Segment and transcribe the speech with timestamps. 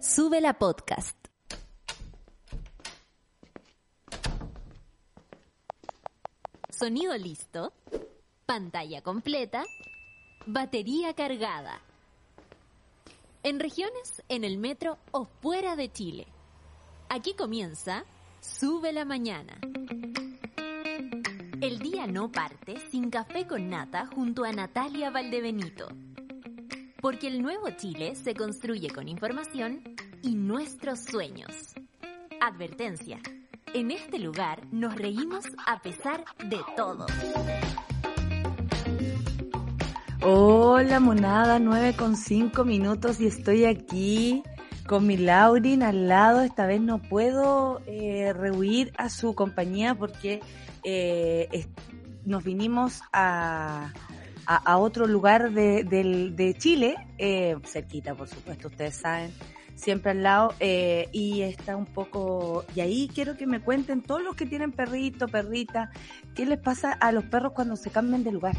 [0.00, 1.14] Sube la podcast.
[6.70, 7.74] Sonido listo.
[8.46, 9.62] Pantalla completa.
[10.46, 11.82] Batería cargada.
[13.42, 16.26] En regiones, en el metro o fuera de Chile.
[17.10, 18.06] Aquí comienza
[18.40, 19.60] Sube la mañana.
[21.60, 25.88] El día no parte sin café con nata junto a Natalia Valdebenito.
[27.00, 29.82] Porque el nuevo Chile se construye con información
[30.22, 31.72] y nuestros sueños.
[32.42, 33.18] Advertencia.
[33.72, 37.06] En este lugar nos reímos a pesar de todo.
[40.20, 44.42] Hola, monada, 9 con 5 minutos y estoy aquí
[44.86, 46.42] con mi Laurin al lado.
[46.42, 50.42] Esta vez no puedo eh, rehuir a su compañía porque
[50.82, 51.66] eh,
[52.26, 53.90] nos vinimos a,
[54.46, 59.32] a, otro lugar de, de Chile, eh, cerquita, por supuesto, ustedes saben,
[59.74, 64.22] siempre al lado, eh, y está un poco, y ahí quiero que me cuenten todos
[64.22, 65.90] los que tienen perrito, perrita,
[66.34, 68.56] ¿qué les pasa a los perros cuando se cambian de lugar?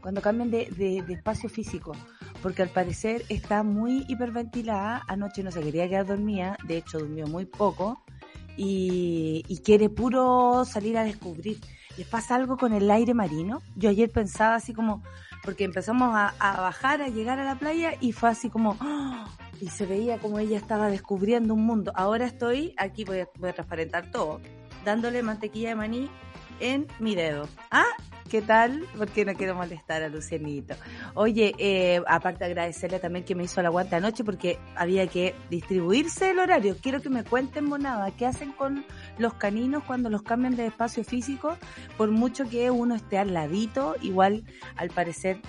[0.00, 1.92] cuando cambian de, de, de, espacio físico,
[2.42, 7.26] porque al parecer está muy hiperventilada, anoche no se quería quedar dormida, de hecho durmió
[7.26, 8.04] muy poco,
[8.54, 11.58] y, y quiere puro salir a descubrir.
[11.96, 13.62] ¿Les pasa algo con el aire marino?
[13.76, 15.02] Yo ayer pensaba así como,
[15.44, 19.24] porque empezamos a, bajar, a llegar a la playa y fue así como, ¡oh!
[19.60, 21.92] y se veía como ella estaba descubriendo un mundo.
[21.94, 24.40] Ahora estoy, aquí voy a, voy a transparentar todo,
[24.84, 26.10] dándole mantequilla de maní
[26.58, 27.48] en mi dedo.
[27.70, 27.84] Ah,
[28.28, 28.84] ¿qué tal?
[28.96, 30.74] Porque no quiero molestar a Lucianito.
[31.14, 35.34] Oye, eh, aparte de agradecerle también que me hizo la aguante anoche porque había que
[35.50, 36.76] distribuirse el horario.
[36.80, 38.84] Quiero que me cuenten, monada, ¿qué hacen con
[39.18, 41.56] los caninos cuando los cambian de espacio físico?
[41.96, 44.44] Por mucho que uno esté al ladito, igual
[44.76, 45.40] al parecer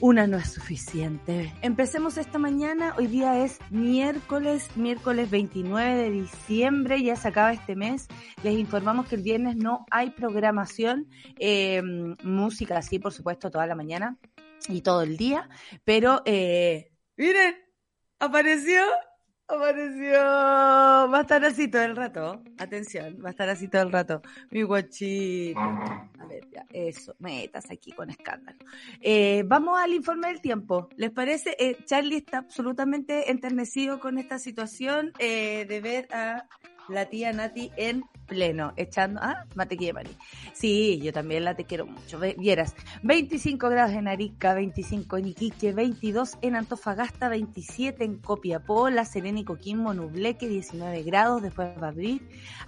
[0.00, 1.52] una no es suficiente.
[1.62, 2.94] Empecemos esta mañana.
[2.98, 7.02] Hoy día es miércoles, miércoles 29 de diciembre.
[7.02, 8.08] Ya se acaba este mes.
[8.42, 11.08] Les informamos que el viernes no hay programación.
[11.38, 11.82] Eh,
[12.22, 14.18] música, sí, por supuesto, toda la mañana
[14.68, 15.48] y todo el día.
[15.84, 17.56] Pero, eh, miren,
[18.18, 18.82] apareció
[19.46, 20.14] Apareció.
[20.14, 22.42] Va a estar así todo el rato.
[22.58, 24.22] Atención, va a estar así todo el rato.
[24.50, 25.60] Mi guachito.
[25.60, 27.14] A ver, ya, eso.
[27.18, 28.58] Metas aquí con escándalo.
[29.00, 30.88] Eh, vamos al informe del tiempo.
[30.96, 31.56] ¿Les parece?
[31.58, 36.48] Eh, Charlie está absolutamente enternecido con esta situación eh, de ver a
[36.88, 40.10] la tía Nati en pleno, echando, ah, mantequilla de maní.
[40.52, 42.18] Sí, yo también la te quiero mucho.
[42.38, 49.04] Vieras, 25 grados en Arica, 25 en Iquique, 22 en Antofagasta, 27 en Copiapó, La
[49.04, 51.94] Serena y Coquimbo, Nubleque, 19 grados, después va a.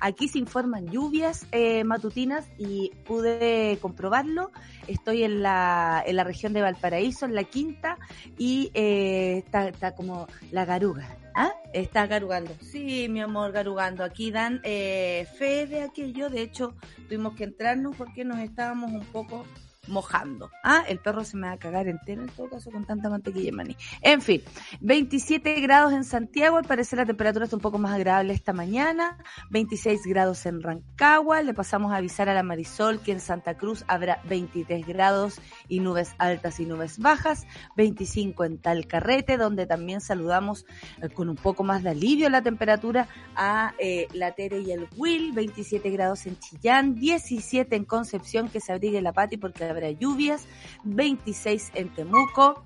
[0.01, 4.51] Aquí se informan lluvias eh, matutinas y pude comprobarlo.
[4.87, 7.99] Estoy en la, en la región de Valparaíso, en la quinta,
[8.39, 11.53] y eh, está, está como la garuga ¿Ah?
[11.75, 12.57] Está garugando.
[12.63, 14.03] Sí, mi amor, garugando.
[14.03, 16.31] Aquí dan eh, fe de aquello.
[16.31, 16.75] De hecho,
[17.09, 19.45] tuvimos que entrarnos porque nos estábamos un poco
[19.89, 20.51] mojando.
[20.63, 23.49] Ah, el perro se me va a cagar entero en todo caso con tanta mantequilla
[23.49, 23.77] y maní.
[24.03, 24.43] En fin,
[24.81, 29.19] 27 grados en Santiago, al parecer la temperatura está un poco más agradable esta mañana,
[29.51, 33.85] 26 grados en Rancagua, le pasamos a avisar a la Marisol que en Santa Cruz
[33.89, 40.67] habrá 23 grados y nubes altas y nubes bajas, 25 en Talcarrete, donde también saludamos
[41.03, 44.89] eh, con un poco más de alivio la temperatura a eh, la Tere y el
[44.97, 49.91] Will, 27 grados en Chillán, 17 en Concepción, que se abrigue la Pati porque habrá
[49.91, 50.47] lluvias,
[50.85, 52.65] 26 en Temuco,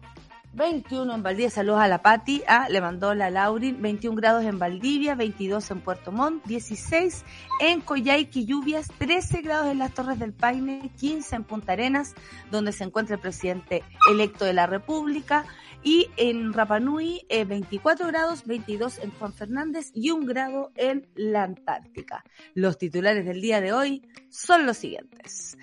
[0.52, 4.58] 21 en Valdivia, saludos a la Pati, ah, le mandó la Laurin, 21 grados en
[4.58, 7.24] Valdivia, 22 en Puerto Montt, 16
[7.60, 12.14] en Coyhaique, lluvias, 13 grados en las Torres del Paine, 15 en Punta Arenas,
[12.50, 15.44] donde se encuentra el presidente electo de la República,
[15.82, 21.44] y en Rapanui, eh, 24 grados, 22 en Juan Fernández y un grado en la
[21.44, 22.24] Antártica.
[22.54, 25.56] Los titulares del día de hoy son los siguientes.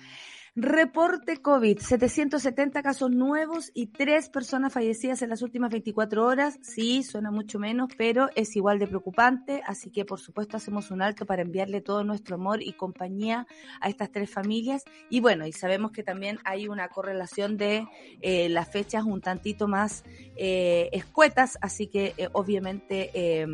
[0.60, 6.58] Reporte COVID, 770 casos nuevos y tres personas fallecidas en las últimas 24 horas.
[6.62, 11.00] Sí, suena mucho menos, pero es igual de preocupante, así que por supuesto hacemos un
[11.00, 13.46] alto para enviarle todo nuestro amor y compañía
[13.80, 14.82] a estas tres familias.
[15.08, 17.86] Y bueno, y sabemos que también hay una correlación de
[18.20, 20.02] eh, las fechas un tantito más
[20.34, 23.46] eh, escuetas, así que eh, obviamente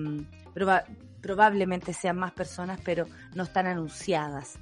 [0.55, 0.85] proba
[1.21, 4.59] probablemente sean más personas, pero no están anunciadas.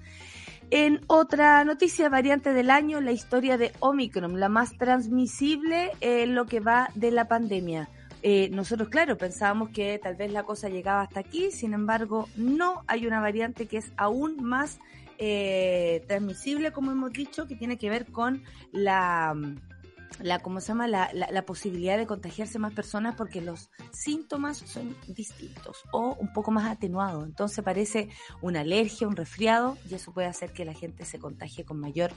[0.74, 6.46] En otra noticia, variante del año, la historia de Omicron, la más transmisible en lo
[6.46, 7.90] que va de la pandemia.
[8.22, 12.84] Eh, nosotros, claro, pensábamos que tal vez la cosa llegaba hasta aquí, sin embargo, no,
[12.86, 14.78] hay una variante que es aún más
[15.18, 18.42] eh, transmisible, como hemos dicho, que tiene que ver con
[18.72, 19.36] la
[20.20, 20.88] la, ¿cómo se llama?
[20.88, 26.50] La, la, posibilidad de contagiarse más personas porque los síntomas son distintos o un poco
[26.50, 27.24] más atenuados.
[27.24, 28.08] Entonces parece
[28.40, 32.10] una alergia, un resfriado y eso puede hacer que la gente se contagie con mayor,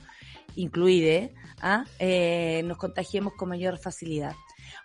[0.55, 1.85] incluide, ¿ah?
[1.99, 4.35] eh, nos contagiemos con mayor facilidad.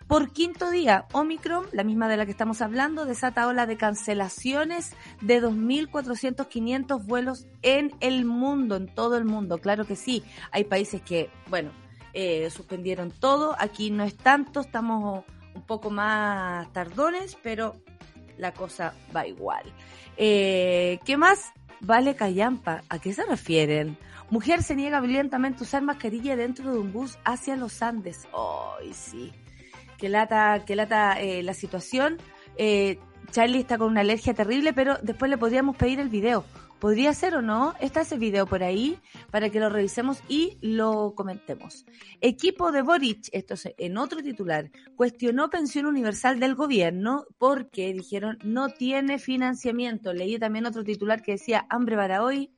[0.07, 4.93] Por quinto día, Omicron, la misma de la que estamos hablando, desata ola de cancelaciones
[5.21, 9.59] de 2.400, 500 vuelos en el mundo, en todo el mundo.
[9.59, 11.71] Claro que sí, hay países que, bueno,
[12.13, 13.55] eh, suspendieron todo.
[13.59, 15.23] Aquí no es tanto, estamos
[15.53, 17.75] un poco más tardones, pero
[18.37, 19.63] la cosa va igual.
[20.17, 21.51] Eh, ¿Qué más?
[21.79, 23.97] Vale Callampa, ¿a qué se refieren?
[24.29, 28.27] Mujer se niega violentamente a usar mascarilla dentro de un bus hacia los Andes.
[28.33, 29.31] ¡Ay, sí!
[29.97, 32.17] Que lata, que lata eh, la situación.
[33.31, 36.45] Charlie está con una alergia terrible, pero después le podríamos pedir el video
[36.81, 37.75] ¿Podría ser o no?
[37.79, 38.97] Está ese video por ahí
[39.29, 41.85] para que lo revisemos y lo comentemos.
[42.21, 48.39] Equipo de Boric, esto es en otro titular, cuestionó pensión universal del gobierno porque dijeron
[48.43, 50.11] no tiene financiamiento.
[50.11, 52.49] Leí también otro titular que decía hambre para hoy.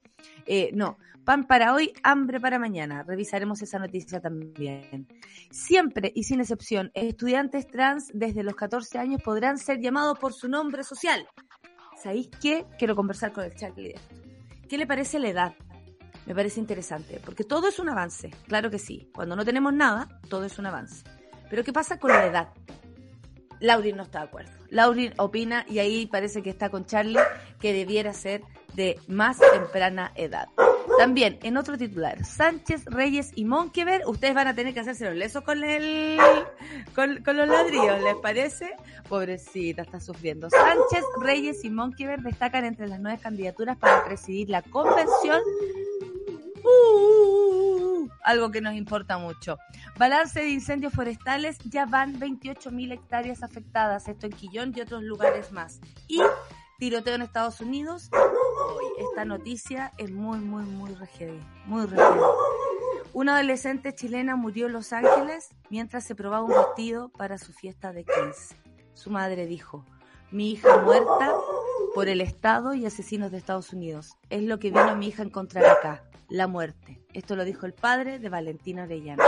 [0.46, 3.04] Eh, no, pan para hoy, hambre para mañana.
[3.04, 5.06] Revisaremos esa noticia también.
[5.52, 10.48] Siempre y sin excepción, estudiantes trans desde los 14 años podrán ser llamados por su
[10.48, 11.28] nombre social.
[12.03, 12.65] ¿Sabéis qué?
[12.77, 13.95] Quiero conversar con el Charlie.
[14.67, 15.53] ¿Qué le parece la edad?
[16.25, 19.09] Me parece interesante, porque todo es un avance, claro que sí.
[19.13, 21.03] Cuando no tenemos nada, todo es un avance.
[21.50, 22.50] Pero ¿qué pasa con la edad?
[23.59, 24.51] Laurin no está de acuerdo.
[24.69, 27.19] Laurin opina, y ahí parece que está con Charlie,
[27.59, 28.41] que debiera ser
[28.73, 30.47] de más temprana edad.
[31.03, 35.15] También, en otro titular, Sánchez, Reyes y Monkever, ustedes van a tener que hacerse los
[35.15, 36.17] lesos con el
[36.95, 38.73] con, los ladrillos, ¿les parece?
[39.09, 40.50] Pobrecita, está sufriendo.
[40.50, 45.41] Sánchez, Reyes y Monkever destacan entre las nueve candidaturas para presidir la convención.
[46.63, 49.57] Uh, algo que nos importa mucho.
[49.97, 55.51] Balance de incendios forestales, ya van 28.000 hectáreas afectadas, esto en Quillón y otros lugares
[55.51, 55.81] más.
[56.07, 56.21] Y
[56.79, 58.09] tiroteo en Estados Unidos.
[58.97, 61.33] Esta noticia es muy, muy, muy regida,
[61.65, 61.88] muy.
[63.13, 67.94] Una adolescente chilena murió en Los Ángeles mientras se probaba un vestido para su fiesta
[67.94, 68.55] de 15.
[68.95, 69.85] Su madre dijo,
[70.31, 71.31] mi hija muerta
[71.94, 74.17] por el Estado y asesinos de Estados Unidos.
[74.31, 77.00] Es lo que vino mi hija a encontrar acá, la muerte.
[77.13, 79.23] Esto lo dijo el padre de Valentina Orellana.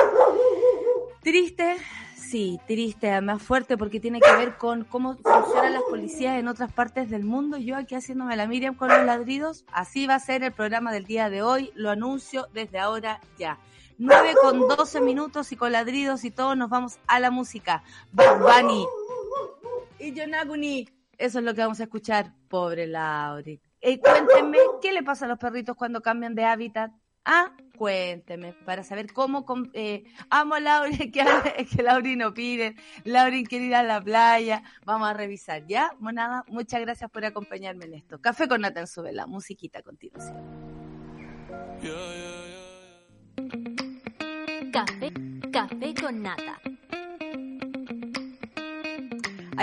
[1.25, 1.75] Triste,
[2.15, 6.71] Sí, triste, además fuerte porque tiene que ver con cómo funcionan las policías en otras
[6.71, 7.57] partes del mundo.
[7.57, 9.65] Yo aquí haciéndome la Miriam con los ladridos.
[9.71, 11.71] Así va a ser el programa del día de hoy.
[11.73, 13.57] Lo anuncio desde ahora ya.
[13.97, 17.81] 9 con 12 minutos y con ladridos y todos nos vamos a la música.
[18.11, 18.85] Bad Bunny
[19.97, 20.87] y Yonaguni.
[21.17, 22.33] Eso es lo que vamos a escuchar.
[22.49, 23.59] Pobre Lauri.
[23.81, 26.91] Eh, cuéntenme, ¿qué le pasa a los perritos cuando cambian de hábitat?
[27.23, 29.45] Ah, cuénteme, para saber cómo...
[29.73, 31.23] Eh, amo a Laurin, que,
[31.69, 35.91] que Laurin no pide, Laurin quiere ir a la playa, vamos a revisar, ¿ya?
[35.99, 38.19] Monada, muchas gracias por acompañarme en esto.
[38.19, 40.35] Café con Nata en su vela, musiquita a continuación.
[44.71, 45.13] Café,
[45.51, 46.59] café con Nata.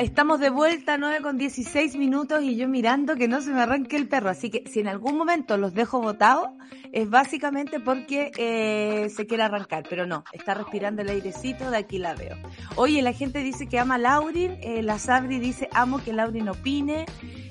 [0.01, 3.97] Estamos de vuelta, 9 con 16 minutos y yo mirando que no se me arranque
[3.97, 4.31] el perro.
[4.31, 6.49] Así que si en algún momento los dejo botados,
[6.93, 9.85] es básicamente porque eh, se quiere arrancar.
[9.89, 12.37] Pero no, está respirando el airecito, de aquí la veo.
[12.77, 17.05] Oye, la gente dice que ama Laurin, eh, la Sabri dice amo que Laurin opine.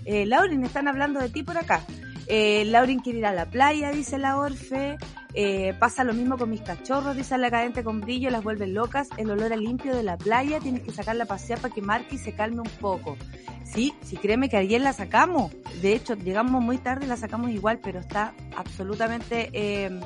[0.05, 1.85] Eh, Laurin, están hablando de ti por acá.
[2.27, 4.97] Eh, Laurin quiere ir a la playa, dice la Orfe.
[5.33, 9.09] Eh, pasa lo mismo con mis cachorros, dice la cadente con brillo, las vuelven locas.
[9.17, 12.15] El olor a limpio de la playa, tienes que sacarla a pasear para que marque
[12.15, 13.17] y se calme un poco.
[13.63, 15.51] Sí, sí, créeme que ayer la sacamos.
[15.81, 19.99] De hecho, llegamos muy tarde y la sacamos igual, pero está absolutamente eh,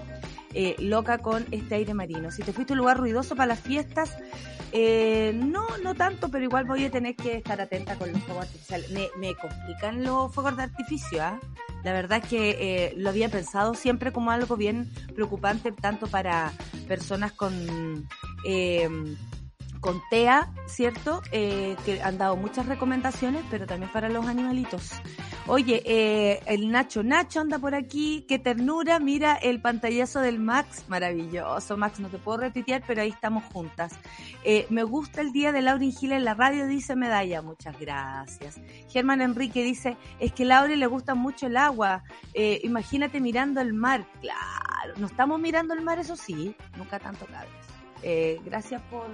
[0.56, 2.32] eh, loca con este aire marino.
[2.32, 4.16] Si te fuiste a un lugar ruidoso para las fiestas,
[4.72, 8.46] eh, no, no tanto, pero igual voy a tener que estar atenta con los fuegos
[8.46, 8.90] artificiales.
[9.18, 11.40] Me, complican los fuegos de artificio, ¿ah?
[11.84, 16.52] La verdad es que eh, lo había pensado siempre como algo bien preocupante, tanto para
[16.88, 18.08] personas con
[18.46, 18.90] eh,
[19.80, 21.22] con TEA, ¿cierto?
[21.32, 24.92] Eh, que han dado muchas recomendaciones, pero también para los animalitos.
[25.48, 30.86] Oye, eh, el Nacho Nacho anda por aquí, qué ternura, mira el pantallazo del Max,
[30.88, 33.94] maravilloso, Max, no te puedo repitear, pero ahí estamos juntas.
[34.44, 38.60] Eh, me gusta el día de Laurin Gil en la radio, dice Medalla, muchas gracias.
[38.90, 42.04] Germán Enrique dice, es que a le gusta mucho el agua,
[42.34, 48.44] imagínate mirando el mar, claro, no estamos mirando el mar, eso sí, nunca tanto cabres.
[48.46, 49.06] gracias por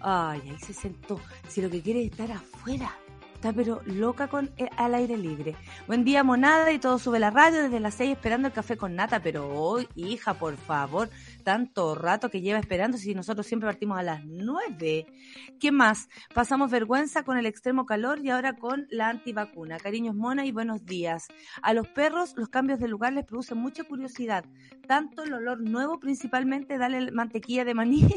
[0.00, 1.20] Ay, ahí se sentó.
[1.48, 2.92] Si lo que quiere es estar afuera.
[3.34, 5.54] Está pero loca con eh, al aire libre.
[5.86, 8.96] Buen día, monada, y todo sube la radio desde las seis esperando el café con
[8.96, 9.20] nata.
[9.20, 11.10] Pero hoy, hija, por favor,
[11.46, 15.06] tanto rato que lleva esperando si nosotros siempre partimos a las nueve?
[15.60, 16.08] ¿Qué más?
[16.34, 19.78] Pasamos vergüenza con el extremo calor y ahora con la antivacuna.
[19.78, 21.28] Cariños mona y buenos días.
[21.62, 24.44] A los perros los cambios de lugar les producen mucha curiosidad.
[24.88, 28.08] Tanto el olor nuevo, principalmente dale mantequilla de maní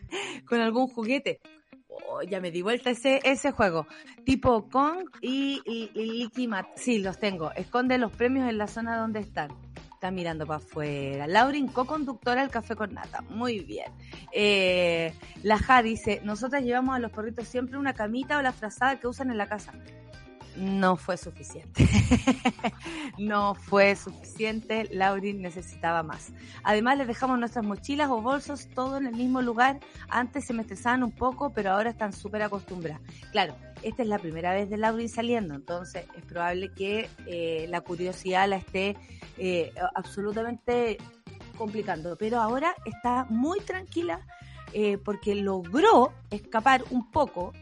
[0.48, 1.42] con algún juguete.
[1.88, 3.86] Oh, ya me di vuelta ese, ese juego.
[4.24, 6.30] Tipo Kong y, y, y
[6.76, 7.52] Sí, los tengo.
[7.52, 9.50] Esconde los premios en la zona donde están.
[9.98, 11.26] Está mirando para afuera.
[11.26, 13.20] Laurin, co-conductora del Café con Nata.
[13.30, 13.90] Muy bien.
[14.30, 15.12] Eh,
[15.42, 19.08] la Ja dice, nosotras llevamos a los perritos siempre una camita o la frazada que
[19.08, 19.72] usan en la casa
[20.58, 21.88] no fue suficiente.
[23.18, 24.88] no fue suficiente.
[24.92, 26.32] Laurin necesitaba más.
[26.62, 29.80] Además, les dejamos nuestras mochilas o bolsos todo en el mismo lugar.
[30.08, 33.02] Antes se me estresaban un poco, pero ahora están súper acostumbradas.
[33.32, 37.80] Claro, esta es la primera vez de Laurin saliendo, entonces es probable que eh, la
[37.80, 38.96] curiosidad la esté
[39.38, 40.98] eh, absolutamente
[41.56, 42.16] complicando.
[42.16, 44.20] Pero ahora está muy tranquila
[44.72, 47.52] eh, porque logró escapar un poco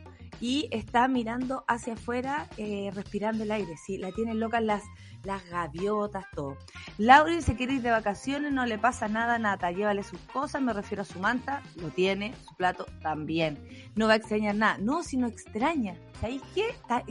[0.40, 3.76] y está mirando hacia afuera, eh, respirando el aire.
[3.76, 4.82] Sí, la tienen locas las,
[5.24, 6.56] las gaviotas, todo.
[6.98, 9.70] Lauren se quiere ir de vacaciones, no le pasa nada, nada.
[9.70, 13.58] Llévale sus cosas, me refiero a su manta, lo tiene, su plato también.
[13.94, 14.78] No va a extrañar nada.
[14.78, 15.96] No, si no extraña.
[16.20, 16.66] ¿Sabéis qué?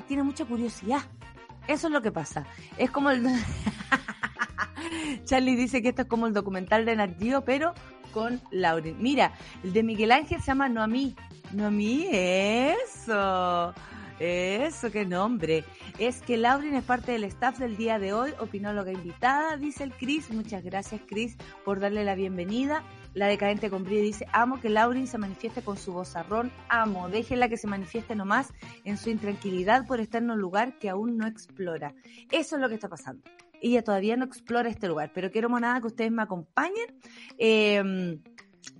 [0.07, 1.01] tiene mucha curiosidad.
[1.67, 2.45] Eso es lo que pasa.
[2.77, 3.25] Es como el.
[5.23, 7.11] Charlie dice que esto es como el documental de Nat
[7.45, 7.73] pero
[8.11, 8.95] con Lauren.
[9.01, 9.33] Mira,
[9.63, 11.15] el de Miguel Ángel se llama No a mí,
[11.51, 13.73] no eso.
[14.19, 15.65] Eso, qué nombre.
[15.99, 19.91] Es que Laurin es parte del staff del día de hoy, opinóloga invitada, dice el
[19.91, 20.31] Cris.
[20.31, 21.35] Muchas gracias, Cris,
[21.65, 22.83] por darle la bienvenida.
[23.13, 27.57] La decadente brillo dice, amo que Laurin se manifieste con su vozarrón, amo, déjenla que
[27.57, 31.93] se manifieste nomás en su intranquilidad por estar en un lugar que aún no explora.
[32.31, 33.23] Eso es lo que está pasando.
[33.61, 36.99] Ella todavía no explora este lugar, pero quiero nada que ustedes me acompañen.
[37.37, 38.19] Eh,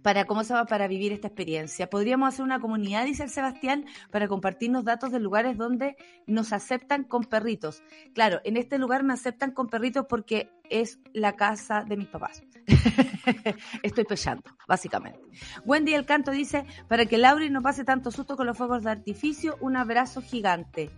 [0.02, 1.90] para cómo se va para vivir esta experiencia.
[1.90, 5.96] Podríamos hacer una comunidad, dice el Sebastián, para compartirnos datos de lugares donde
[6.28, 7.82] nos aceptan con perritos.
[8.14, 12.44] Claro, en este lugar me aceptan con perritos porque es la casa de mis papás.
[13.84, 15.20] Estoy pechando, básicamente.
[15.66, 18.92] Wendy El Canto dice, para que Lauri no pase tanto susto con los fuegos de
[18.92, 20.92] artificio, un abrazo gigante.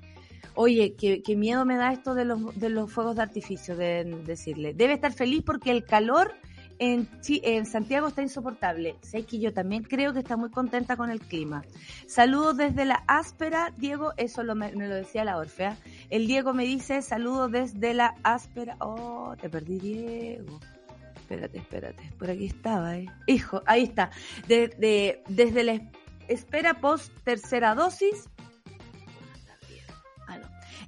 [0.55, 4.73] Oye, qué, miedo me da esto de los, de los fuegos de artificio, de decirle.
[4.73, 6.33] Debe estar feliz porque el calor
[6.79, 8.95] en, en Santiago está insoportable.
[9.01, 11.63] Sé que yo también creo que está muy contenta con el clima.
[12.07, 15.77] Saludos desde la áspera, Diego, eso lo, me, lo decía la Orfea.
[16.09, 18.77] El Diego me dice, saludos desde la áspera.
[18.79, 20.59] Oh, te perdí, Diego.
[21.15, 22.11] Espérate, espérate.
[22.17, 23.07] Por aquí estaba, ¿eh?
[23.27, 24.11] Hijo, ahí está.
[24.47, 25.81] De, desde la
[26.27, 28.29] espera post tercera dosis.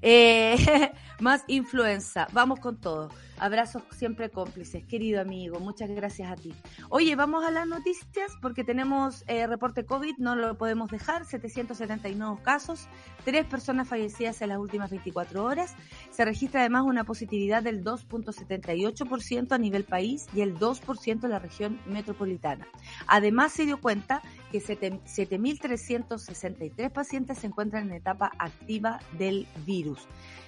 [0.01, 2.27] Eh, más influenza.
[2.31, 3.09] Vamos con todo.
[3.39, 6.53] Abrazos siempre cómplices, querido amigo, muchas gracias a ti.
[6.89, 12.41] Oye, vamos a las noticias porque tenemos eh, reporte COVID, no lo podemos dejar, 779
[12.43, 12.89] casos,
[13.23, 15.73] tres personas fallecidas en las últimas 24 horas.
[16.11, 21.39] Se registra además una positividad del 2.78% a nivel país y el 2% en la
[21.39, 22.67] región metropolitana.
[23.07, 30.05] Además se dio cuenta que 7.363 pacientes se encuentran en etapa activa del virus.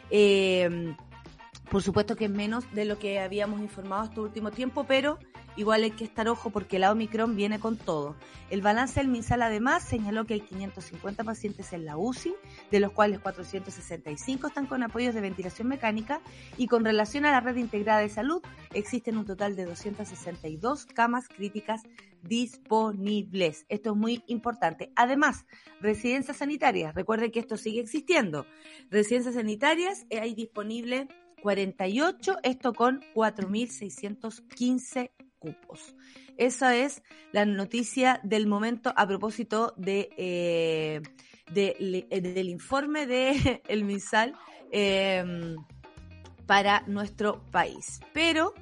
[0.10, 0.94] Eh,
[1.72, 5.18] por supuesto que es menos de lo que habíamos informado este último tiempo, pero
[5.56, 8.18] igual hay que estar ojo porque la Omicron viene con todo.
[8.50, 12.36] El balance del MinSal además señaló que hay 550 pacientes en la UCI,
[12.72, 16.20] de los cuales 465 están con apoyos de ventilación mecánica
[16.58, 18.42] y con relación a la red integrada de salud
[18.74, 21.84] existen un total de 262 camas críticas
[22.22, 23.66] disponibles.
[23.70, 24.92] Esto es muy importante.
[24.98, 25.46] Además,
[25.80, 28.46] residencias sanitarias, recuerden que esto sigue existiendo.
[28.90, 31.08] Residencias sanitarias eh, hay disponible
[31.42, 35.96] 48, esto con 4.615 cupos.
[36.38, 41.02] Esa es la noticia del momento a propósito de, eh,
[41.54, 44.34] eh, del informe de el MISAL
[44.72, 45.56] em,
[46.46, 48.00] para nuestro país.
[48.14, 48.54] Pero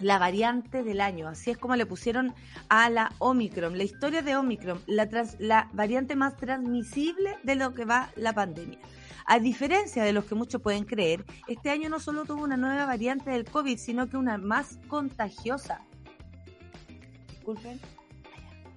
[0.00, 2.34] la variante del año, así es como le pusieron
[2.68, 7.84] a la Omicron, la historia de Omicron, la, la variante más transmisible de lo que
[7.84, 8.78] va la pandemia.
[9.30, 12.84] A diferencia de los que muchos pueden creer, este año no solo tuvo una nueva
[12.84, 15.82] variante del COVID, sino que una más contagiosa.
[17.28, 17.80] Disculpen.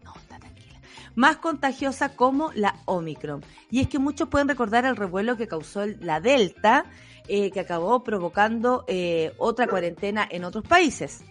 [0.03, 0.79] No, está tranquila.
[1.15, 3.43] Más contagiosa como la Omicron.
[3.71, 6.85] Y es que muchos pueden recordar el revuelo que causó la Delta,
[7.27, 11.23] eh, que acabó provocando eh, otra cuarentena en otros países.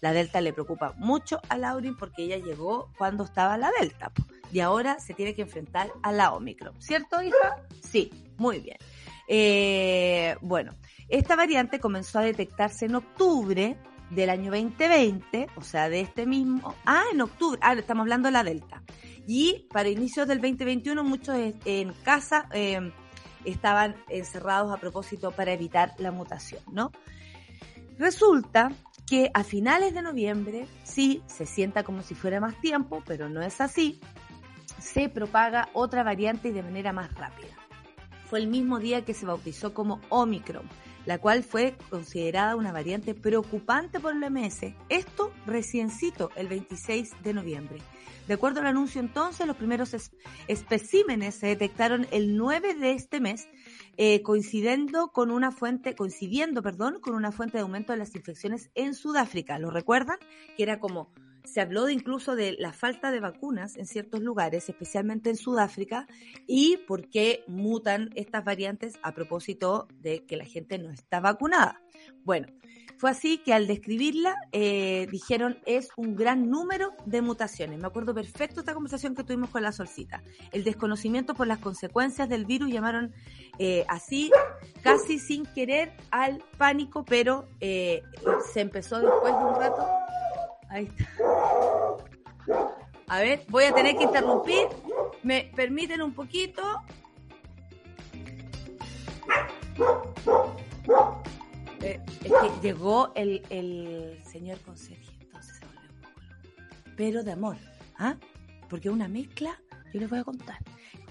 [0.00, 4.10] La Delta le preocupa mucho a Laurin porque ella llegó cuando estaba la Delta
[4.50, 6.80] y ahora se tiene que enfrentar a la Omicron.
[6.80, 7.66] ¿Cierto, hija?
[7.82, 8.10] Sí,
[8.42, 8.76] muy bien.
[9.28, 10.74] Eh, bueno,
[11.08, 13.78] esta variante comenzó a detectarse en octubre
[14.10, 18.32] del año 2020, o sea, de este mismo, ah, en octubre, ah, estamos hablando de
[18.32, 18.82] la Delta.
[19.28, 22.92] Y para inicios del 2021 muchos en casa eh,
[23.44, 26.90] estaban encerrados a propósito para evitar la mutación, ¿no?
[27.98, 28.72] Resulta
[29.06, 33.40] que a finales de noviembre, sí, se sienta como si fuera más tiempo, pero no
[33.40, 34.00] es así,
[34.80, 37.61] se propaga otra variante y de manera más rápida.
[38.32, 40.66] Fue el mismo día que se bautizó como Omicron,
[41.04, 44.72] la cual fue considerada una variante preocupante por el OMS.
[44.88, 47.82] Esto reciencito el 26 de noviembre.
[48.26, 49.94] De acuerdo al anuncio entonces, los primeros
[50.48, 53.48] especímenes se detectaron el 9 de este mes,
[53.98, 58.70] eh, coincidiendo con una fuente, coincidiendo, perdón, con una fuente de aumento de las infecciones
[58.74, 59.58] en Sudáfrica.
[59.58, 60.16] ¿Lo recuerdan?
[60.56, 61.12] Que era como
[61.44, 66.06] se habló de incluso de la falta de vacunas en ciertos lugares, especialmente en Sudáfrica,
[66.46, 71.80] y por qué mutan estas variantes a propósito de que la gente no está vacunada.
[72.24, 72.48] Bueno,
[73.02, 77.80] fue así que al describirla eh, dijeron es un gran número de mutaciones.
[77.80, 80.22] Me acuerdo perfecto esta conversación que tuvimos con la solcita.
[80.52, 83.12] El desconocimiento por las consecuencias del virus llamaron
[83.58, 84.30] eh, así,
[84.82, 88.02] casi sin querer, al pánico, pero eh,
[88.52, 89.84] se empezó después de un rato.
[90.72, 91.04] Ahí está.
[93.08, 94.68] A ver, voy a tener que interrumpir.
[95.22, 96.62] ¿Me permiten un poquito?
[101.82, 106.20] Eh, es que llegó el, el señor conserje, entonces se volvió un poco.
[106.96, 107.56] Pero de amor,
[107.98, 108.16] ¿ah?
[108.70, 109.60] Porque una mezcla,
[109.92, 110.58] yo les voy a contar,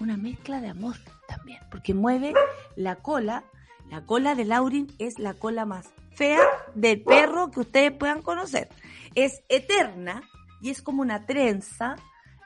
[0.00, 0.96] una mezcla de amor
[1.28, 2.34] también, porque mueve
[2.74, 3.44] la cola,
[3.90, 6.40] la cola de Laurin es la cola más fea
[6.74, 8.68] del perro que ustedes puedan conocer.
[9.14, 10.22] Es eterna
[10.60, 11.96] y es como una trenza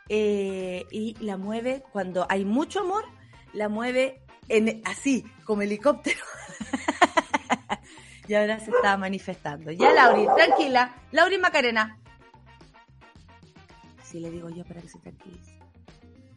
[0.08, 3.04] eh, y la mueve cuando hay mucho amor,
[3.52, 4.22] la mueve
[4.84, 6.20] así, como helicóptero.
[8.28, 9.70] y ahora se está manifestando.
[9.72, 10.94] Ya, Lauri, tranquila.
[11.12, 11.98] Lauri Macarena.
[14.00, 15.58] Así le digo yo para que se tranquilice.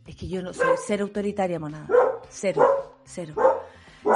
[0.07, 1.87] Es que yo no soy cero autoritaria, monada.
[2.29, 3.35] Cero, cero.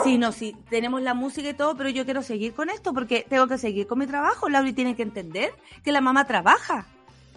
[0.04, 3.26] Sí, no, sí, tenemos la música y todo, pero yo quiero seguir con esto porque
[3.28, 4.48] tengo que seguir con mi trabajo.
[4.50, 6.88] Lauri tiene que entender que la mamá trabaja.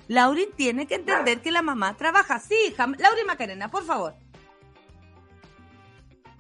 [0.09, 2.39] Lauri tiene que entender que la mamá trabaja.
[2.39, 2.87] Sí, hija.
[2.87, 4.15] Lauri Macarena, por favor.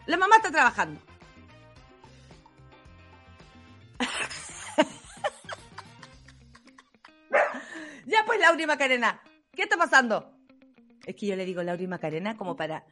[0.06, 1.00] La mamá está trabajando.
[8.06, 9.20] ya pues, Lauri Macarena,
[9.52, 10.30] ¿qué está pasando?
[11.04, 12.86] Es que yo le digo Lauri Macarena como para,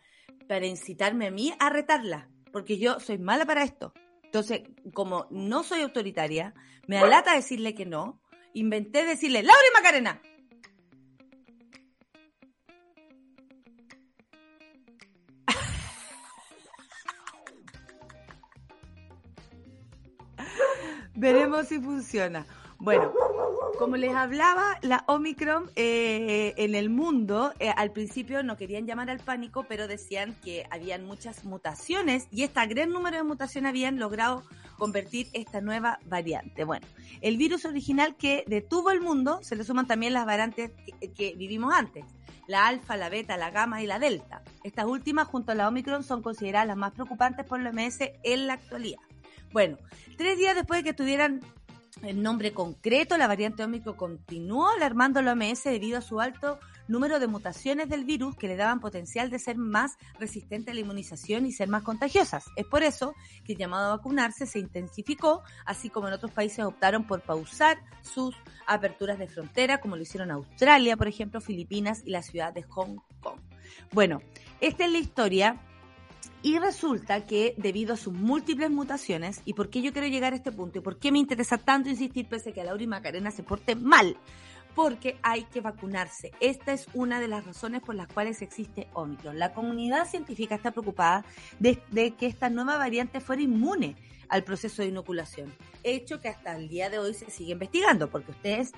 [0.48, 3.92] para incitarme a mí a retarla, porque yo soy mala para esto.
[4.22, 4.62] Entonces,
[4.92, 6.54] como no soy autoritaria,
[6.86, 8.20] me alata decirle que no,
[8.52, 10.22] inventé decirle, Lauri Macarena.
[21.16, 22.46] Veremos si funciona.
[22.78, 23.12] Bueno,
[23.78, 29.10] como les hablaba, la Omicron eh, en el mundo, eh, al principio no querían llamar
[29.10, 33.98] al pánico, pero decían que habían muchas mutaciones y este gran número de mutaciones habían
[33.98, 34.44] logrado
[34.78, 36.64] convertir esta nueva variante.
[36.64, 36.86] Bueno,
[37.20, 40.72] el virus original que detuvo el mundo, se le suman también las variantes
[41.16, 42.04] que, vivimos antes,
[42.46, 44.42] la alfa, la beta, la gamma y la delta.
[44.62, 48.46] Estas últimas, junto a la Omicron, son consideradas las más preocupantes por la OMS en
[48.46, 49.00] la actualidad.
[49.52, 49.78] Bueno,
[50.16, 51.40] tres días después de que tuvieran
[52.02, 56.58] el nombre concreto, la variante Omicron continuó alarmando a la OMS debido a su alto
[56.88, 60.80] número de mutaciones del virus que le daban potencial de ser más resistente a la
[60.80, 62.44] inmunización y ser más contagiosas.
[62.56, 66.64] Es por eso que el llamado a vacunarse se intensificó, así como en otros países
[66.64, 68.34] optaron por pausar sus
[68.66, 72.98] aperturas de frontera, como lo hicieron Australia, por ejemplo, Filipinas y la ciudad de Hong
[73.20, 73.40] Kong.
[73.92, 74.20] Bueno,
[74.60, 75.60] esta es la historia
[76.44, 80.36] y resulta que debido a sus múltiples mutaciones, y por qué yo quiero llegar a
[80.36, 83.30] este punto, y por qué me interesa tanto insistir pese a que Laura y Macarena
[83.30, 84.18] se porte mal,
[84.74, 86.32] porque hay que vacunarse.
[86.40, 89.38] Esta es una de las razones por las cuales existe Omicron.
[89.38, 91.24] La comunidad científica está preocupada
[91.60, 93.96] de, de que esta nueva variante fuera inmune
[94.28, 95.50] al proceso de inoculación,
[95.82, 98.72] hecho que hasta el día de hoy se sigue investigando, porque ustedes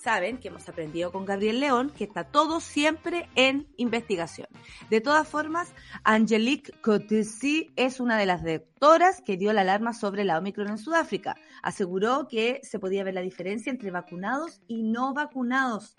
[0.00, 4.48] saben que hemos aprendido con Gabriel León que está todo siempre en investigación.
[4.88, 5.72] De todas formas,
[6.04, 10.78] Angelique Coetzee es una de las doctoras que dio la alarma sobre la Omicron en
[10.78, 11.36] Sudáfrica.
[11.62, 15.96] Aseguró que se podía ver la diferencia entre vacunados y no vacunados.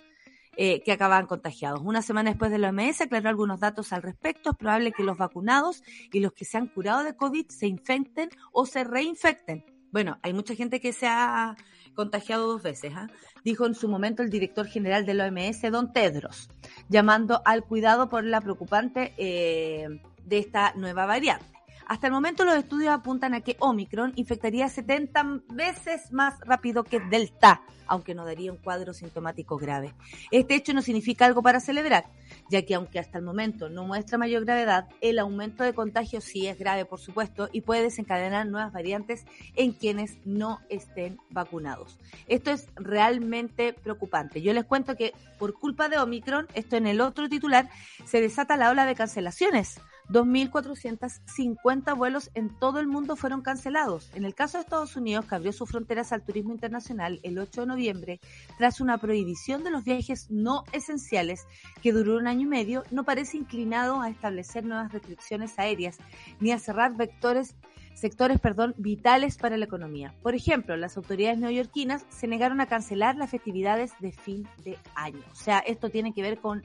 [0.58, 1.80] Eh, que acababan contagiados.
[1.82, 4.50] Una semana después de la OMS aclaró algunos datos al respecto.
[4.50, 8.30] Es probable que los vacunados y los que se han curado de COVID se infecten
[8.52, 9.64] o se reinfecten.
[9.94, 11.56] Bueno, hay mucha gente que se ha
[11.96, 13.08] contagiado dos veces, ¿ah?
[13.44, 16.50] dijo en su momento el director general de la OMS, don Tedros,
[16.90, 19.88] llamando al cuidado por la preocupante eh,
[20.24, 21.51] de esta nueva variante.
[21.88, 27.00] Hasta el momento los estudios apuntan a que Omicron infectaría 70 veces más rápido que
[27.00, 29.94] Delta, aunque no daría un cuadro sintomático grave.
[30.32, 32.06] Este hecho no significa algo para celebrar,
[32.50, 36.48] ya que aunque hasta el momento no muestra mayor gravedad, el aumento de contagios sí
[36.48, 41.98] es grave, por supuesto, y puede desencadenar nuevas variantes en quienes no estén vacunados.
[42.28, 44.42] Esto es realmente preocupante.
[44.42, 47.70] Yo les cuento que por culpa de Omicron, esto en el otro titular,
[48.06, 54.12] se desata la ola de cancelaciones 2.450 vuelos en todo el mundo fueron cancelados.
[54.14, 57.62] En el caso de Estados Unidos, que abrió sus fronteras al turismo internacional el 8
[57.62, 58.20] de noviembre,
[58.58, 61.46] tras una prohibición de los viajes no esenciales
[61.82, 65.98] que duró un año y medio, no parece inclinado a establecer nuevas restricciones aéreas
[66.42, 67.56] ni a cerrar vectores
[67.94, 68.40] sectores
[68.78, 70.14] vitales para la economía.
[70.24, 75.24] Por ejemplo, las autoridades neoyorquinas se negaron a cancelar las festividades de fin de año.
[75.32, 76.64] O sea, esto tiene que ver con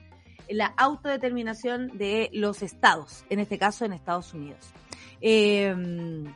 [0.48, 4.72] la autodeterminación de los estados, en este caso en Estados Unidos.
[5.20, 6.34] Em,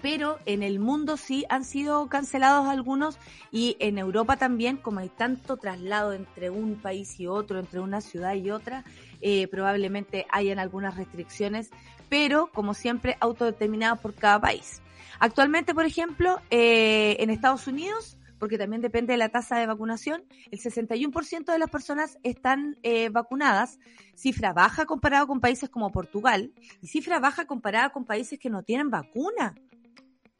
[0.00, 3.18] pero en el mundo sí han sido cancelados algunos
[3.50, 8.00] y en Europa también, como hay tanto traslado entre un país y otro, entre una
[8.00, 8.84] ciudad y otra,
[9.20, 11.70] eh, probablemente hayan algunas restricciones,
[12.08, 14.82] pero como siempre autodeterminadas por cada país.
[15.20, 20.24] Actualmente, por ejemplo, eh, en Estados Unidos porque también depende de la tasa de vacunación,
[20.50, 23.78] el 61% de las personas están eh, vacunadas,
[24.16, 28.64] cifra baja comparado con países como Portugal y cifra baja comparada con países que no
[28.64, 29.54] tienen vacuna.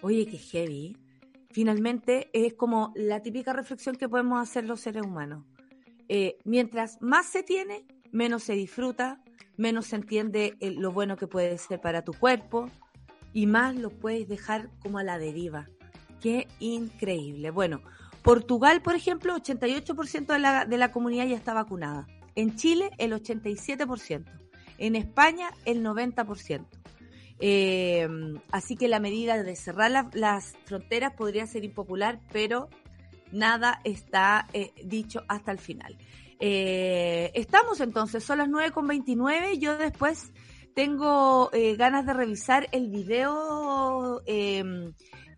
[0.01, 0.97] Oye, qué heavy.
[1.53, 5.45] Finalmente es como la típica reflexión que podemos hacer los seres humanos.
[6.09, 9.23] Eh, mientras más se tiene, menos se disfruta,
[9.57, 12.69] menos se entiende eh, lo bueno que puede ser para tu cuerpo
[13.33, 15.69] y más lo puedes dejar como a la deriva.
[16.23, 17.51] Qué increíble.
[17.51, 17.83] Bueno,
[18.23, 22.07] Portugal, por ejemplo, 88% de la, de la comunidad ya está vacunada.
[22.35, 24.25] En Chile, el 87%.
[24.79, 26.65] En España, el 90%.
[27.45, 28.09] Eh,
[28.53, 32.69] así que la medida de cerrar las fronteras podría ser impopular, pero
[33.33, 35.99] nada está eh, dicho hasta el final.
[36.39, 39.59] Eh, estamos entonces, son las 9.29.
[39.59, 40.33] Yo después
[40.75, 44.23] tengo ganas de revisar el video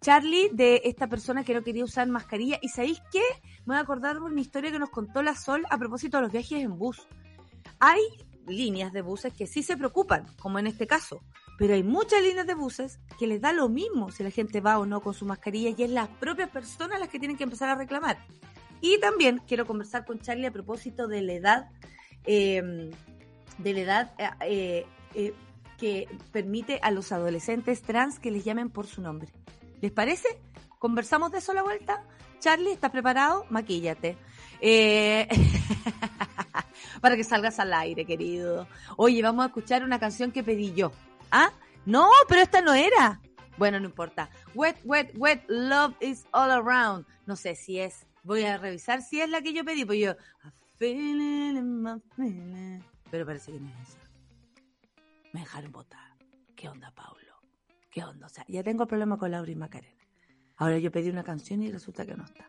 [0.04, 2.58] Charlie, de esta persona que no quería usar mascarilla.
[2.60, 3.22] ¿Y sabéis qué?
[3.64, 6.24] Me voy a acordar de una historia que nos contó la Sol a propósito de
[6.24, 7.08] los viajes en bus.
[7.80, 8.02] Hay
[8.46, 11.22] líneas de buses que sí se preocupan, como en este caso,
[11.56, 14.78] pero hay muchas líneas de buses que les da lo mismo si la gente va
[14.78, 17.70] o no con su mascarilla y es las propias personas las que tienen que empezar
[17.70, 18.18] a reclamar.
[18.82, 21.70] Y también quiero conversar con Charlie a propósito de la edad,
[22.26, 22.90] em,
[23.56, 24.12] de la edad
[24.42, 25.32] eh, eh,
[25.78, 29.32] que permite a los adolescentes trans que les llamen por su nombre.
[29.84, 30.40] ¿Les parece?
[30.78, 32.02] ¿Conversamos de eso a la vuelta?
[32.38, 33.44] Charlie, ¿estás preparado?
[33.50, 34.16] Maquíllate.
[34.58, 35.28] Eh,
[37.02, 38.66] para que salgas al aire, querido.
[38.96, 40.90] Oye, vamos a escuchar una canción que pedí yo.
[41.30, 41.52] ¿Ah?
[41.84, 43.20] No, pero esta no era.
[43.58, 44.30] Bueno, no importa.
[44.54, 47.04] Wet, wet, wet, love is all around.
[47.26, 48.06] No sé si es.
[48.22, 49.84] Voy a revisar si es la que yo pedí.
[49.84, 50.14] Pues yo.
[50.78, 50.96] Pero
[53.26, 53.98] parece que no es esa.
[55.34, 56.16] Me dejaron votar.
[56.56, 57.23] ¿Qué onda, Paulo?
[57.94, 58.26] ¿Qué onda?
[58.26, 60.02] O sea, ya tengo problema con Laura y Macarena.
[60.56, 62.48] Ahora yo pedí una canción y resulta que no está.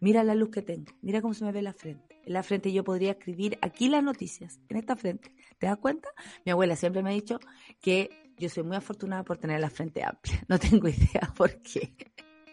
[0.00, 2.18] Mira la luz que tengo, mira cómo se me ve la frente.
[2.24, 5.34] En la frente yo podría escribir aquí las noticias, en esta frente.
[5.58, 6.08] ¿Te das cuenta?
[6.46, 7.40] Mi abuela siempre me ha dicho
[7.82, 10.42] que yo soy muy afortunada por tener la frente amplia.
[10.48, 11.94] No tengo idea por qué.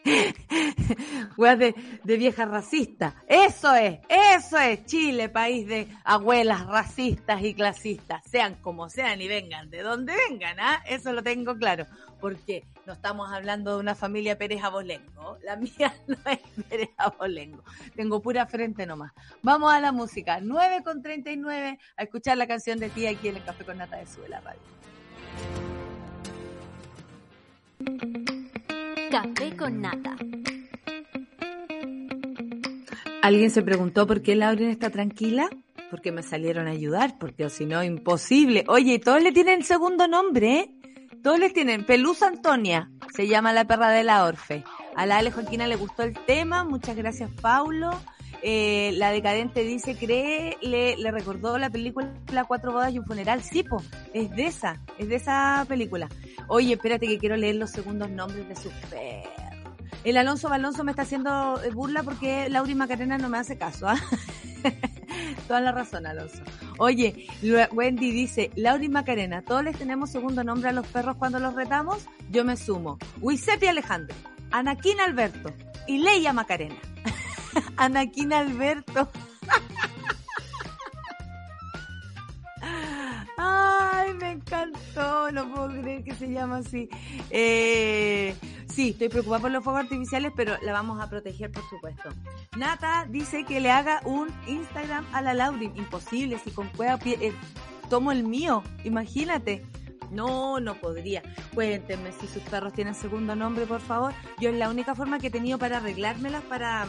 [1.37, 3.15] Weas de, de vieja racista.
[3.27, 8.21] Eso es, eso es Chile, país de abuelas racistas y clasistas.
[8.29, 10.83] Sean como sean y vengan de donde vengan, ¿ah?
[10.87, 11.85] Eso lo tengo claro.
[12.19, 15.37] Porque no estamos hablando de una familia Pérez Abolengo.
[15.43, 16.39] La mía no es
[16.69, 17.63] Pérez Abolengo.
[17.95, 19.11] Tengo pura frente nomás.
[19.41, 20.39] Vamos a la música.
[20.41, 23.97] 9 con 39 a escuchar la canción de ti aquí en el Café con Nata
[23.97, 24.41] de Sube la.
[29.13, 30.15] Café con nata.
[33.21, 35.51] ¿Alguien se preguntó por qué Lauren está tranquila?
[35.91, 38.63] Porque me salieron a ayudar, porque si no, imposible.
[38.67, 40.71] Oye, todos le tienen segundo nombre, ¿eh?
[41.21, 41.85] Todos le tienen.
[41.85, 44.63] Pelusa Antonia, se llama la perra de la Orfe.
[44.95, 47.91] A la Ale Joaquina le gustó el tema, muchas gracias Paulo.
[48.41, 52.11] Eh, la decadente dice, cree, le, le recordó la película
[52.47, 53.43] Cuatro bodas y un funeral.
[53.43, 53.79] Sí, po,
[54.11, 56.09] es de esa, es de esa película.
[56.47, 59.43] Oye, espérate que quiero leer los segundos nombres de sus perros.
[60.03, 63.87] El Alonso Balonso me está haciendo eh, burla porque Laura Macarena no me hace caso.
[63.87, 63.95] ¿ah?
[65.47, 66.43] Toda la razón, Alonso.
[66.77, 67.27] Oye,
[67.71, 72.05] Wendy dice, Laura Macarena, todos les tenemos segundo nombre a los perros cuando los retamos.
[72.31, 72.97] Yo me sumo.
[73.21, 74.15] Uisepi Alejandro,
[74.51, 75.53] Anaquín Alberto
[75.87, 76.75] y Leia Macarena.
[77.77, 79.09] Anaquín Alberto.
[84.19, 86.89] Me encantó, no puedo creer que se llama así.
[87.29, 88.35] Eh,
[88.67, 92.09] sí, estoy preocupada por los fuegos artificiales, pero la vamos a proteger, por supuesto.
[92.57, 95.75] Nata dice que le haga un Instagram a la Laurin.
[95.75, 97.33] Imposible, si con cueva eh,
[97.89, 99.65] tomo el mío, imagínate.
[100.11, 101.23] No, no podría.
[101.55, 104.13] Cuéntenme si sus perros tienen segundo nombre, por favor.
[104.39, 106.85] Yo es la única forma que he tenido para arreglármelas, para,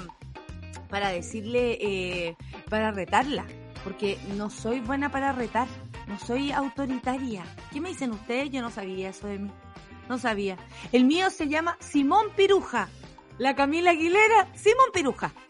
[0.91, 2.37] para decirle, eh,
[2.69, 3.47] para retarla.
[3.85, 5.69] Porque no soy buena para retar.
[6.09, 7.45] No soy autoritaria.
[7.73, 8.51] ¿Qué me dicen ustedes?
[8.51, 9.51] Yo no sabía eso de mí.
[10.09, 10.57] No sabía.
[10.93, 12.89] El mío se llama Simón Piruja.
[13.39, 15.33] La Camila Aguilera, Simón Piruja.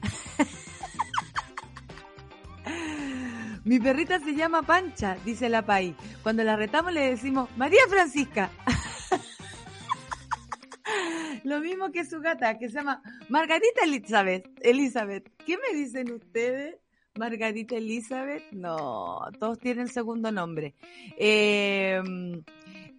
[3.65, 5.97] Mi perrita se llama Pancha, dice la Pai.
[6.23, 8.51] Cuando la retamos le decimos María Francisca.
[11.45, 14.49] Lo mismo que su gata, que se llama Margarita Elizabeth.
[14.61, 15.31] Elizabeth.
[15.45, 16.77] ¿Qué me dicen ustedes?
[17.17, 20.75] Margarita Elizabeth, no, todos tienen segundo nombre.
[21.17, 22.03] Eh,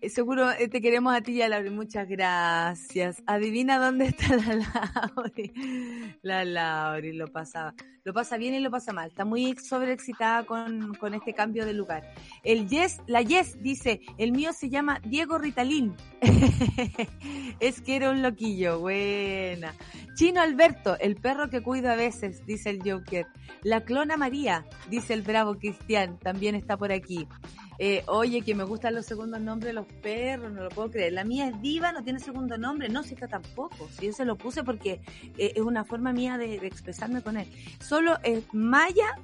[0.09, 3.21] seguro eh, te queremos a ti y a Laura, muchas gracias.
[3.25, 4.55] Adivina dónde está la
[5.15, 6.17] Lauri.
[6.21, 9.09] La Lauri lo pasa, lo pasa bien y lo pasa mal.
[9.09, 12.03] Está muy sobreexcitada con, con este cambio de lugar.
[12.43, 15.95] El Yes, la Yes dice, el mío se llama Diego Ritalín.
[17.59, 19.73] es que era un loquillo, buena.
[20.15, 23.27] Chino Alberto, el perro que cuida a veces, dice el Joker.
[23.63, 27.27] La clona María, dice el bravo Cristian, también está por aquí.
[27.77, 31.13] Eh, oye, que me gustan los segundos nombres de los perros, no lo puedo creer.
[31.13, 33.89] La mía es diva, no tiene segundo nombre, no, si está tampoco.
[33.89, 35.01] Si yo se lo puse porque
[35.37, 37.47] eh, es una forma mía de, expresarme con él.
[37.79, 39.19] Solo es Maya,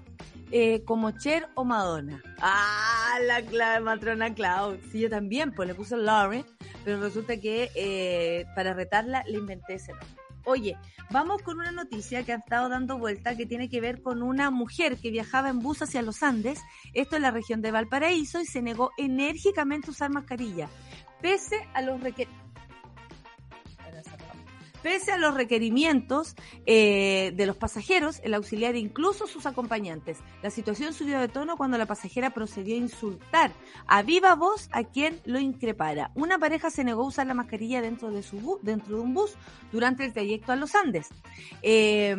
[0.51, 2.21] eh, como Cher o Madonna.
[2.39, 4.77] Ah, la, la matrona Cloud.
[4.91, 6.45] Sí, yo también, pues le puse Lauren,
[6.83, 10.20] pero resulta que para retarla le inventé ese nombre.
[10.45, 10.77] Oye,
[11.11, 14.49] vamos con una noticia que ha estado dando vuelta que tiene que ver con una
[14.49, 16.59] mujer que viajaba en bus hacia los Andes,
[16.93, 20.67] esto en la región de Valparaíso, y se negó enérgicamente a usar mascarilla,
[21.21, 22.40] pese a los requerimientos
[24.81, 30.19] Pese a los requerimientos eh, de los pasajeros, el auxiliar e incluso sus acompañantes.
[30.41, 33.51] La situación subió de tono cuando la pasajera procedió a insultar
[33.87, 36.11] a viva voz a quien lo increpara.
[36.15, 39.35] Una pareja se negó a usar la mascarilla dentro de, su dentro de un bus
[39.71, 41.09] durante el trayecto a los Andes.
[41.61, 42.15] Eh,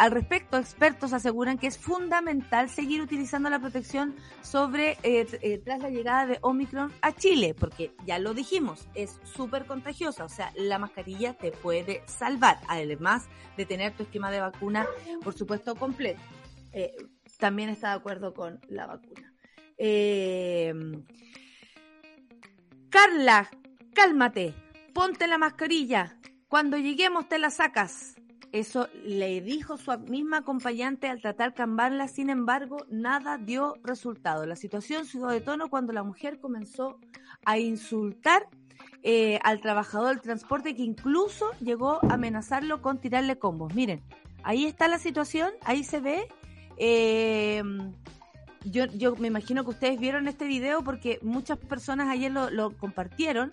[0.00, 5.80] al respecto, expertos aseguran que es fundamental seguir utilizando la protección sobre eh, eh, tras
[5.80, 10.54] la llegada de Omicron a Chile, porque ya lo dijimos, es súper contagiosa, o sea,
[10.56, 14.86] la mascarilla te puede salvar, además de tener tu esquema de vacuna,
[15.22, 16.22] por supuesto, completo.
[16.72, 16.96] Eh,
[17.38, 19.34] también está de acuerdo con la vacuna.
[22.88, 23.50] Carla,
[23.92, 24.54] cálmate,
[24.94, 26.16] ponte la mascarilla.
[26.48, 28.19] Cuando lleguemos te la sacas.
[28.52, 34.44] Eso le dijo su misma acompañante al tratar cambiarla, sin embargo, nada dio resultado.
[34.44, 36.98] La situación subió de tono cuando la mujer comenzó
[37.44, 38.48] a insultar
[39.02, 43.72] eh, al trabajador del transporte que incluso llegó a amenazarlo con tirarle combos.
[43.74, 44.02] Miren,
[44.42, 46.26] ahí está la situación, ahí se ve.
[46.76, 47.62] Eh,
[48.64, 52.76] yo, yo me imagino que ustedes vieron este video porque muchas personas ayer lo, lo
[52.76, 53.50] compartieron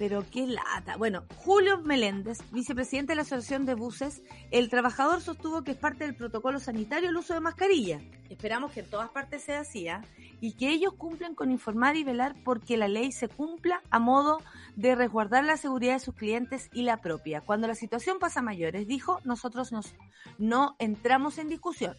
[0.00, 0.96] pero qué lata.
[0.96, 6.04] Bueno, Julio Meléndez, vicepresidente de la Asociación de Buses, el trabajador sostuvo que es parte
[6.04, 8.00] del protocolo sanitario el uso de mascarilla.
[8.30, 10.00] Esperamos que en todas partes sea así, ¿ah?
[10.40, 14.38] y que ellos cumplen con informar y velar porque la ley se cumpla a modo
[14.74, 17.42] de resguardar la seguridad de sus clientes y la propia.
[17.42, 19.94] Cuando la situación pasa mayores, dijo, nosotros nos,
[20.38, 21.94] no entramos en discusión.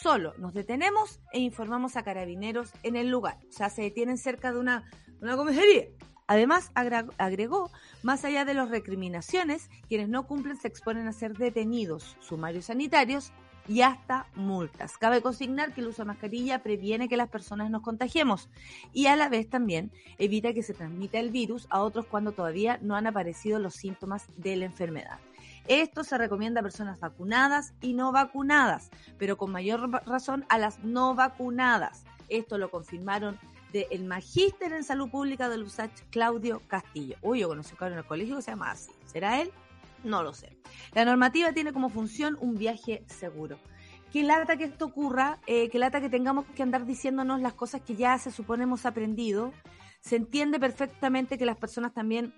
[0.00, 3.36] Solo nos detenemos e informamos a carabineros en el lugar.
[3.50, 5.88] O sea, se detienen cerca de una, una comisaría
[6.26, 7.70] Además, agregó,
[8.02, 13.32] más allá de las recriminaciones, quienes no cumplen se exponen a ser detenidos, sumarios sanitarios
[13.68, 14.96] y hasta multas.
[14.96, 18.48] Cabe consignar que el uso de mascarilla previene que las personas nos contagiemos
[18.92, 22.78] y a la vez también evita que se transmita el virus a otros cuando todavía
[22.80, 25.18] no han aparecido los síntomas de la enfermedad.
[25.66, 30.78] Esto se recomienda a personas vacunadas y no vacunadas, pero con mayor razón a las
[30.84, 32.04] no vacunadas.
[32.28, 33.38] Esto lo confirmaron
[33.82, 37.16] el Magíster en Salud Pública del USACH, Claudio Castillo.
[37.22, 38.92] Uy, yo conocí a en el colegio que se llama así.
[39.06, 39.50] ¿Será él?
[40.04, 40.56] No lo sé.
[40.92, 43.58] La normativa tiene como función un viaje seguro.
[44.12, 47.80] Qué lata que esto ocurra, eh, qué lata que tengamos que andar diciéndonos las cosas
[47.80, 49.52] que ya se supone hemos aprendido.
[50.00, 52.32] Se entiende perfectamente que las personas también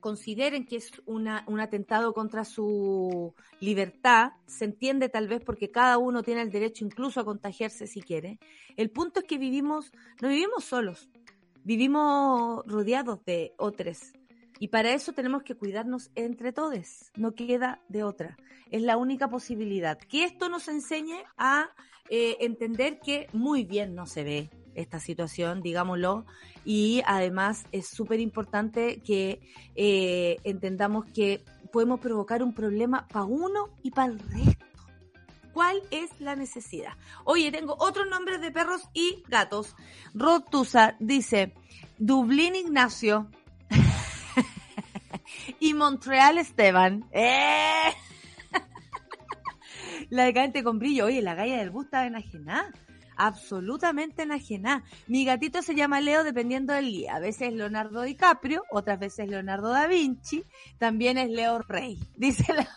[0.00, 5.98] consideren que es una, un atentado contra su libertad, se entiende tal vez porque cada
[5.98, 8.38] uno tiene el derecho incluso a contagiarse si quiere.
[8.76, 11.08] El punto es que vivimos, no vivimos solos,
[11.64, 14.12] vivimos rodeados de otros.
[14.58, 18.36] Y para eso tenemos que cuidarnos entre todos, no queda de otra.
[18.70, 19.98] Es la única posibilidad.
[19.98, 21.70] Que esto nos enseñe a
[22.08, 26.26] eh, entender que muy bien no se ve, esta situación, digámoslo,
[26.64, 29.40] y además es súper importante que
[29.74, 34.66] eh, entendamos que podemos provocar un problema para uno y para el resto.
[35.52, 36.92] ¿Cuál es la necesidad?
[37.24, 39.74] Oye, tengo otros nombres de perros y gatos.
[40.12, 41.54] Rotusa dice,
[41.96, 43.30] Dublín Ignacio
[45.60, 47.08] y Montreal Esteban.
[47.10, 47.90] ¡Eh!
[50.10, 51.06] la decadente con brillo.
[51.06, 52.70] Oye, la galla del bus está enajenada.
[53.16, 54.84] Absolutamente enajenada.
[55.06, 57.16] Mi gatito se llama Leo dependiendo del día.
[57.16, 60.44] A veces es Leonardo DiCaprio, otras veces Leonardo da Vinci,
[60.78, 62.68] también es Leo Rey, dice la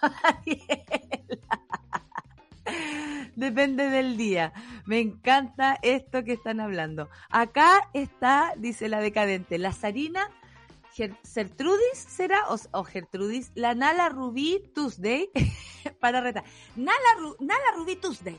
[3.36, 4.54] Depende del día.
[4.86, 7.10] Me encanta esto que están hablando.
[7.30, 10.30] Acá está, dice la decadente, la Sarina
[11.23, 15.30] Gertrudis será o, Gertrudis, la Nala Rubí Tuesday
[15.99, 16.43] para retar.
[16.75, 18.38] Nala, Nala Rubí Tuesday.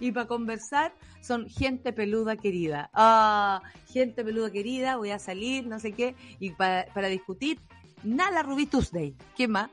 [0.00, 2.90] Y para conversar son gente peluda querida.
[2.92, 7.60] Ah, gente peluda querida, voy a salir, no sé qué, y para, para discutir,
[8.02, 9.14] Nala Rubí Tuesday.
[9.36, 9.70] ¿Qué más?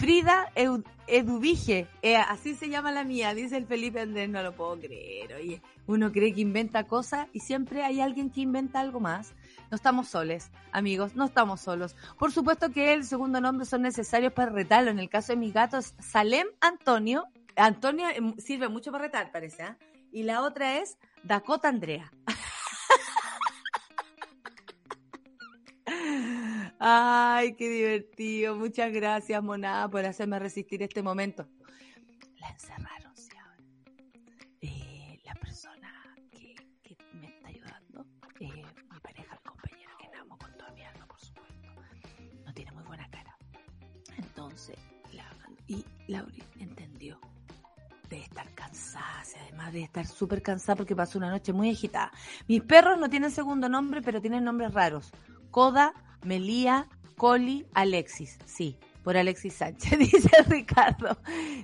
[0.00, 0.50] Frida
[1.06, 5.34] Eduvige, eh, así se llama la mía, dice el Felipe Andrés, no lo puedo creer.
[5.34, 9.34] Oye, uno cree que inventa cosas y siempre hay alguien que inventa algo más.
[9.70, 11.96] No estamos soles, amigos, no estamos solos.
[12.18, 14.90] Por supuesto que el segundo nombre son necesarios para retarlo.
[14.90, 17.26] En el caso de mis gatos, Salem Antonio.
[17.60, 19.78] Antonio em, sirve mucho para retar, parece, ¿ah?
[20.12, 22.10] Y la otra es Dakota Andrea.
[26.78, 28.56] Ay, qué divertido.
[28.56, 31.46] Muchas gracias, monada, por hacerme resistir este momento.
[32.38, 33.28] La encerraron, sí.
[34.62, 36.54] Eh, la persona que,
[37.12, 38.06] me está ayudando,
[38.40, 41.68] eh, mi pareja, mi compañero que amo con toda mi alma, por supuesto,
[42.46, 43.36] no tiene muy buena cara.
[44.16, 44.78] Entonces,
[45.12, 45.30] la,
[45.68, 46.89] y Lauri entendió
[48.10, 52.12] de estar cansada, además de estar súper cansada porque pasó una noche muy agitada.
[52.48, 55.12] Mis perros no tienen segundo nombre, pero tienen nombres raros.
[55.50, 55.94] Coda,
[56.24, 58.38] Melía, Coli, Alexis.
[58.44, 61.16] Sí, por Alexis Sánchez, dice Ricardo.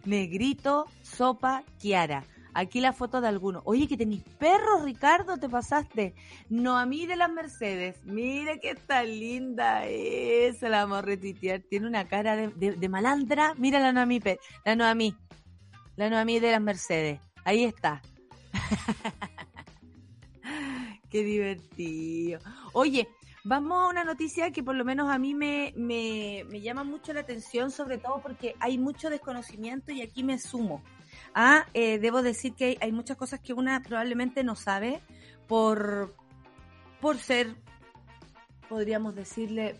[0.04, 2.24] Negrito, Sopa, Kiara.
[2.54, 3.60] Aquí la foto de alguno.
[3.66, 6.14] Oye, que tenéis perros, Ricardo, te pasaste.
[6.48, 8.02] No a mí de las Mercedes.
[8.04, 10.62] Mire qué tan linda es.
[10.62, 11.60] La vamos a retuitear.
[11.60, 13.52] Tiene una cara de, malandra.
[13.58, 14.22] Mira la Noamí,
[14.64, 15.14] la Noamí.
[15.96, 17.20] La Noamí de las Mercedes.
[17.44, 18.02] Ahí está.
[21.10, 22.40] qué divertido.
[22.72, 23.08] Oye,
[23.48, 27.20] Vamos a una noticia que por lo menos a mí me, me, llama mucho la
[27.20, 30.82] atención, sobre todo porque hay mucho desconocimiento y aquí me sumo.
[31.32, 35.00] Ah, eh, debo decir que hay, muchas cosas que una probablemente no sabe
[35.46, 36.16] por,
[37.00, 37.54] por ser,
[38.68, 39.76] podríamos decirle,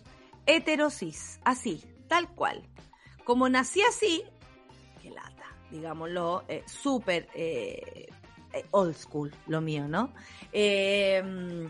[0.46, 2.62] heterosis, así, tal cual.
[3.24, 4.22] Como nací así,
[5.70, 8.08] digámoslo, eh, súper eh,
[8.70, 10.12] old school, lo mío, ¿no?
[10.52, 11.68] Eh,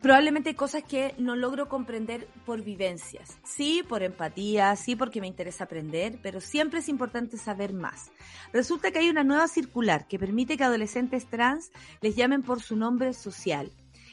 [0.00, 3.38] probablemente cosas que no logro comprender por vivencias.
[3.44, 8.10] Sí, por empatía, sí, porque me interesa aprender, pero siempre es importante saber más.
[8.52, 12.76] Resulta que hay una nueva circular que permite que adolescentes trans les llamen por su
[12.76, 13.70] nombre social.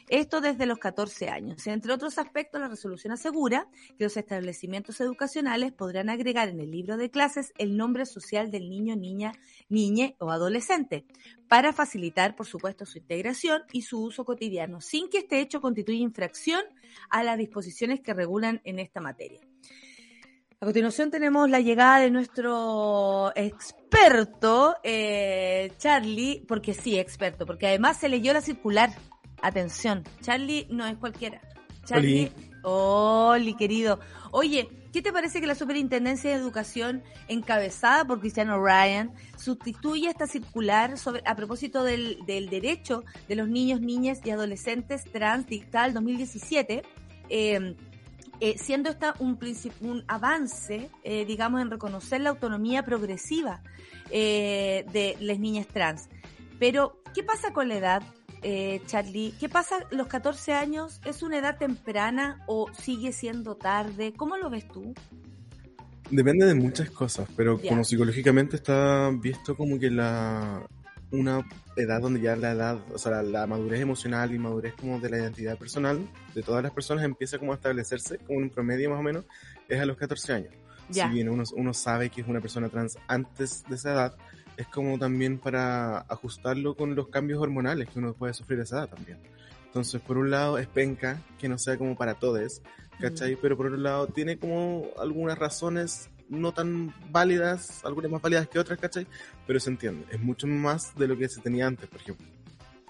[0.08, 1.66] Esto desde los 14 años.
[1.66, 6.96] Entre otros aspectos, la resolución asegura que los establecimientos educacionales podrán agregar en el libro
[6.98, 9.32] de clases el nombre social del niño, niña,
[9.68, 11.06] niñe o adolescente,
[11.48, 16.00] para facilitar, por supuesto, su integración y su uso cotidiano, sin que este hecho constituya
[16.00, 16.62] infracción
[17.10, 19.42] a las disposiciones que regulan en esta materia.
[20.62, 27.98] A continuación tenemos la llegada de nuestro experto, eh, Charlie, porque sí, experto, porque además
[27.98, 28.92] se leyó la circular
[29.46, 31.40] Atención, Charlie no es cualquiera.
[31.86, 32.32] Charlie,
[32.64, 34.00] Oli, querido.
[34.32, 40.26] Oye, ¿qué te parece que la Superintendencia de Educación, encabezada por Cristiano Ryan, sustituye esta
[40.26, 46.82] circular sobre, a propósito del, derecho de los niños, niñas y adolescentes trans dictal 2017?
[47.30, 47.76] Eh,
[48.40, 49.38] eh, siendo esta un,
[49.82, 53.62] un avance, eh, digamos, en reconocer la autonomía progresiva
[54.10, 56.10] de las niñas trans.
[56.58, 58.04] Pero, ¿qué pasa con la edad?
[58.48, 59.88] Eh, Charlie, ¿qué pasa?
[59.90, 64.14] ¿Los 14 años es una edad temprana o sigue siendo tarde?
[64.16, 64.94] ¿Cómo lo ves tú?
[66.12, 70.64] Depende de muchas cosas, pero como psicológicamente está visto como que la
[71.10, 71.44] una
[71.76, 75.18] edad donde ya la edad, o sea, la, madurez emocional y madurez como de la
[75.18, 79.04] identidad personal de todas las personas empieza como a establecerse, como un promedio más o
[79.04, 79.26] menos,
[79.68, 80.54] es a los 14 años.
[80.92, 84.18] Si bien uno, uno sabe que es una persona trans antes de esa edad,
[84.58, 88.78] es como también para ajustarlo con los cambios hormonales que uno puede sufrir a esa
[88.78, 89.20] edad también.
[89.66, 92.62] Entonces, por un lado, es penca, que no sea como para todos,
[93.00, 93.36] ¿cachai?
[93.36, 93.38] Mm.
[93.42, 98.60] Pero por otro lado, tiene como algunas razones no tan válidas, algunas más válidas que
[98.60, 99.06] otras, ¿cachai?
[99.46, 102.26] Pero se entiende, es mucho más de lo que se tenía antes, por ejemplo.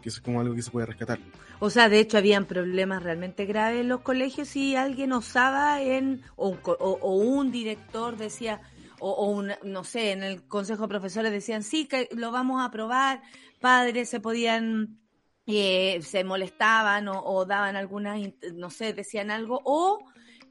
[0.01, 1.19] Que eso es como algo que se puede rescatar.
[1.59, 6.21] O sea, de hecho, habían problemas realmente graves en los colegios si alguien osaba en,
[6.35, 8.61] o, o, un director decía,
[9.05, 12.59] o, o un, no sé, en el consejo de profesores decían, sí, que lo vamos
[12.59, 13.21] a aprobar,
[13.61, 14.97] padres se podían
[15.45, 18.19] eh, se molestaban o, daban algunas,
[18.55, 19.99] no sé, decían algo, o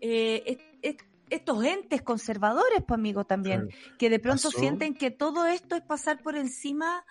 [0.01, 0.57] eh,
[1.31, 6.23] estos entes conservadores, pues amigo, también, que de pronto sienten que todo esto es pasar
[6.23, 7.05] por encima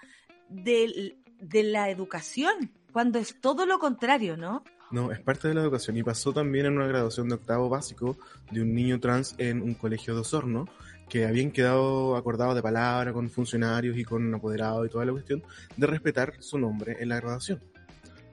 [0.47, 4.63] de, de la educación, cuando es todo lo contrario, ¿no?
[4.91, 5.97] No, es parte de la educación.
[5.97, 8.15] Y pasó también en una graduación de octavo básico
[8.51, 10.67] de un niño trans en un colegio de Osorno,
[11.13, 15.43] que habían quedado acordados de palabra con funcionarios y con apoderados y toda la cuestión
[15.77, 17.61] de respetar su nombre en la graduación.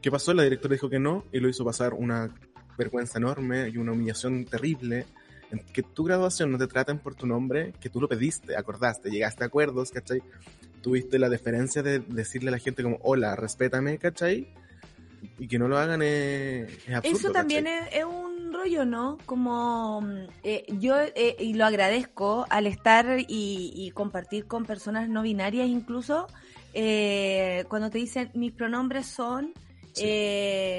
[0.01, 0.33] ¿Qué pasó?
[0.33, 2.35] La directora dijo que no y lo hizo pasar una
[2.78, 5.05] vergüenza enorme y una humillación terrible.
[5.74, 9.45] Que tu graduación no te traten por tu nombre, que tú lo pediste, acordaste, llegaste
[9.45, 10.22] a acuerdos, ¿cachai?
[10.81, 14.55] Tuviste la deferencia de decirle a la gente como, hola, respétame, ¿cachai?
[15.38, 19.18] Y que no lo hagan es, absurdo, Eso también es, un rollo, ¿no?
[19.26, 20.02] Como
[20.42, 26.26] eh, yo, eh, y lo agradezco, al estar y, compartir con personas no binarias incluso,
[26.74, 29.52] eh, cuando te dicen, mis pronombres son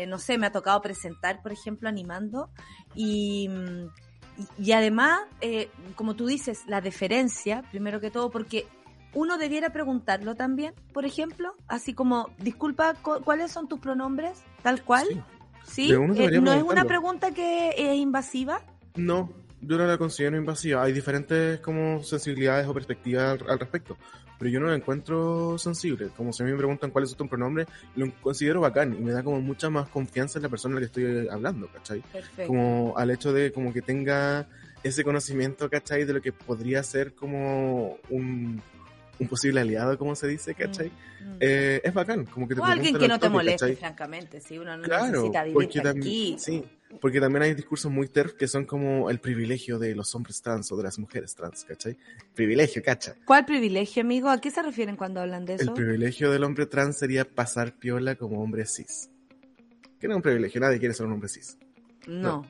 [0.08, 2.50] no sé, me ha tocado presentar, por ejemplo, animando.
[2.96, 3.50] Y,
[4.58, 5.20] y además,
[5.96, 8.66] como tú dices, la deferencia, primero que todo, porque
[9.14, 14.42] uno debiera preguntarlo también, por ejemplo, así como, disculpa, ¿cuáles son tus pronombres?
[14.62, 15.08] Tal cual.
[15.64, 15.92] Sí.
[15.92, 18.62] Eh, ¿No es una pregunta que es invasiva?
[18.96, 19.32] No,
[19.62, 20.84] yo no la considero invasiva.
[20.84, 23.98] Hay diferentes como sensibilidades o perspectivas al respecto
[24.42, 26.10] pero yo no la encuentro sensible.
[26.18, 29.12] Como si a mí me preguntan cuál es tu pronombre, lo considero bacán y me
[29.12, 32.02] da como mucha más confianza en la persona a la que estoy hablando, ¿cachai?
[32.48, 34.48] Como al hecho de como que tenga
[34.82, 36.06] ese conocimiento, ¿cachai?
[36.06, 38.60] De lo que podría ser como un,
[39.22, 40.90] un posible aliado, como se dice, ¿cachai?
[40.90, 41.38] Mm, mm.
[41.40, 44.76] Eh, es bacán, como que te O alguien que no te moleste, francamente, si uno
[44.76, 46.36] no necesita vivir aquí.
[46.40, 46.64] Sí,
[47.00, 50.72] porque también hay discursos muy TERF que son como el privilegio de los hombres trans
[50.72, 51.98] o de las mujeres trans, ¿cachai?
[52.34, 53.16] Privilegio, ¿cacha?
[53.26, 54.30] ¿Cuál privilegio, amigo?
[54.30, 55.70] ¿A qué se refieren cuando hablan de eso?
[55.70, 59.12] El privilegio del hombre trans sería pasar piola como hombre cis.
[60.00, 60.60] ¿Qué no es un privilegio?
[60.60, 61.60] Nadie quiere ser un hombre cis.
[62.08, 62.48] No.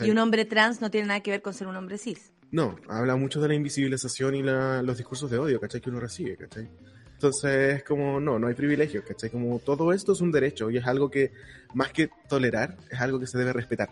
[0.00, 2.32] ¿Y un hombre trans no tiene nada que ver con ser un hombre cis?
[2.52, 5.80] No, habla mucho de la invisibilización y los discursos de odio, ¿cachai?
[5.80, 6.68] Que uno recibe, ¿cachai?
[7.12, 9.30] Entonces, como, no, no hay privilegio, ¿cachai?
[9.30, 11.32] Como todo esto es un derecho y es algo que,
[11.74, 13.90] más que tolerar, es algo que se debe respetar.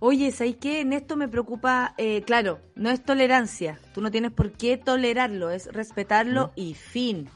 [0.00, 0.80] Oye, ¿sabes qué?
[0.80, 5.50] En esto me preocupa, eh, claro, no es tolerancia, tú no tienes por qué tolerarlo,
[5.50, 7.28] es respetarlo y fin,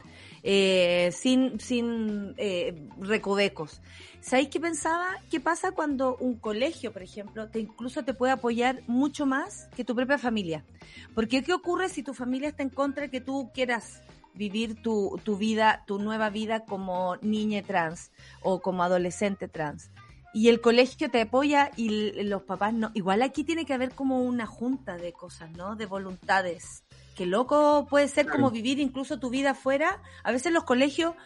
[0.42, 3.80] eh, sin, sin eh, recovecos.
[4.20, 5.06] ¿Sabéis qué pensaba?
[5.30, 9.84] ¿Qué pasa cuando un colegio, por ejemplo, te incluso te puede apoyar mucho más que
[9.84, 10.64] tu propia familia?
[11.14, 14.02] Porque ¿qué ocurre si tu familia está en contra de que tú quieras
[14.38, 18.12] vivir tu, tu vida, tu nueva vida como niña trans
[18.42, 19.90] o como adolescente trans.
[20.32, 22.90] Y el colegio te apoya y los papás no.
[22.94, 25.74] Igual aquí tiene que haber como una junta de cosas, ¿no?
[25.74, 26.84] De voluntades.
[27.18, 30.00] Que loco puede ser como vivir incluso tu vida afuera.
[30.22, 31.16] A veces los colegios,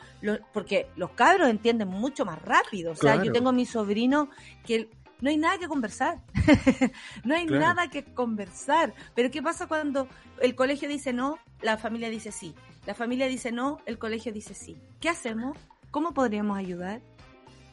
[0.55, 2.93] porque los cabros entienden mucho más rápido.
[2.93, 4.31] O sea, yo tengo a mi sobrino
[4.65, 4.89] que
[5.21, 6.23] no hay nada que conversar.
[7.25, 8.95] no hay nada que conversar.
[9.15, 10.09] Pero ¿qué pasa cuando
[10.41, 12.55] el colegio dice no, la familia dice sí?
[12.87, 14.79] La familia dice no, el colegio dice sí.
[14.99, 15.59] ¿Qué hacemos?
[15.91, 17.03] ¿Cómo podríamos ayudar?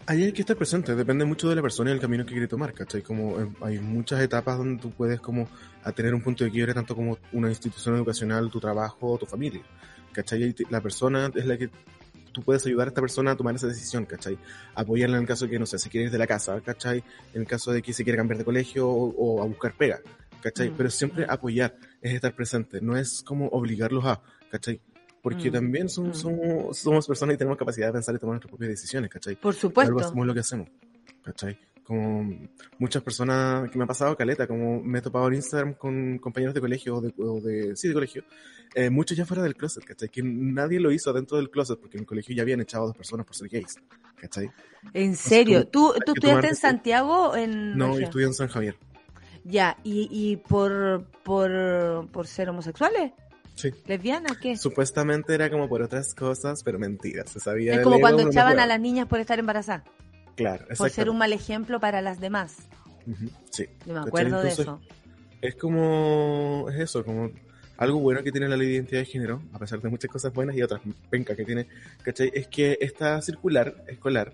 [0.08, 2.50] Ahí hay que estar presente, depende mucho de la persona y el camino que quiere
[2.50, 3.02] tomar, ¿cachai?
[3.02, 5.48] Como eh, hay muchas etapas donde tú puedes como
[5.84, 9.62] a tener un punto de quiebre tanto como una institución educacional, tu trabajo, tu familia,
[10.12, 10.56] ¿cachai?
[10.70, 11.70] La persona es la que
[12.32, 14.38] tú puedes ayudar a esta persona a tomar esa decisión, ¿cachai?
[14.76, 17.04] Apoyarla en el caso de que, no sé, se quiere ir de la casa, ¿cachai?
[17.34, 20.00] En el caso de que se quiere cambiar de colegio o, a buscar pega,
[20.42, 20.70] ¿cachai?
[20.70, 20.74] Mm.
[20.78, 24.22] Pero siempre apoyar, es estar presente, no es como obligarlos a,
[24.52, 24.82] ¿cachai?
[25.22, 26.74] porque mm, también somos, mm.
[26.74, 29.36] somos, personas y tenemos capacidad de pensar y tomar nuestras propias decisiones, ¿cachai?
[29.36, 29.90] Por supuesto.
[29.90, 30.70] Algo hacemos lo que hacemos,
[31.24, 31.60] ¿cachai?
[31.90, 36.20] Como muchas personas que me ha pasado caleta, como me he topado en Instagram con
[36.20, 38.24] compañeros de colegio o de, sí, de colegio,
[38.76, 40.08] eh, muchos ya fuera del closet, ¿cachai?
[40.08, 42.88] Que nadie lo hizo dentro del closet porque en el colegio ya habían echado a
[42.90, 43.78] dos personas por ser gays,
[44.18, 44.52] ¿cachai?
[44.94, 45.68] ¿En serio?
[45.68, 47.76] ¿Tú, ¿tú estudiaste en Santiago en...?
[47.76, 48.78] No, yo estudié en San Javier.
[49.44, 53.14] Ya, ¿y, y por, por, por ser homosexuales?
[53.56, 53.72] Sí.
[53.88, 54.58] ¿Lesbiana qué?
[54.58, 57.32] Supuestamente era como por otras cosas, pero mentiras.
[57.32, 59.90] Se sabía es como cuando echaban a las niñas por estar embarazadas.
[60.40, 62.56] Claro, Por ser un mal ejemplo para las demás.
[63.50, 63.66] Sí.
[63.86, 64.80] Yo me acuerdo de eso.
[65.42, 67.30] Es como, es eso, como
[67.76, 70.34] algo bueno que tiene la ley de identidad de género, a pesar de muchas cosas
[70.34, 71.68] buenas y otras pencas que tiene,
[72.04, 72.32] ¿cachai?
[72.34, 74.34] Es que esta circular escolar,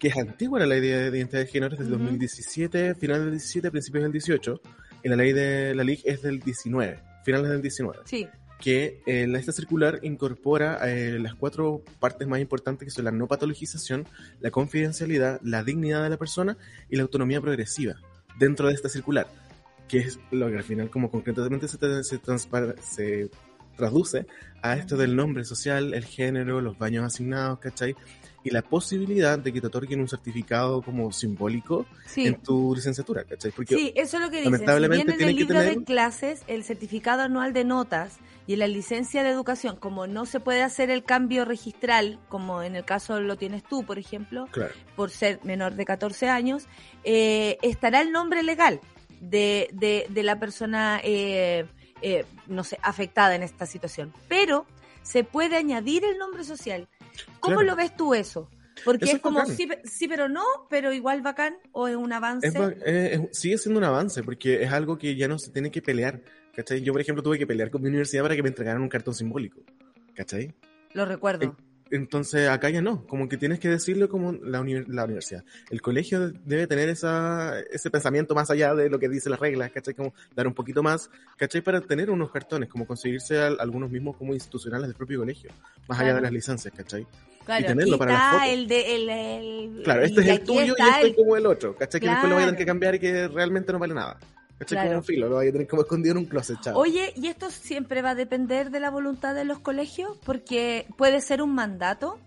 [0.00, 3.70] que es antigua la ley de identidad de género, es del 2017, final del 17,
[3.70, 4.60] principios del 18,
[5.04, 8.00] y la ley de la LIG es del 19 finales del 19.
[8.04, 8.28] Sí.
[8.60, 13.26] Que eh, esta circular incorpora eh, las cuatro partes más importantes que son la no
[13.26, 14.06] patologización,
[14.40, 16.56] la confidencialidad, la dignidad de la persona
[16.88, 17.96] y la autonomía progresiva
[18.38, 19.26] dentro de esta circular,
[19.88, 22.20] que es lo que al final como concretamente se, se,
[22.80, 23.30] se
[23.76, 24.26] traduce
[24.62, 27.94] a esto del nombre social, el género, los baños asignados, ¿cachai?
[28.44, 33.50] Y la posibilidad de que te otorguen un certificado como simbólico en tu licenciatura, ¿cachai?
[33.52, 34.50] Porque sí, eso es lo que dice.
[34.50, 38.66] Lamentablemente si en el libro de clases, el certificado anual de notas y en la
[38.66, 43.18] licencia de educación, como no se puede hacer el cambio registral, como en el caso
[43.18, 44.46] lo tienes tú, por ejemplo,
[44.94, 46.66] por ser menor de 14 años,
[47.02, 48.78] eh, estará el nombre legal
[49.20, 51.64] de, de, de la persona, eh,
[52.02, 54.12] eh, no sé, afectada en esta situación.
[54.28, 54.66] Pero
[55.02, 56.88] se puede añadir el nombre social
[57.40, 58.48] ¿Cómo lo ves tú eso?
[58.84, 62.52] Porque es, como, sí, sí, pero no, pero igual bacán, o es un avance.
[63.30, 66.20] sigue siendo un avance, porque es algo que ya no se tiene que pelear.
[66.54, 66.82] ¿Cachai?
[66.82, 69.14] Yo, por ejemplo, tuve que pelear con mi universidad para que me entregaran un cartón
[69.14, 69.60] simbólico.
[70.14, 70.54] ¿Cachai?
[70.92, 71.56] Lo recuerdo.
[71.90, 75.44] Entonces acá ya no, como que tienes que decirlo como la, la universidad.
[75.70, 79.70] El colegio debe tener esa, ese pensamiento más allá de lo que dice las reglas,
[79.70, 79.94] ¿cachai?
[79.94, 81.60] Como dar un poquito más, ¿cachai?
[81.60, 85.50] Para tener unos cartones, como conseguirse algunos mismos como institucionales del propio colegio,
[85.86, 87.06] más allá de las licencias, ¿cachai?
[87.44, 88.48] Claro, y tenerlo para las fotos.
[88.48, 92.00] El de, el, claro, este es el tuyo y este es como el otro, ¿cachai?
[92.00, 94.18] Que después lo voy a tener que cambiar y que realmente no vale nada.
[94.66, 94.88] Claro.
[94.88, 96.80] Como un filo, lo vaya a tener como escondido en un closet, chaval.
[96.80, 100.16] Oye, ¿y esto siempre va a depender de la voluntad de los colegios?
[100.24, 102.18] Porque puede ser un mandato,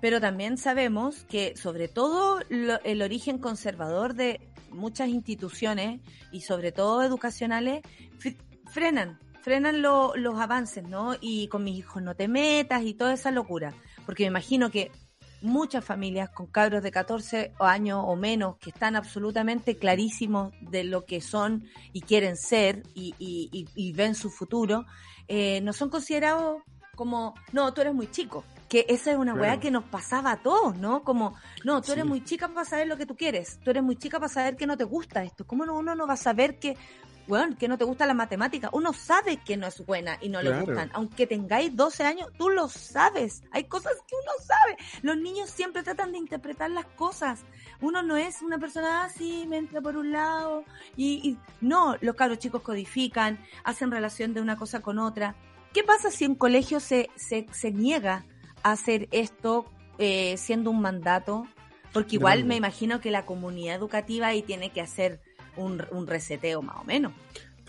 [0.00, 6.00] pero también sabemos que sobre todo el origen conservador de muchas instituciones
[6.30, 7.82] y sobre todo educacionales
[8.70, 11.16] frenan, frenan los avances, ¿no?
[11.20, 13.74] Y con mis hijos no te metas y toda esa locura.
[14.06, 14.92] Porque me imagino que
[15.42, 21.04] muchas familias con cabros de 14 años o menos que están absolutamente clarísimos de lo
[21.04, 24.86] que son y quieren ser y, ven su futuro,
[25.28, 26.62] eh, no son considerados
[26.96, 28.44] como, no, tú eres muy chico.
[28.68, 31.02] Que esa es una weá que nos pasaba a todos, ¿no?
[31.02, 31.34] Como,
[31.64, 34.20] no, tú eres muy chica para saber lo que tú quieres, tú eres muy chica
[34.20, 35.44] para saber que no te gusta esto.
[35.44, 36.76] ¿Cómo uno no va a saber que
[37.30, 38.70] bueno, que no te gusta la matemática.
[38.72, 40.90] Uno sabe que no es buena y no le gustan.
[40.92, 43.44] Aunque tengáis 12 años, tú lo sabes.
[43.52, 44.76] Hay cosas que uno sabe.
[45.02, 47.44] Los niños siempre tratan de interpretar las cosas.
[47.80, 50.64] Uno no es una persona así, me entra por un lado.
[50.96, 55.36] Y, no, los cabros chicos codifican, hacen relación de una cosa con otra.
[55.72, 58.26] ¿Qué pasa si un colegio se, se, se niega
[58.64, 59.66] a hacer esto
[59.98, 61.46] eh, siendo un mandato?
[61.92, 65.20] Porque igual me imagino que la comunidad educativa ahí tiene que hacer
[65.60, 67.12] un, un reseteo más o menos.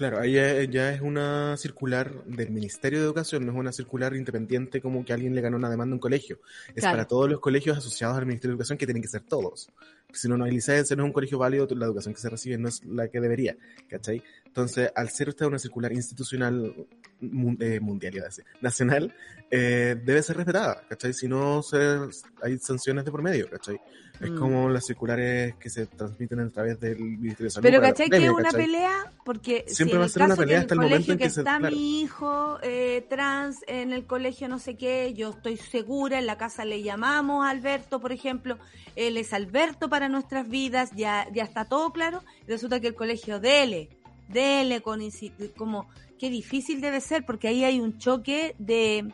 [0.01, 0.33] Claro, ahí
[0.67, 5.13] ya, es una circular del Ministerio de Educación, no es una circular independiente como que
[5.13, 6.39] alguien le ganó una demanda a un colegio.
[6.73, 9.69] Es para todos los colegios asociados al Ministerio de Educación que tienen que ser todos.
[10.11, 12.57] Si no, no hay licencia, no es un colegio válido, la educación que se recibe
[12.57, 13.55] no es la que debería,
[13.89, 14.23] ¿cachai?
[14.51, 16.75] Entonces, al ser esta una circular institucional
[17.21, 19.15] eh, mundial, iba a decir, nacional,
[19.49, 21.13] eh, debe ser respetada, ¿cachai?
[21.13, 21.61] Si no,
[22.41, 23.79] hay sanciones de por medio, ¿cachai?
[24.19, 24.37] Es mm.
[24.37, 27.63] como las circulares que se transmiten a través del Ministerio de Salud.
[27.63, 29.13] Pero ¿cachai que es una pelea?
[29.23, 32.59] Porque siempre va a ser una pelea hasta el, momento en que, está mi hijo
[32.61, 36.83] eh, trans en el colegio no sé qué, yo estoy segura, en la casa le
[36.83, 38.57] llamamos a Alberto, por ejemplo,
[38.97, 43.39] él es Alberto para nuestras vidas, ya, ya está todo claro, resulta que el colegio
[43.39, 44.00] dele,
[44.31, 45.01] dele con
[45.57, 49.11] como qué difícil debe ser, porque ahí hay un choque de,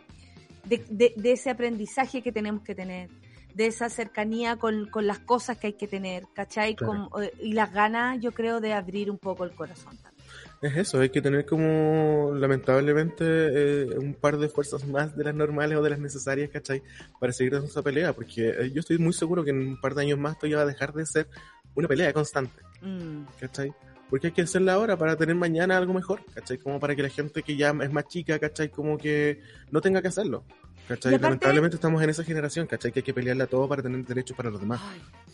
[0.65, 3.09] de, de ese aprendizaje que tenemos que tener
[3.57, 6.73] de esa cercanía con, las cosas que hay que tener, ¿cachai?
[7.19, 10.23] Eh, y las ganas, yo creo, de abrir un poco el corazón también.
[10.61, 15.33] Es eso, hay que tener como, lamentablemente, eh, un par de fuerzas más de las
[15.33, 16.83] normales o de las necesarias, ¿cachai?
[17.19, 19.95] Para seguir dando esa pelea, porque eh, yo estoy muy seguro que en un par
[19.95, 21.27] de años más esto ya va a dejar de ser
[21.73, 23.23] una pelea constante, mm.
[23.39, 23.73] ¿cachai?
[24.09, 26.57] Porque hay que hacerla ahora para tener mañana algo mejor, ¿cachai?
[26.57, 28.69] Como para que la gente que ya es más chica, ¿cachai?
[28.69, 29.41] Como que
[29.71, 30.43] no tenga que hacerlo.
[30.87, 31.19] ¿Cachai?
[31.19, 32.93] Lamentablemente estamos en esa generación, ¿cachai?
[32.93, 34.81] Que hay que pelearla todo para tener derechos para los demás.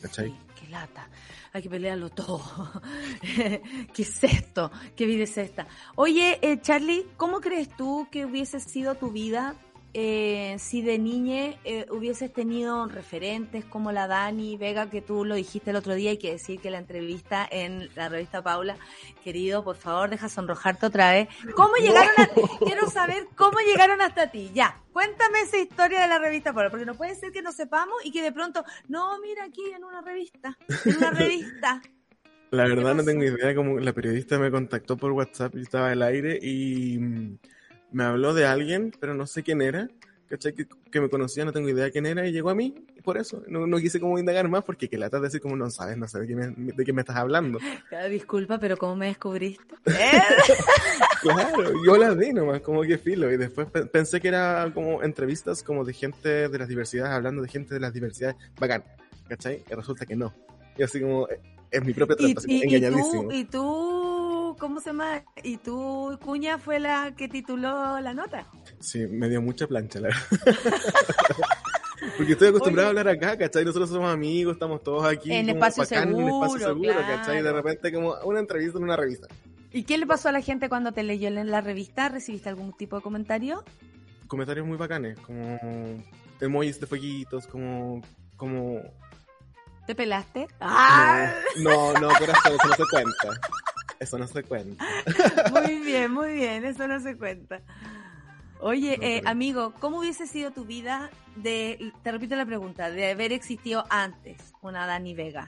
[0.02, 0.34] ¿Cachai?
[0.60, 1.08] qué lata.
[1.54, 2.42] Hay que pelearlo todo.
[3.22, 4.72] ¿Qué es esto?
[4.96, 5.68] ¿Qué vida es esta?
[5.96, 9.56] Oye, eh, Charlie, ¿cómo crees tú que hubiese sido tu vida
[9.94, 15.36] eh, si de niña eh, hubieses tenido referentes como la Dani Vega, que tú lo
[15.36, 18.76] dijiste el otro día, hay que decir que la entrevista en la revista Paula,
[19.24, 21.28] querido, por favor, deja sonrojarte otra vez.
[21.56, 22.28] ¿Cómo llegaron a,
[22.66, 24.52] quiero saber cómo llegaron hasta ti?
[24.54, 27.96] Ya, cuéntame esa historia de la revista Paula, porque no puede ser que no sepamos
[28.04, 31.82] y que de pronto, no, mira aquí en una revista, en una revista.
[32.54, 36.04] La verdad no tengo idea, como la periodista me contactó por WhatsApp y estaba al
[36.04, 37.00] aire y
[37.94, 39.88] me habló de alguien, pero no sé quién era,
[40.28, 40.54] ¿cachai?
[40.54, 43.18] Que, me conocía, no tengo idea de quién era y llegó a mí, y por
[43.18, 45.98] eso, no, no quise como indagar más porque que lata de decir como no sabes,
[45.98, 47.60] no sé de qué me, de qué me estás hablando.
[48.10, 49.76] Disculpa, pero ¿cómo me descubriste?
[51.22, 55.64] claro, yo la di nomás, como que filo, y después pensé que era como entrevistas
[55.64, 58.84] como de gente de las diversidades, hablando de gente de las diversidades, bacán,
[59.28, 59.64] ¿cachai?
[59.70, 60.34] Y resulta que no.
[60.78, 61.40] Y así como, eh,
[61.70, 63.32] es mi propia trampa, engañadísimo.
[63.32, 64.13] ¿Y tú,
[64.64, 65.26] cómo se llama?
[65.44, 68.48] ¿Y tú, Cuña, fue la que tituló la nota?
[68.80, 70.22] Sí, me dio mucha plancha, la verdad.
[72.18, 73.66] Porque estoy acostumbrado a hablar acá, ¿cachai?
[73.66, 75.34] Nosotros somos amigos, estamos todos aquí.
[75.34, 76.28] En espacio seguro.
[76.28, 77.44] En espacio seguro, ¿cachai?
[77.44, 79.28] De repente como una entrevista en una revista.
[79.74, 82.08] ¿Y qué le pasó a la gente cuando te leyó en la revista?
[82.08, 83.66] ¿Recibiste algún tipo de comentario?
[84.28, 85.60] Comentarios muy bacanes, como
[86.40, 88.02] emojis de fueguitos, como...
[88.38, 88.80] como
[89.86, 90.48] ¿Te pelaste?
[91.58, 93.42] No, no, corazón, eso no se cuenta.
[94.04, 94.86] Eso no se cuenta.
[95.52, 97.62] Muy bien, muy bien, eso no se cuenta.
[98.60, 103.32] Oye, eh, amigo, ¿cómo hubiese sido tu vida de, te repito la pregunta, de haber
[103.32, 105.48] existido antes una Dani Vega,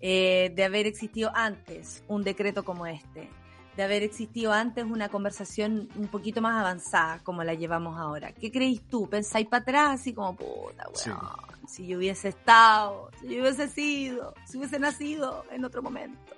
[0.00, 3.28] eh, de haber existido antes un decreto como este,
[3.76, 8.32] de haber existido antes una conversación un poquito más avanzada como la llevamos ahora?
[8.32, 9.08] ¿Qué creéis tú?
[9.08, 11.18] ¿Pensáis para atrás así como, puta, weón,
[11.66, 16.34] si yo hubiese estado, si yo hubiese sido, si hubiese nacido en otro momento?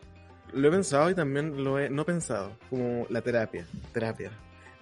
[0.53, 4.30] Lo he pensado y también lo he no pensado, como la terapia, terapia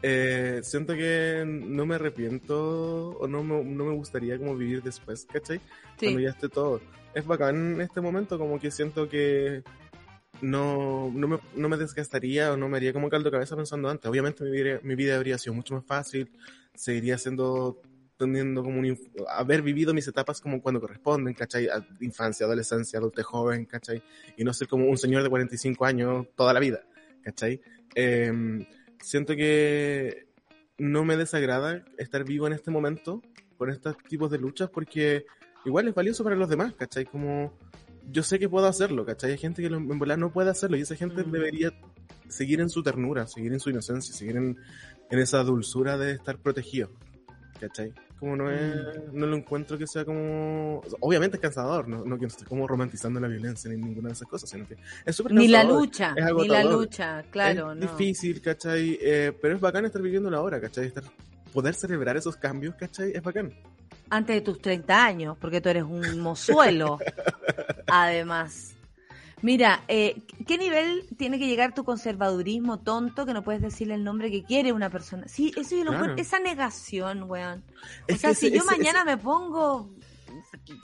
[0.06, 5.26] eh, siento que no me arrepiento o no me, no me gustaría como vivir después,
[5.32, 5.62] ¿cachai?
[5.98, 6.82] Cuando ya esté todo.
[7.14, 9.62] Es bacán en este momento, como que siento que
[10.42, 14.04] no, no, me, no me desgastaría o no me haría como caldo cabeza pensando antes.
[14.04, 16.30] Obviamente mi vida, mi vida habría sido mucho más fácil,
[16.74, 17.80] seguiría siendo
[18.24, 18.98] teniendo como un,
[19.28, 21.68] haber vivido mis etapas como cuando corresponden, ¿cachai?
[22.00, 24.02] Infancia, adolescencia, adultez joven, ¿cachai?
[24.36, 26.84] Y no ser como un señor de 45 años toda la vida,
[27.22, 27.60] ¿cachai?
[27.94, 28.66] Eh,
[29.00, 30.26] siento que
[30.78, 33.22] no me desagrada estar vivo en este momento
[33.56, 35.24] con estos tipos de luchas porque
[35.64, 37.04] igual es valioso para los demás, ¿cachai?
[37.04, 37.56] Como
[38.10, 39.32] yo sé que puedo hacerlo, ¿cachai?
[39.32, 41.30] Hay gente que en volar no puede hacerlo y esa gente mm.
[41.30, 41.72] debería
[42.28, 44.58] seguir en su ternura, seguir en su inocencia, seguir en,
[45.10, 46.90] en esa dulzura de estar protegido,
[47.68, 47.92] ¿cachai?
[48.18, 48.76] Como no es,
[49.12, 49.18] mm.
[49.18, 53.20] no lo encuentro que sea como, obviamente es cansador, no, no que esté como romantizando
[53.20, 56.48] la violencia ni ninguna de esas cosas, sino que es súper Ni la lucha, ni
[56.48, 57.72] la lucha, claro.
[57.72, 58.98] Es difícil, ¿cachai?
[59.00, 60.86] Eh, pero es bacán estar viviendo la hora, ¿cachai?
[60.86, 61.04] Estar,
[61.52, 63.12] poder celebrar esos cambios, ¿cachai?
[63.14, 63.52] Es bacán.
[64.10, 66.98] Antes de tus 30 años, porque tú eres un mozuelo,
[67.86, 68.73] además.
[69.44, 74.02] Mira, eh, ¿qué nivel tiene que llegar tu conservadurismo tonto que no puedes decirle el
[74.02, 75.28] nombre que quiere una persona?
[75.28, 77.62] Sí, eso yo lo esa negación, weón.
[78.10, 79.90] O sea, si yo mañana me pongo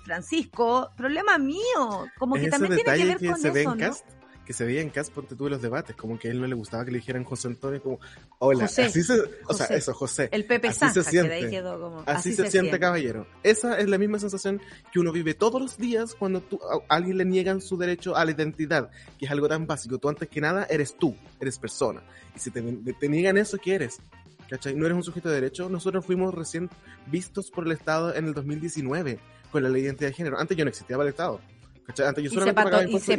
[0.04, 2.06] Francisco, problema mío.
[2.18, 4.19] Como que también tiene que ver con eso, ¿no?
[4.50, 6.56] Que se veía en Cas, ponte tú los debates, como que a él no le
[6.56, 8.00] gustaba que le dijeran José Antonio, como,
[8.40, 9.14] hola, así se,
[9.46, 10.28] o sea, eso, José.
[10.32, 11.62] El Pepe así se siente,
[12.04, 13.28] así, se, siente, caballero.
[13.44, 14.60] Esa es la misma sensación
[14.92, 18.24] que uno vive todos los días cuando tú, a alguien le niegan su derecho a
[18.24, 18.90] la identidad,
[19.20, 19.98] que es algo tan básico.
[19.98, 22.02] Tú antes que nada eres tú, eres persona.
[22.34, 24.00] Y si te, te niegan eso, ¿qué eres?
[24.48, 24.74] ¿Cachai?
[24.74, 25.68] No eres un sujeto de derecho.
[25.68, 26.68] Nosotros fuimos recién
[27.06, 29.20] vistos por el Estado en el 2019
[29.52, 30.40] con la ley de identidad de género.
[30.40, 31.40] Antes yo no existía para el Estado.
[31.86, 32.08] ¿Cachai?
[32.08, 33.16] Antes yo solamente pagaba y se,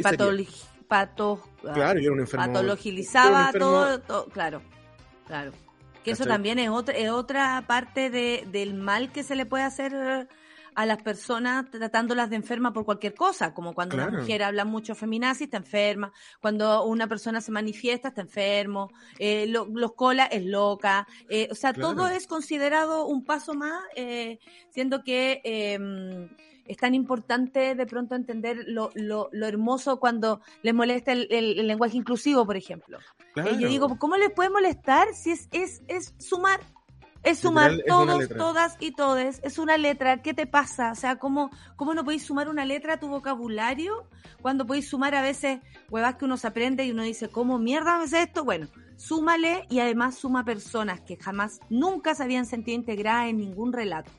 [0.92, 4.60] pato, claro, yo era un enfermo, patologizaba todo, claro,
[5.26, 5.52] claro.
[6.04, 9.64] Que eso también es otra, es otra parte de, del mal que se le puede
[9.64, 10.28] hacer
[10.74, 14.94] a las personas tratándolas de enferma por cualquier cosa, como cuando una mujer habla mucho
[14.94, 21.06] feminazi, está enferma, cuando una persona se manifiesta, está enfermo, eh, los colas es loca,
[21.30, 24.38] eh, o sea, todo es considerado un paso más, eh,
[24.70, 26.28] siendo que em,
[26.66, 31.66] es tan importante de pronto entender lo, lo, lo hermoso cuando les molesta el, el,
[31.66, 32.98] lenguaje inclusivo, por ejemplo.
[33.36, 36.60] Eh, yo digo, ¿cómo les puede molestar si es, es, es sumar?
[37.22, 39.40] Es sumar todos, todas y todes.
[39.44, 40.22] Es una letra.
[40.22, 40.90] ¿Qué te pasa?
[40.90, 44.08] O sea, ¿cómo, ¿cómo no podéis sumar una letra a tu vocabulario?
[44.40, 48.02] Cuando podéis sumar a veces huevas que uno se aprende y uno dice, ¿cómo mierda
[48.02, 48.44] es esto?
[48.44, 53.72] Bueno, súmale y además suma personas que jamás, nunca se habían sentido integradas en ningún
[53.72, 54.10] relato.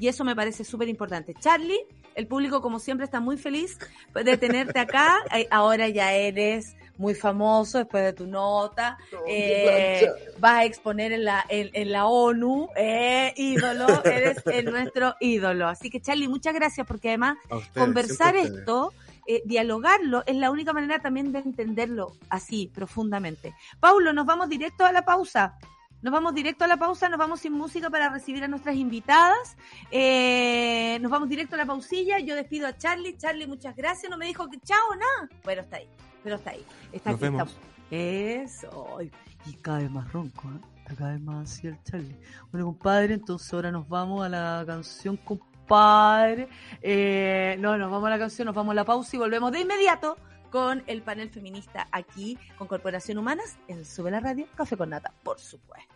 [0.00, 1.34] Y eso me parece súper importante.
[1.38, 3.78] Charlie, el público como siempre está muy feliz
[4.14, 5.18] de tenerte acá.
[5.50, 8.98] Ahora ya eres muy famoso después de tu nota.
[9.26, 12.68] Eh, vas a exponer en la, en, la ONU.
[12.76, 15.68] Eh, ídolo, eres nuestro ídolo.
[15.68, 17.38] Así que Charlie, muchas gracias porque además
[17.74, 18.92] conversar esto...
[19.26, 23.54] Eh, dialogarlo es la única manera también de entenderlo así profundamente.
[23.78, 25.56] Paulo, nos vamos directo a la pausa.
[26.02, 29.56] Nos vamos directo a la pausa, nos vamos sin música para recibir a nuestras invitadas.
[29.90, 32.18] Eh, nos vamos directo a la pausilla.
[32.18, 33.16] Yo despido a Charlie.
[33.16, 34.10] Charlie, muchas gracias.
[34.10, 35.28] No me dijo que chao, nada.
[35.44, 35.88] Pero está ahí.
[36.22, 36.64] Pero está ahí.
[36.92, 37.30] Está nos aquí.
[37.30, 37.56] Vemos.
[37.90, 38.98] Eso.
[39.46, 40.48] Y cae más ronco.
[40.48, 40.80] ¿eh?
[40.96, 42.16] cada vez más así el Charlie.
[42.50, 46.48] Bueno, compadre, entonces ahora nos vamos a la canción, compadre.
[46.82, 49.60] Eh, no, nos vamos a la canción, nos vamos a la pausa y volvemos de
[49.60, 50.16] inmediato
[50.50, 55.12] con el panel feminista aquí, con Corporación Humanas, en Sube la Radio, Café con Nata,
[55.22, 55.89] por supuesto.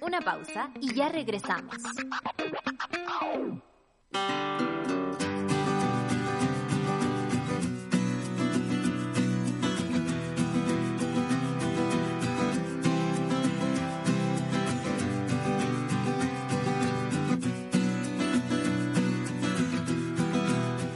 [0.00, 1.76] Una pausa y ya regresamos.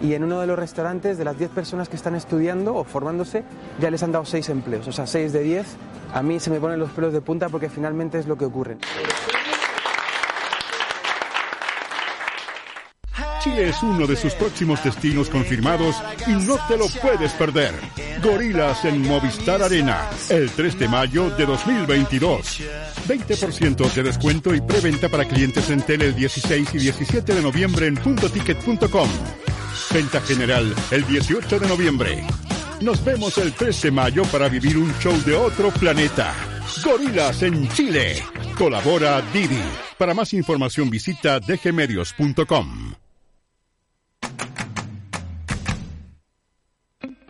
[0.00, 3.44] y en uno de los restaurantes de las 10 personas que están estudiando o formándose
[3.80, 5.66] ya les han dado 6 empleos, o sea, 6 de 10.
[6.14, 8.78] A mí se me ponen los pelos de punta porque finalmente es lo que ocurre.
[13.40, 15.96] Chile es uno de sus próximos destinos confirmados
[16.26, 17.72] y no te lo puedes perder.
[18.22, 22.60] Gorilas en Movistar Arena, el 3 de mayo de 2022.
[23.08, 27.86] 20% de descuento y preventa para clientes en tele el 16 y 17 de noviembre
[27.86, 29.08] en puntoticket.com.
[29.92, 32.24] Venta general el 18 de noviembre.
[32.80, 36.34] Nos vemos el 3 de mayo para vivir un show de otro planeta.
[36.84, 38.22] Gorilas en Chile.
[38.56, 39.62] Colabora Didi.
[39.98, 42.94] Para más información visita dgmedios.com.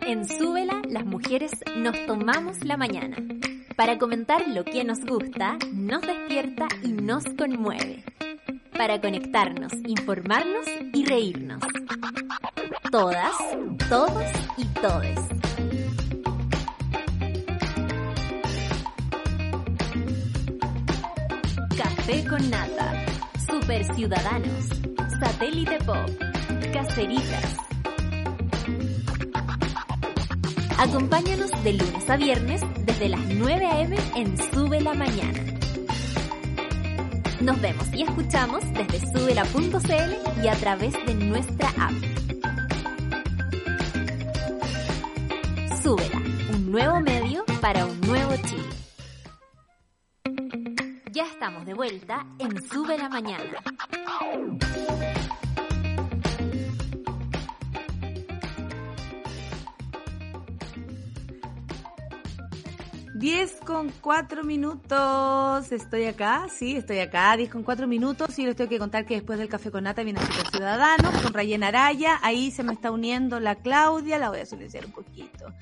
[0.01, 3.17] En Súbela, las mujeres nos tomamos la mañana
[3.75, 8.03] para comentar lo que nos gusta, nos despierta y nos conmueve.
[8.77, 11.61] Para conectarnos, informarnos y reírnos.
[12.91, 13.33] Todas,
[13.89, 14.23] todos
[14.57, 15.19] y todes.
[21.77, 23.05] Café con nata.
[23.49, 24.69] Super Ciudadanos.
[25.19, 26.09] Satélite Pop.
[26.73, 27.57] Caceritas.
[30.77, 33.95] Acompáñanos de lunes a viernes desde las 9 a.m.
[34.15, 35.60] en Sube la Mañana.
[37.41, 41.91] Nos vemos y escuchamos desde subela.cl y a través de nuestra app.
[45.81, 46.21] Súbela,
[46.53, 48.69] un nuevo medio para un nuevo Chile.
[51.11, 53.63] Ya estamos de vuelta en Sube la Mañana.
[63.21, 65.71] 10 con 4 minutos.
[65.71, 67.37] Estoy acá, sí, estoy acá.
[67.37, 68.39] 10 con 4 minutos.
[68.39, 71.31] Y les tengo que contar que después del café con nata viene Super Ciudadanos con
[71.31, 72.19] Rayen Araya.
[72.23, 74.17] Ahí se me está uniendo la Claudia.
[74.17, 75.53] La voy a silenciar un poquito.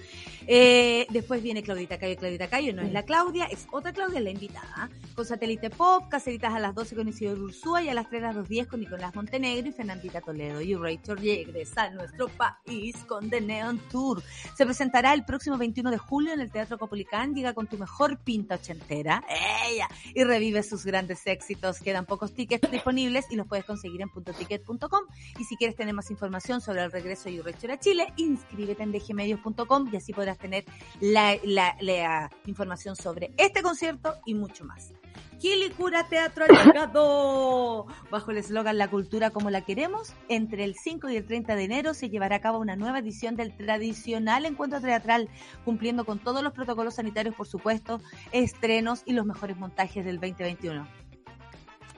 [0.52, 2.16] Eh, después viene Claudita Cayo.
[2.18, 4.90] Claudita Cayo no es la Claudia, es otra Claudia, la invitada.
[5.14, 8.34] Con Satélite Pop, Caseritas a las 12 con Isidro Ursúa y a las 3 a
[8.34, 10.60] las 2.10 con Nicolás Montenegro y Fernandita Toledo.
[10.62, 14.24] Y Rachel regresa a nuestro país con The Neon Tour.
[14.58, 17.36] Se presentará el próximo 21 de julio en el Teatro Copolicán.
[17.36, 19.24] Llega con tu mejor pinta ochentera.
[19.68, 19.88] ¡Ella!
[20.14, 21.80] Y revive sus grandes éxitos.
[21.80, 25.04] Quedan pocos tickets disponibles y los puedes conseguir en puntoticket.com.
[25.38, 28.92] Y si quieres tener más información sobre el regreso de Urrechor a Chile, inscríbete en
[28.92, 30.66] dgmedios.com y así podrás tener
[31.00, 34.94] la información sobre este concierto y mucho más.
[35.40, 37.88] Quilicura Teatro Alargado.
[38.12, 41.64] Bajo el eslogan La cultura como la queremos, entre el 5 y el 30 de
[41.64, 45.30] enero se llevará a cabo una nueva edición del tradicional encuentro teatral,
[45.66, 48.02] cumpliendo con todos los protocolos sanitarios, por supuesto,
[48.32, 50.88] estrenos y los mejores montajes del 2021.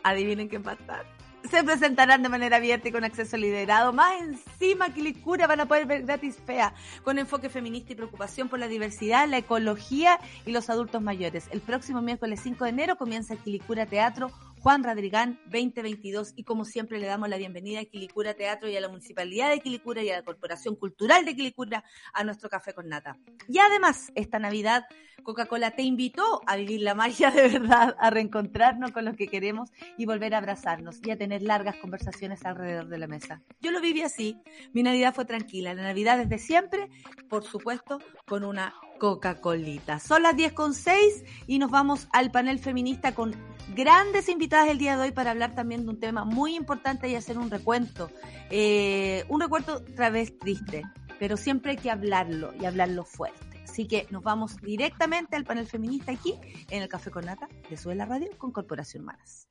[0.04, 3.94] Adivinen qué va a estar se presentarán de manera abierta y con acceso liderado.
[3.94, 6.74] Más encima, Quilicura van a poder ver gratis fea,
[7.04, 11.48] con enfoque feminista y preocupación por la diversidad, la ecología y los adultos mayores.
[11.52, 14.32] El próximo miércoles 5 de enero comienza Quilicura Teatro
[14.62, 18.80] Juan Radrigán 2022 y como siempre le damos la bienvenida a Quilicura Teatro y a
[18.80, 21.84] la Municipalidad de Quilicura y a la Corporación Cultural de Quilicura
[22.14, 23.18] a nuestro café con nata.
[23.48, 24.86] Y además, esta Navidad
[25.24, 29.72] Coca-Cola te invitó a vivir la magia de verdad, a reencontrarnos con los que queremos
[29.98, 33.42] y volver a abrazarnos y a tener largas conversaciones alrededor de la mesa.
[33.62, 34.38] Yo lo viví así,
[34.74, 36.88] mi Navidad fue tranquila, la Navidad desde siempre,
[37.30, 39.98] por supuesto, con una Coca-Colita.
[39.98, 43.34] Son las 10 con 6 y nos vamos al panel feminista con
[43.76, 47.16] grandes invitadas el día de hoy para hablar también de un tema muy importante y
[47.16, 48.12] hacer un recuento.
[48.52, 50.84] Eh, un recuento otra vez triste,
[51.18, 53.64] pero siempre hay que hablarlo y hablarlo fuerte.
[53.64, 56.36] Así que nos vamos directamente al panel feminista aquí
[56.70, 59.51] en el Café con Nata de Suela Radio con Corporación Maras.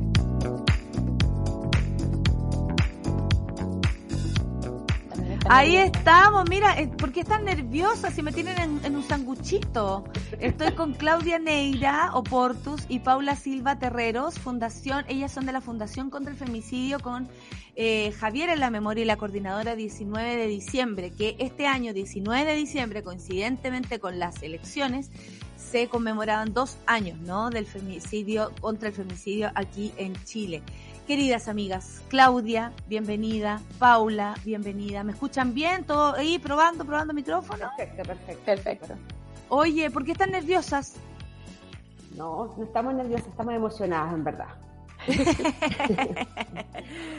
[5.53, 10.05] Ahí estamos, mira, eh, ¿por qué están nerviosas si me tienen en, un sanguchito?
[10.39, 16.09] Estoy con Claudia Neira Oportus y Paula Silva Terreros, fundación, ellas son de la Fundación
[16.09, 17.27] contra el Femicidio con
[17.75, 22.49] eh, Javier en la memoria y la coordinadora 19 de diciembre, que este año 19
[22.49, 25.11] de diciembre, coincidentemente con las elecciones,
[25.57, 27.49] se conmemoraban dos años, ¿no?
[27.49, 30.63] Del femicidio, contra el femicidio aquí en Chile.
[31.07, 35.03] Queridas amigas, Claudia, bienvenida, Paula, bienvenida.
[35.03, 35.83] ¿Me escuchan bien?
[35.83, 37.69] ¿Todo ahí probando, probando micrófono?
[37.75, 38.45] Perfecto, perfecto.
[38.45, 38.93] Perfecto.
[39.49, 40.93] Oye, ¿por qué están nerviosas?
[42.15, 44.47] No, no estamos nerviosas, estamos emocionadas, en verdad.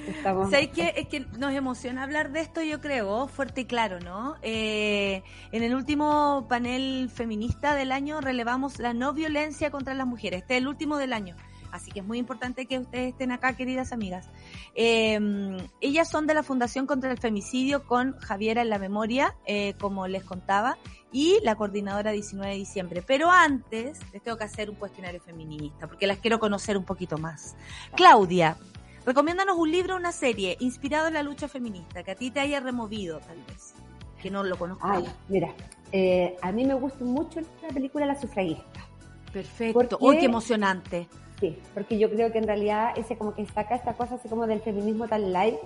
[0.08, 0.50] estamos...
[0.50, 0.94] ¿Sabes qué?
[0.96, 4.36] Es que nos emociona hablar de esto, yo creo, fuerte y claro, ¿no?
[4.42, 10.42] Eh, en el último panel feminista del año relevamos la no violencia contra las mujeres.
[10.42, 11.34] Este es el último del año.
[11.72, 14.28] Así que es muy importante que ustedes estén acá, queridas amigas.
[14.74, 19.74] Em, ellas son de la Fundación contra el Femicidio con Javiera en la memoria, eh,
[19.80, 20.76] como les contaba,
[21.10, 23.02] y la coordinadora 19 de diciembre.
[23.04, 27.16] Pero antes les tengo que hacer un cuestionario feminista, porque las quiero conocer un poquito
[27.16, 27.56] más.
[27.96, 28.58] Claudia,
[29.06, 32.40] recomiéndanos un libro o una serie inspirado en la lucha feminista, que a ti te
[32.40, 33.74] haya removido, tal vez,
[34.20, 34.86] que no lo conozco.
[34.86, 35.54] Ay, mira,
[35.90, 38.86] eh, a mí me gusta mucho la película La sufragista.
[39.32, 39.96] Perfecto.
[40.00, 41.08] Uy, qué emocionante.
[41.42, 44.46] Sí, porque yo creo que en realidad ese como que saca esta cosa así como
[44.46, 45.56] del feminismo tan light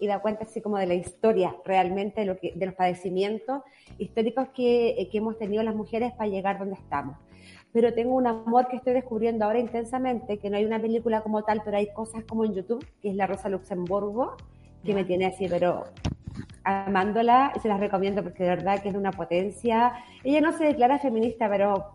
[0.00, 3.62] y da cuenta así como de la historia realmente de, lo que, de los padecimientos
[3.96, 7.16] históricos que, eh, que hemos tenido las mujeres para llegar donde estamos.
[7.72, 11.44] Pero tengo un amor que estoy descubriendo ahora intensamente, que no hay una película como
[11.44, 14.36] tal, pero hay cosas como en YouTube, que es La Rosa Luxemburgo,
[14.84, 15.84] que me tiene así, pero
[16.64, 19.92] amándola, y se las recomiendo porque de verdad que es de una potencia.
[20.24, 21.92] Ella no se declara feminista, pero,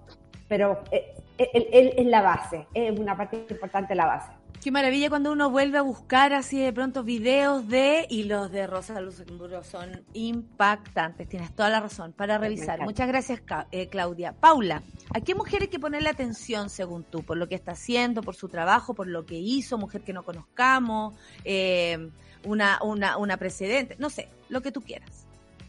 [0.48, 4.32] pero eh, es la base, es una parte importante de la base.
[4.66, 8.66] Qué maravilla cuando uno vuelve a buscar así de pronto videos de y los de
[8.66, 12.82] Rosa Luxemburgo son impactantes, tienes toda la razón para revisar.
[12.82, 14.34] Muchas gracias eh, Claudia.
[14.34, 14.82] Paula,
[15.14, 17.22] ¿a qué mujer hay que ponerle atención según tú?
[17.22, 20.24] Por lo que está haciendo, por su trabajo, por lo que hizo, mujer que no
[20.24, 21.14] conozcamos,
[21.44, 22.10] eh,
[22.44, 25.25] una, una, una precedente, no sé, lo que tú quieras.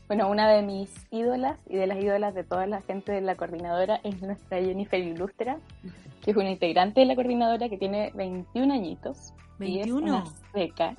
[0.07, 3.35] Bueno, una de mis ídolas y de las ídolas de toda la gente de la
[3.35, 5.59] coordinadora es nuestra Jennifer Ilustra,
[6.23, 9.35] que es una integrante de la coordinadora que tiene 21 añitos.
[9.59, 10.07] 21.
[10.07, 10.97] Y es seca.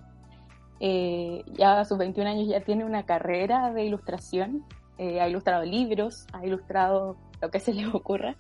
[0.82, 4.66] Eh, ya a sus 21 años ya tiene una carrera de ilustración.
[4.98, 8.36] Eh, ha ilustrado libros, ha ilustrado lo que se le ocurra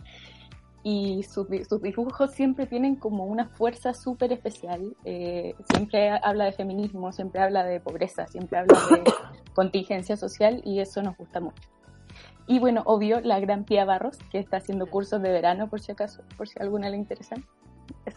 [0.89, 1.49] y sus,
[1.81, 4.95] dibujos siempre tienen como una fuerza súper especial.
[5.03, 9.03] Eh, siempre habla de feminismo, siempre habla de pobreza, siempre habla de
[9.53, 11.61] contingencia social y eso nos gusta mucho.
[12.47, 15.91] Y bueno, obvio, la gran Pía Barros, que está haciendo cursos de verano, por si
[15.91, 17.35] acaso, por si a alguna le interesa.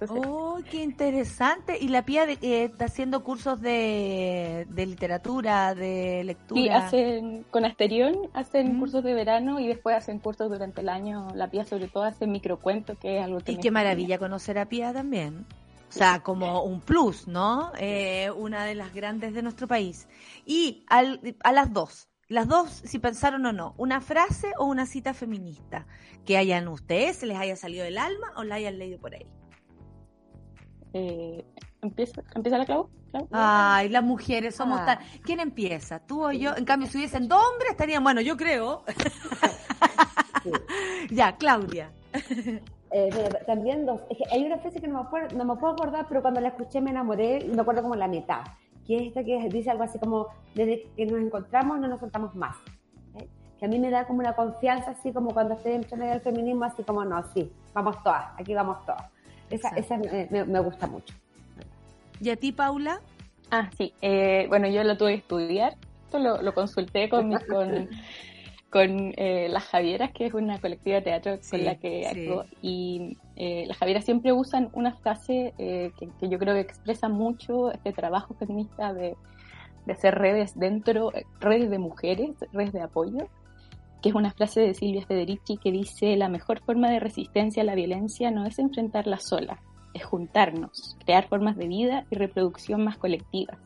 [0.09, 1.79] Oh, qué interesante.
[1.81, 6.61] Y la Pía de, eh, está haciendo cursos de, literatura, de lectura.
[6.61, 8.81] Sí, hacen, con Asterión hacen mm.
[8.81, 11.29] cursos de verano y después hacen cursos durante el año.
[11.35, 13.53] La Pía sobre todo hace microcuentos, que es algo que...
[13.53, 15.47] Y qué maravilla conocer a Pía también.
[15.89, 17.73] O sea, como un plus, ¿no?
[17.77, 20.07] Eh, una de las grandes de nuestro país.
[20.47, 25.15] Y a las dos, las dos, si pensaron o no, una frase o una cita
[25.15, 25.89] feminista
[26.25, 29.27] que hayan ustedes, se les haya salido del alma o la hayan leído por ahí.
[30.93, 31.45] Eh,
[31.83, 32.89] ¿empieza, ¿Empieza la Clau?
[33.31, 34.87] Ay, las mujeres somos ah.
[34.87, 34.99] tan...
[35.23, 35.99] ¿Quién empieza?
[36.01, 36.57] ¿Tú o yo?
[36.57, 38.03] En cambio, si hubiesen dos hombres, estarían...
[38.03, 38.85] Bueno, yo creo.
[41.11, 41.91] ya, Claudia.
[42.93, 43.11] Eh,
[43.47, 44.01] también dos.
[44.11, 46.41] Es que hay una frase que no me, acuerdo, no me puedo acordar, pero cuando
[46.41, 48.41] la escuché me enamoré y me acuerdo como la mitad.
[48.85, 50.27] Que es esta que dice algo así como:
[50.57, 52.57] desde que nos encontramos no nos soltamos más.
[53.15, 53.29] ¿eh?
[53.61, 56.65] Que a mí me da como una confianza, así como cuando estoy en del feminismo,
[56.65, 59.05] así como: no, sí, vamos todas, aquí vamos todas.
[59.51, 61.15] Esa, esa me, me, gusta mucho.
[62.21, 63.01] ¿Y a ti, Paula?
[63.51, 63.93] Ah, sí.
[64.01, 65.77] Eh, bueno, yo lo tuve que estudiar.
[66.05, 67.89] Esto lo, lo consulté con, con,
[68.71, 72.45] con eh, Las Javieras, que es una colectiva de teatro con la que actúo.
[72.63, 77.73] Y eh, las Javieras siempre usan una frase que, que, yo creo que expresa mucho
[77.73, 79.17] este trabajo feminista de,
[79.87, 83.29] de hacer redes dentro, redes de mujeres, redes de apoyo
[84.03, 87.67] que es una frase de Silvia Federici que dice, la mejor forma de resistencia a
[87.67, 89.61] la violencia no es enfrentarla sola,
[89.95, 93.59] es juntarnos, crear formas de vida y reproducción más colectivas.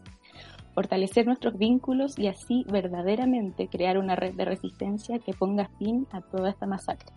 [0.74, 6.20] fortalecer nuestros vínculos y así verdaderamente crear una red de resistencia que ponga fin a
[6.20, 7.12] toda esta masacre.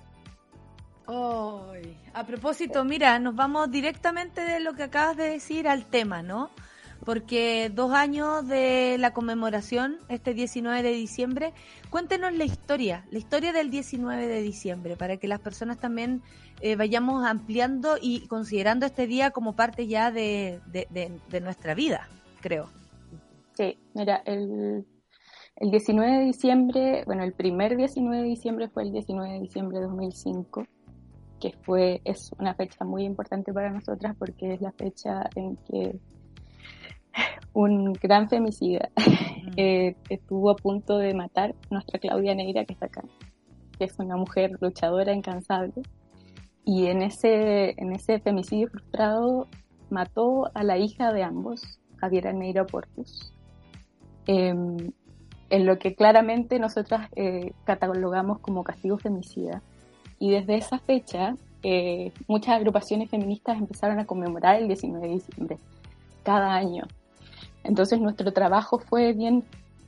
[2.13, 6.51] a propósito, mira, nos vamos directamente de lo que acabas de decir al tema, ¿no?
[7.05, 11.53] Porque dos años de la conmemoración, este 19 de diciembre,
[11.89, 16.21] cuéntenos la historia, la historia del 19 de diciembre, para que las personas también
[16.61, 20.59] eh, vayamos ampliando y considerando este día como parte ya de
[21.41, 22.09] nuestra vida,
[22.41, 22.69] creo.
[23.57, 24.85] Sí, mira, el,
[25.55, 29.79] el 19 de diciembre, bueno, el primer 19 de diciembre fue el 19 de diciembre
[29.79, 30.67] de 2005,
[31.39, 35.99] que fue, es una fecha muy importante para nosotras porque es la fecha en que
[37.53, 39.49] un gran femicida mm.
[39.57, 43.03] eh, estuvo a punto de matar a nuestra Claudia Neira, que está acá,
[43.77, 45.83] que es una mujer luchadora incansable.
[46.65, 49.47] Y en ese, en ese femicidio frustrado
[49.89, 53.33] mató a la hija de ambos, Javiera Neira Portus,
[54.27, 54.91] Em,
[55.49, 59.63] en lo que claramente nosotras eh, catalogamos como castigo femicida.
[60.19, 65.57] Y desde esa fecha, eh, muchas agrupaciones feministas empezaron a conmemorar el 19 de diciembre,
[66.23, 66.83] cada año.
[67.67, 69.43] Entonces nuestro trabajo fue bien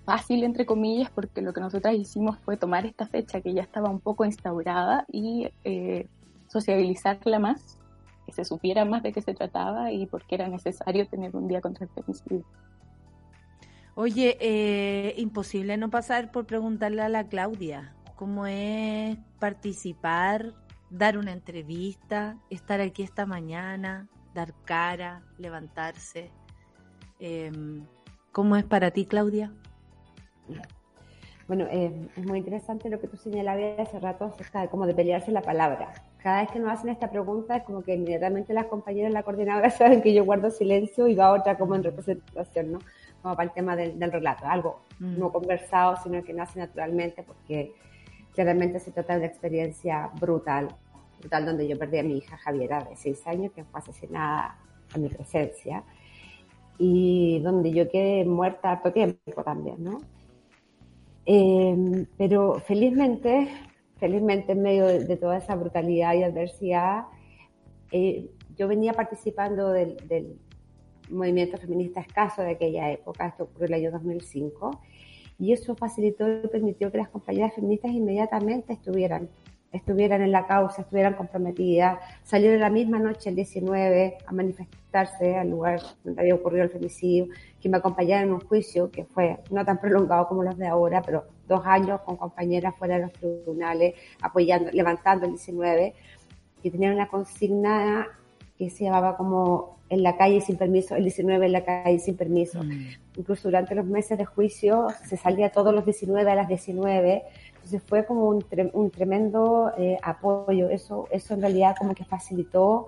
[0.05, 3.89] fácil, entre comillas, porque lo que nosotras hicimos fue tomar esta fecha que ya estaba
[3.89, 6.07] un poco instaurada y eh,
[6.47, 7.80] sociabilizarla más,
[8.25, 11.47] que se supiera más de qué se trataba y por qué era necesario tener un
[11.47, 12.43] día contra el femicidio.
[13.95, 20.53] Oye, eh, imposible no pasar por preguntarle a la Claudia cómo es participar,
[20.89, 26.30] dar una entrevista, estar aquí esta mañana, dar cara, levantarse.
[27.20, 27.86] Em,
[28.32, 29.51] ¿Cómo es para ti, Claudia?
[31.47, 34.93] Bueno, eh, es muy interesante lo que tú señalabas hace rato acerca de cómo de
[34.93, 35.93] pelearse la palabra.
[36.22, 39.70] Cada vez que nos hacen esta pregunta es como que inmediatamente las compañeras la coordinadora
[39.72, 42.80] saben que yo guardo silencio y va otra como en representación, ¿no?
[43.22, 45.17] como para el tema del, relato, algo mm.
[45.17, 47.74] no conversado, sino que nace naturalmente porque
[48.34, 50.70] claramente se trata de una experiencia brutal,
[51.20, 54.55] brutal donde yo perdí a mi hija Javiera de seis años, que fue asesinada
[54.93, 55.84] a mi presencia,
[56.80, 59.99] y donde yo quedé muerta harto tiempo también, ¿no?
[61.25, 63.49] Em, pero felizmente,
[63.97, 67.03] felizmente en medio de, toda esa brutalidad y adversidad,
[67.91, 70.39] eh, yo venía participando del,
[71.09, 74.80] movimiento feminista escaso de aquella época, esto ocurrió en el año 2005,
[75.39, 79.27] y eso facilitó y permitió que las compañeras feministas inmediatamente estuvieran,
[79.72, 85.49] estuvieran en la causa, estuvieran comprometidas, salieron la misma noche, el 19, a manifestarse al
[85.49, 87.28] lugar donde había ocurrido el femicidio,
[87.61, 91.01] que me acompañaron en un juicio que fue no tan prolongado como los de ahora,
[91.01, 95.93] pero dos años con compañeras fuera de los tribunales, apoyando, levantando el 19,
[96.63, 98.07] que tenían una consigna
[98.57, 102.15] que se llamaba como en la calle sin permiso, el 19 en la calle sin
[102.15, 102.63] permiso.
[102.63, 102.88] Mm.
[103.17, 107.24] Incluso durante los meses de juicio se salía todos los 19 a las 19.
[107.70, 108.43] Entonces fue como un,
[108.74, 110.70] un tremendo eh, apoyo.
[110.70, 112.88] Eso, eso en realidad como que facilitó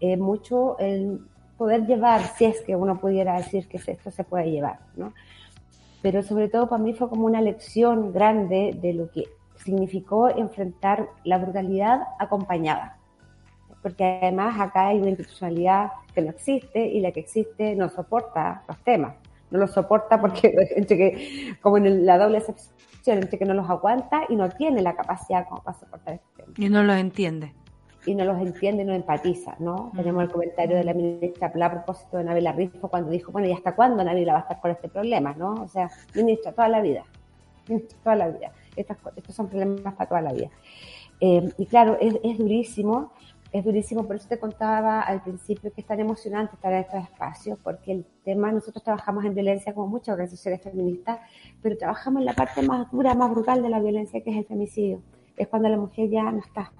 [0.00, 1.20] eh, mucho el
[1.58, 5.12] poder llevar, si es que uno pudiera decir que esto se puede llevar, ¿no?
[6.00, 9.24] Pero sobre todo para mí fue como una lección grande de lo que
[9.56, 12.98] significó enfrentar la brutalidad acompañada
[13.82, 18.62] porque además acá hay una institucionalidad que no existe y la que existe no soporta
[18.68, 19.16] los temas.
[19.50, 22.72] No los soporta porque, entre que, como en la doble excepción,
[23.10, 26.52] entre que no los aguanta y no tiene la capacidad como para soportar este tema.
[26.56, 27.52] Y no los entiende.
[28.06, 29.90] Y no los entiende y no empatiza, ¿no?
[29.92, 29.96] Mm.
[29.96, 33.48] Tenemos el comentario de la ministra Pla a propósito de Nabila Rifo cuando dijo, bueno,
[33.48, 35.54] ¿y hasta cuándo Nabila va a estar con este problema, no?
[35.54, 37.04] O sea, ministra, toda la vida.
[37.68, 38.52] Ministra, toda la vida.
[38.76, 40.50] estos son problemas para toda la vida.
[41.20, 43.12] Eh, y claro, es, es durísimo
[43.52, 47.02] es durísimo, por eso te contaba al principio que es tan emocionante estar en estos
[47.04, 51.20] espacios, porque el tema, nosotros trabajamos en violencia como muchas organizaciones feministas,
[51.60, 54.46] pero trabajamos en la parte más dura, más brutal de la violencia, que es el
[54.46, 55.02] femicidio.
[55.36, 56.72] Es cuando la mujer ya no está.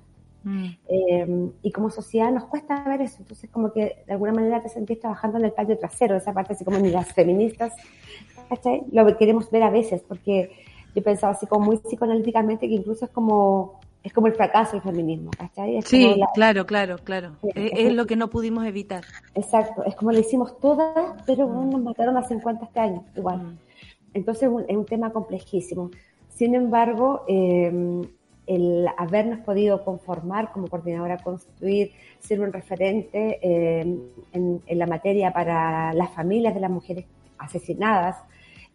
[0.44, 0.66] Mm.
[0.88, 4.70] Eh, y como sociedad nos cuesta ver eso, entonces como que de alguna manera te
[4.70, 7.74] sentís trabajando en el patio trasero, esa parte así como ni las feministas,
[8.48, 8.82] ¿cachai?
[8.90, 10.50] Lo queremos ver a veces, porque
[10.94, 14.82] yo pensaba así como muy psicoanalíticamente que incluso es como es como el fracaso del
[14.82, 15.80] feminismo, ¿cachai?
[15.82, 17.36] sí, claro, claro, claro.
[17.54, 19.04] Es, lo que no pudimos evitar.
[19.34, 21.70] Exacto, es como lo hicimos todas, pero mm.
[21.70, 23.38] nos mataron a 50 este año, igual.
[23.38, 23.58] Mm.
[24.14, 25.90] Entonces es un tema complejísimo.
[26.28, 28.02] Sin embargo, em,
[28.46, 34.00] el habernos podido conformar como coordinadora construir, ser un referente em,
[34.32, 37.06] en, la materia para las familias de las mujeres
[37.38, 38.16] asesinadas,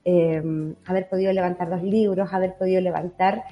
[0.05, 3.43] em, haber podido levantar dos libros, haber podido levantar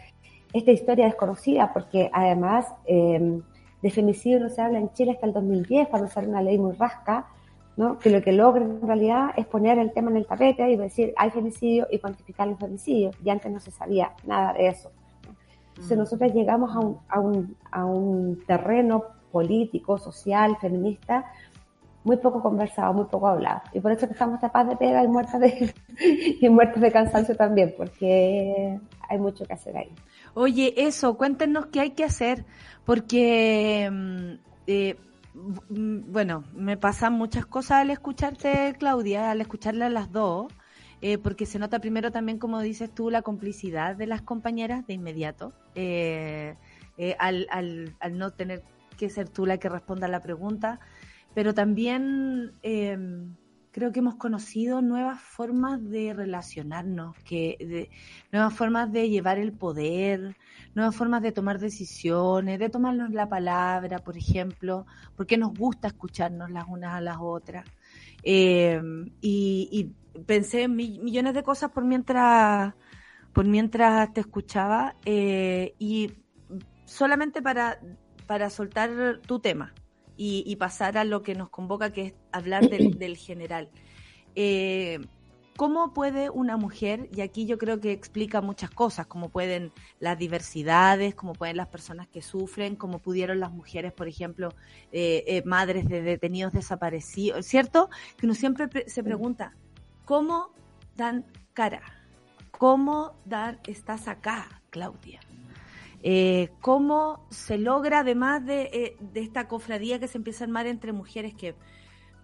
[0.57, 3.41] esta historia desconocida, porque además eh,
[3.81, 6.73] de femicidio no se habla en Chile hasta el 2010, cuando sale una ley muy
[6.73, 7.27] rasca,
[7.75, 7.99] ¿no?
[7.99, 11.13] que lo que logra en realidad es poner el tema en el tapete y decir
[11.17, 13.15] hay femicidio y cuantificar los femicidios.
[13.21, 14.91] Y antes no se sabía nada de eso.
[15.69, 19.03] Entonces nosotros llegamos a un, a, un, a un terreno
[19.33, 21.25] político, social, feminista,
[22.05, 23.61] muy poco conversado, muy poco hablado.
[23.73, 25.73] Y por eso que estamos tapadas de pega y muertas de,
[26.41, 28.79] y muertas de cansancio también, porque
[29.09, 29.91] hay mucho que hacer ahí.
[30.37, 32.43] Oye, eso, cuéntenos qué hay que hacer,
[32.83, 34.31] porque, mm,
[34.67, 34.97] eh,
[35.33, 40.51] mm, bueno, me pasan muchas cosas al escucharte, Claudia, al escucharle a las dos,
[41.01, 44.93] eh, porque se nota primero también, como dices tú, la complicidad de las compañeras de
[44.95, 46.55] inmediato, eh,
[47.17, 48.61] al, al, al no tener
[48.97, 50.81] que ser tú la que responda a la pregunta,
[51.33, 53.35] pero también em,
[53.75, 57.89] creo que hemos conocido nuevas formas de relacionarnos, que de,
[58.31, 60.37] nuevas formas de llevar el poder,
[60.75, 64.85] nuevas formas de tomar decisiones, de tomarnos la palabra, por ejemplo,
[65.17, 67.65] porque nos gusta escucharnos las unas a las otras.
[68.23, 69.91] Em, y,
[70.25, 72.73] pensé en millones de cosas por mientras,
[73.33, 76.13] por mientras te escuchaba eh, y
[76.85, 77.77] solamente para,
[78.25, 79.73] para soltar tu tema
[80.17, 83.69] y, pasar a lo que nos convoca, que es hablar del, general.
[84.35, 84.99] Eh,
[85.57, 90.17] ¿Cómo puede una mujer, y aquí yo creo que explica muchas cosas, cómo pueden las
[90.17, 94.49] diversidades, cómo pueden las personas que sufren, cómo pudieron las mujeres, por ejemplo,
[94.91, 97.89] eh, eh, madres de detenidos desaparecidos, ¿cierto?
[98.17, 99.55] Que uno siempre se pregunta,
[100.03, 100.51] ¿cómo
[100.97, 101.83] dan cara?
[102.51, 105.21] ¿Cómo dar, estás acá, Claudia?
[106.07, 110.93] Eh, ¿Cómo se logra, además eh, de, esta cofradía que se empieza a armar entre
[110.93, 111.55] mujeres que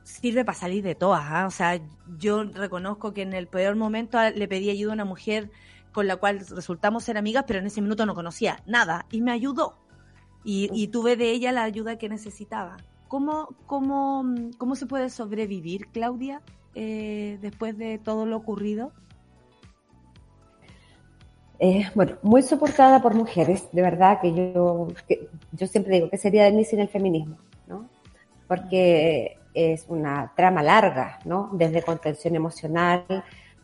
[0.03, 1.23] sirve para salir de todas?
[1.25, 1.47] ¿ah?
[1.47, 1.82] O sea,
[2.19, 5.49] yo reconozco que en el peor momento le pedí ayuda a una mujer
[5.91, 9.32] con la cual resultamos ser amigas, pero en ese minuto no conocía nada y me
[9.32, 9.79] ayudó.
[10.43, 12.77] Y, tuve de ella la ayuda que necesitaba.
[13.07, 14.23] ¿Cómo, cómo,
[14.59, 16.43] cómo se puede sobrevivir, Claudia,
[16.75, 18.91] eh, después de todo lo ocurrido?
[21.64, 24.88] Eh, bueno, muy soportada por mujeres, de verdad que yo,
[25.51, 27.38] yo siempre digo que sería de mí sin el feminismo,
[27.68, 27.88] ¿no?
[28.47, 31.51] Porque es una trama larga, ¿no?
[31.53, 33.05] Desde contención emocional,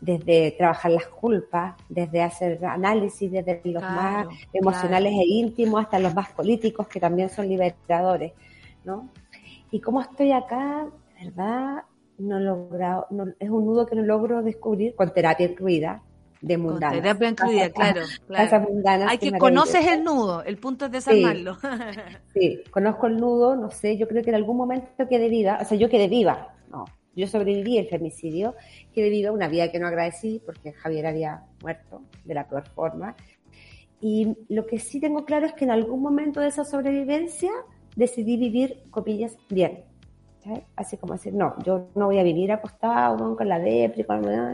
[0.00, 6.14] desde trabajar las culpas, desde hacer análisis desde los más emocionales e íntimos hasta los
[6.14, 8.32] más políticos que también son liberadores,
[8.84, 9.08] ¿no?
[9.72, 10.86] Y cómo estoy acá,
[11.20, 11.82] ¿verdad?
[12.16, 16.00] No he logrado, no, es un nudo que no logro descubrir con terapia incluida,
[16.40, 17.00] de mundanas.
[17.02, 18.02] terapia incluida, claro.
[19.08, 21.58] Hay que conoces el nudo, el punto es desarmarlo.
[22.34, 25.64] Sí, conozco el nudo, no sé, yo creo que en algún momento quedé viva, o
[25.64, 26.84] sea, yo quedé viva, no,
[27.16, 28.54] yo sobreviví el femicidio,
[28.94, 33.16] quedé viva una vida que no agradecí porque Javier había muerto de la peor forma.
[34.00, 37.50] Y lo que sí tengo claro es que en algún momento de esa sobrevivencia
[37.96, 39.82] decidí vivir, copillas, bien.
[40.76, 44.06] Así como decir, no, yo no voy a vivir acostado con la depre,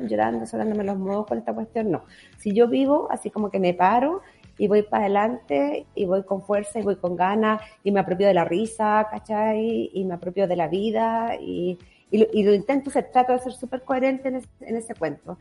[0.07, 2.05] llorando, solándome los modos con esta cuestión, no.
[2.39, 4.23] Si yo vivo, así como que me paro
[4.59, 8.27] y voy para adelante y voy con fuerza y voy con ganas y me apropio
[8.27, 9.91] de la risa, ¿cachai?
[9.93, 11.79] Y me apropio de la vida y,
[12.11, 15.39] y, lo, intento, se trato de ser súper coherente en, en ese cuento.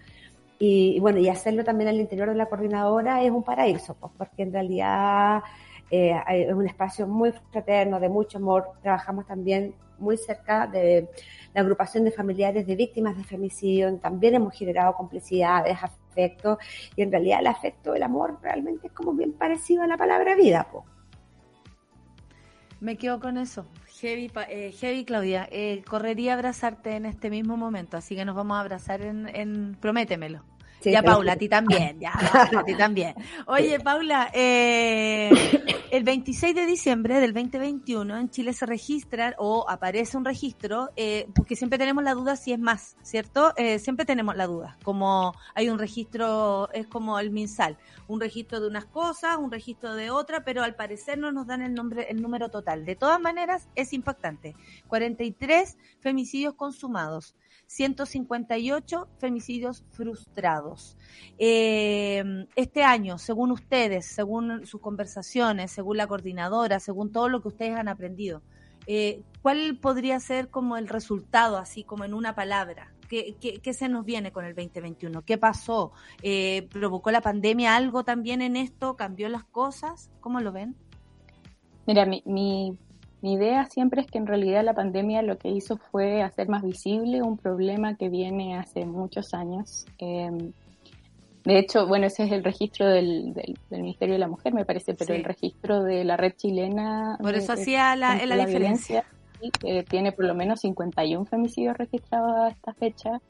[0.60, 4.44] Y, bueno, y hacerlo también al interior de la coordinadora es un paraíso, pues, porque
[4.44, 5.44] en realidad
[5.92, 8.72] eh, es un espacio muy fraterno, de mucho amor.
[8.82, 11.10] Trabajamos también muy cerca de
[11.54, 13.96] la agrupación de familiares de víctimas de femicidio.
[13.98, 16.58] También hemos generado complicidades, afecto,
[16.96, 20.36] y en realidad el afecto, el amor, realmente es como bien parecido a la palabra
[20.36, 20.68] vida.
[20.72, 20.86] Po.
[22.80, 23.66] Me quedo con eso.
[24.02, 25.48] Heavy, eh, heavy Claudia.
[25.52, 29.78] Eh, correría abrazarte en este mismo momento, así que nos vamos a abrazar en, en
[29.80, 30.44] prométemelo
[30.92, 32.12] ya, Paula, a ti también, ya,
[32.58, 33.16] a ti también.
[33.48, 35.30] Oye, Paula, eh,
[35.92, 41.28] el 26 de diciembre del 2021 en Chile se registra o aparece un registro, eh,
[41.36, 43.54] porque siempre tenemos la duda si es más, ¿cierto?
[43.58, 47.78] Eh, siempre tenemos la duda, como hay un registro, es como el MinSal,
[48.08, 51.62] un registro de unas cosas, un registro de otra, pero al parecer no nos dan
[51.62, 52.86] el nombre, el número total.
[52.86, 54.56] De todas maneras, es impactante.
[54.88, 57.36] 43 femicidios consumados.
[57.68, 60.98] 158 femicidios frustrados.
[61.38, 67.50] Eh, este año, según ustedes, según sus conversaciones, según la coordinadora, según todo lo que
[67.50, 68.42] ustedes han aprendido,
[68.86, 72.94] eh, ¿cuál podría ser como el resultado, así como en una palabra?
[73.10, 75.24] ¿Qué, se nos viene con el 2021?
[75.24, 75.92] ¿Qué pasó?
[76.24, 78.96] Eh, ¿Provocó la pandemia algo también en esto?
[78.96, 80.10] ¿Cambió las cosas?
[80.20, 80.76] ¿Cómo lo ven?
[81.86, 82.76] Mira, mi, mi
[83.24, 86.62] mi idea siempre es que en realidad la pandemia lo que hizo fue hacer más
[86.62, 89.86] visible un problema que viene hace muchos años.
[89.98, 90.52] Em,
[91.46, 94.94] de hecho, bueno, ese es el registro del, del, Ministerio de la Mujer, me parece,
[94.94, 97.18] pero el registro de la red chilena.
[97.22, 99.06] Por eso hacía la, la, diferencia.
[99.64, 103.22] eh, tiene por lo menos 51 femicidios registrados a esta fecha,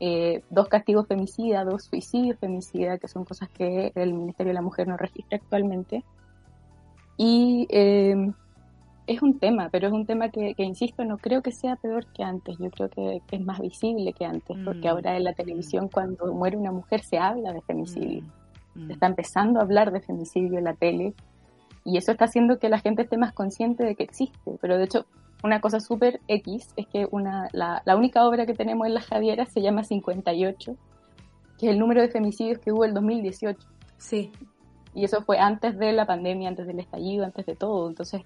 [0.00, 4.62] eh, dos castigos femicidas, dos suicidios femicidas, que son cosas que el Ministerio de la
[4.62, 6.02] Mujer no registra actualmente.
[7.18, 8.32] Y eh,
[9.08, 12.22] es un tema, pero es un tema que, insisto, no creo que sea peor que
[12.22, 14.90] antes, yo creo que, es más visible que antes, porque mm.
[14.90, 18.22] ahora en la televisión cuando muere una mujer se habla de femicidio,
[18.74, 18.86] mm.
[18.86, 21.14] se está empezando a hablar de femicidio en la tele,
[21.84, 24.84] y eso está haciendo que la gente esté más consciente de que existe, pero de
[24.84, 25.06] hecho
[25.42, 29.00] una cosa súper X es que una, la, la, única obra que tenemos en la
[29.00, 30.76] Javiera se llama 58,
[31.58, 33.58] que es el número de femicidios que hubo el 2018.
[33.96, 34.32] Sí.
[34.94, 37.88] Y eso fue antes de la pandemia, antes del estallido, antes de todo.
[37.88, 38.22] Entonces,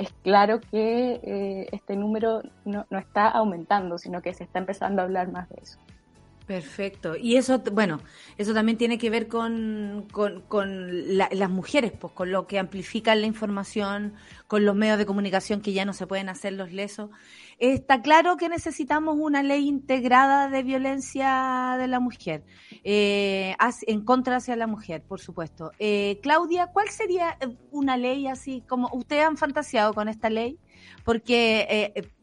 [0.00, 5.02] es claro que eh, este número no, no está aumentando, sino que se está empezando
[5.02, 5.78] a hablar más de eso.
[6.50, 7.14] Perfecto.
[7.16, 8.00] Y eso, bueno,
[8.36, 13.28] eso también tiene que ver con, con, las mujeres, pues con lo que amplifican la
[13.28, 14.14] información,
[14.48, 17.08] con los medios de comunicación que ya no se pueden hacer los lesos.
[17.60, 22.42] Está claro que necesitamos una ley integrada de violencia de la mujer,
[22.82, 23.54] eh,
[23.86, 25.70] en contra hacia la mujer, por supuesto.
[25.78, 30.58] Eh, Claudia, ¿cuál sería eh, una ley así como ustedes han fantaseado con esta ley?
[31.04, 32.19] Porque Ah,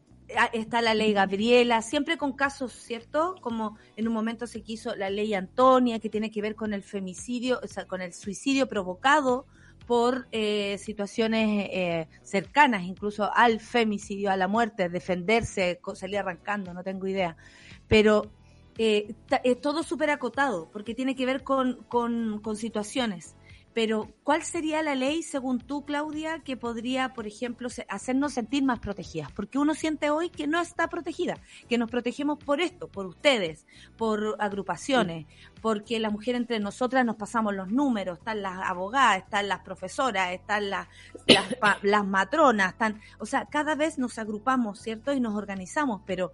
[0.52, 3.36] está la ley Gabriela, siempre con casos, ¿cierto?
[3.40, 6.82] Como en un momento se quiso la ley Antonia, que tiene que ver con el
[6.82, 9.46] femicidio, o sea, con el suicidio provocado
[9.86, 16.82] por eh, situaciones eh, cercanas, incluso al femicidio, a la muerte, defenderse, salir arrancando, no
[16.82, 17.36] tengo idea.
[17.86, 18.30] Pero
[18.76, 19.14] eh,
[19.44, 23.34] es todo súper acotado, porque tiene que ver con, con, con situaciones.
[23.78, 28.80] Pero, ¿cuál sería la ley, según tú, Claudia, que podría, por ejemplo, hacernos sentir más
[28.80, 29.30] protegidas?
[29.30, 31.36] Porque uno siente hoy que no está protegida,
[31.68, 35.26] que nos protegemos por esto, por ustedes, por agrupaciones,
[35.62, 40.32] porque la mujer entre nosotras nos pasamos los números, están las abogadas, están las profesoras,
[40.32, 40.88] están las,
[41.28, 41.46] las,
[41.82, 45.12] las matronas, están, o sea, cada vez nos agrupamos, ¿cierto?
[45.12, 46.32] Y nos organizamos, pero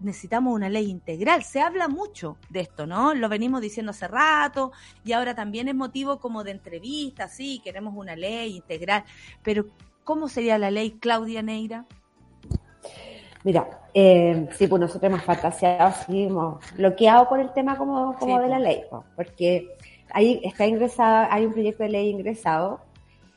[0.00, 1.42] necesitamos una ley integral.
[1.42, 3.14] Se habla mucho de esto, ¿no?
[3.14, 4.72] Lo venimos diciendo hace rato
[5.04, 9.04] y ahora también es motivo como de entrevistas, sí, queremos una ley integral.
[9.42, 9.66] Pero,
[10.04, 11.86] ¿cómo sería la ley Claudia Neira?
[13.44, 18.40] Mira, eh, sí, pues nosotros hemos fantaseado, sí, hemos bloqueado por el tema como, como
[18.40, 18.82] de la ley,
[19.14, 19.76] porque
[20.10, 22.80] ahí está ingresada, hay un proyecto de ley ingresado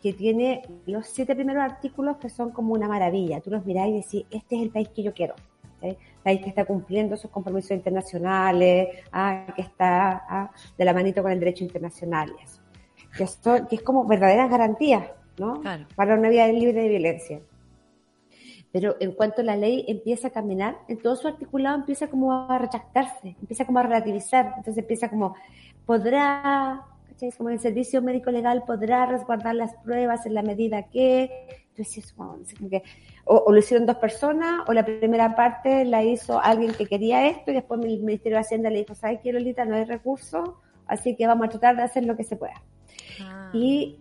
[0.01, 3.41] que tiene los siete primeros artículos que son como una maravilla.
[3.41, 5.35] Tú los mirás y decís, este es el país que yo quiero
[5.79, 11.31] país que está cumpliendo sus compromisos internacionales, ah, que está ah, de la manito con
[11.31, 12.33] el derecho internacional.
[13.17, 13.25] Que,
[13.69, 15.03] que es como verdaderas garantías
[15.37, 15.61] ¿no?
[15.95, 17.41] para una vida libre de violencia.
[18.71, 22.57] Pero en cuanto la ley empieza a caminar, en todo su articulado empieza como a
[22.59, 25.35] retractarse, empieza como a relativizar, entonces empieza como,
[25.87, 26.85] podrá,
[27.35, 32.13] como el servicio médico legal podrá resguardar las pruebas en la medida que, entonces,
[32.57, 32.83] como que
[33.25, 37.51] o, lo hicieron dos personas, o la primera parte la hizo alguien que quería esto,
[37.51, 39.65] y después el Ministerio de Hacienda le dijo, ¿sabes qué, Lolita?
[39.65, 40.49] No hay recursos,
[40.87, 42.61] así que vamos a tratar de hacer lo que se pueda.
[43.21, 43.51] Ah.
[43.53, 43.99] Y,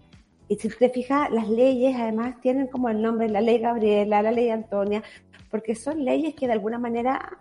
[0.49, 4.33] y, si te fijas, las leyes además tienen como el nombre, la ley Gabriela, la
[4.33, 5.03] ley Antonia,
[5.51, 7.39] porque son leyes que de alguna manera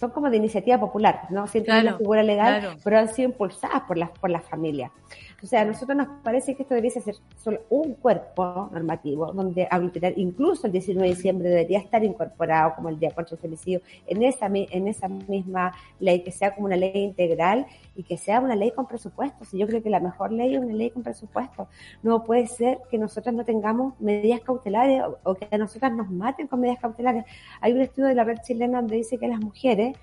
[0.00, 1.46] son como de iniciativa popular, ¿no?
[1.46, 4.90] Siempre claro, una figura legal, pero han sido impulsadas por las, por las familias.
[5.42, 9.66] O sea, a nosotros nos parece que esto debería ser solo un cuerpo normativo, donde
[9.70, 13.80] aglutinar, incluso el 19 de diciembre debería estar incorporado como el Día contra el Femicidio
[14.06, 18.40] en esa, en esa misma ley, que sea como una ley integral y que sea
[18.40, 19.52] una ley con presupuestos.
[19.54, 21.68] Y yo creo que la mejor ley es una ley con presupuesto.
[22.02, 26.48] No puede ser que nosotros no tengamos medidas cautelares o, que a nosotras nos maten
[26.48, 27.24] con medidas cautelares.
[27.60, 29.96] Hay un estudio de la red chilena donde dice que las mujeres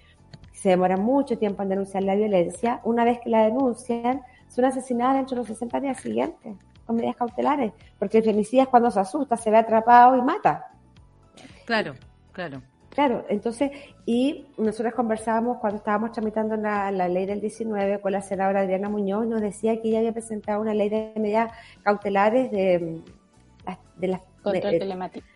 [0.52, 2.82] se demoran mucho tiempo en denunciar la violencia.
[2.84, 6.56] Una vez que la denuncian, son asesinadas dentro de los 60 días siguientes,
[6.86, 10.72] con medidas cautelares, porque el femicida es cuando se asusta, se ve atrapado y mata.
[11.66, 11.94] Claro,
[12.32, 12.62] claro.
[12.90, 13.70] Claro, entonces,
[14.08, 19.28] y nosotros conversábamos cuando estábamos tramitando la, ley del 19 con la senadora Adriana Muñoz,
[19.28, 21.52] nos decía que ella había presentado una ley de medidas
[21.84, 23.04] cautelares de,
[23.98, 24.22] de las...
[24.42, 25.28] Control eh, telemático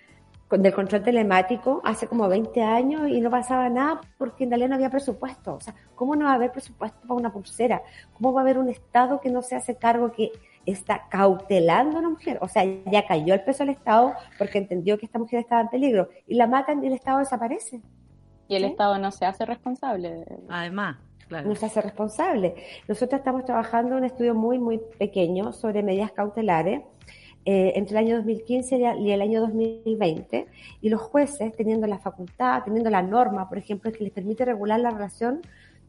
[0.58, 4.76] del control telemático hace como 20 años y no pasaba nada porque en realidad no
[4.76, 5.56] había presupuesto.
[5.56, 7.82] O sea, ¿cómo no va a haber presupuesto para una pulsera?
[8.14, 10.32] ¿Cómo va a haber un Estado que no se hace cargo que
[10.66, 12.38] está cautelando a una mujer?
[12.42, 15.70] O sea, ya cayó el peso del Estado porque entendió que esta mujer estaba en
[15.70, 17.82] peligro y la matan y el Estado desaparece.
[18.48, 20.26] Y el Estado no se hace responsable.
[20.50, 20.98] Además.
[21.30, 21.48] Claro.
[21.48, 22.56] No se hace responsable.
[22.90, 26.82] Nosotros estamos trabajando en un estudio muy, muy pequeño sobre medidas cautelares
[27.46, 30.48] eh, entre el año 2015 y el año 2020,
[30.82, 34.80] y los jueces, teniendo la facultad, teniendo la norma, por ejemplo, que les permite regular
[34.80, 35.42] la relación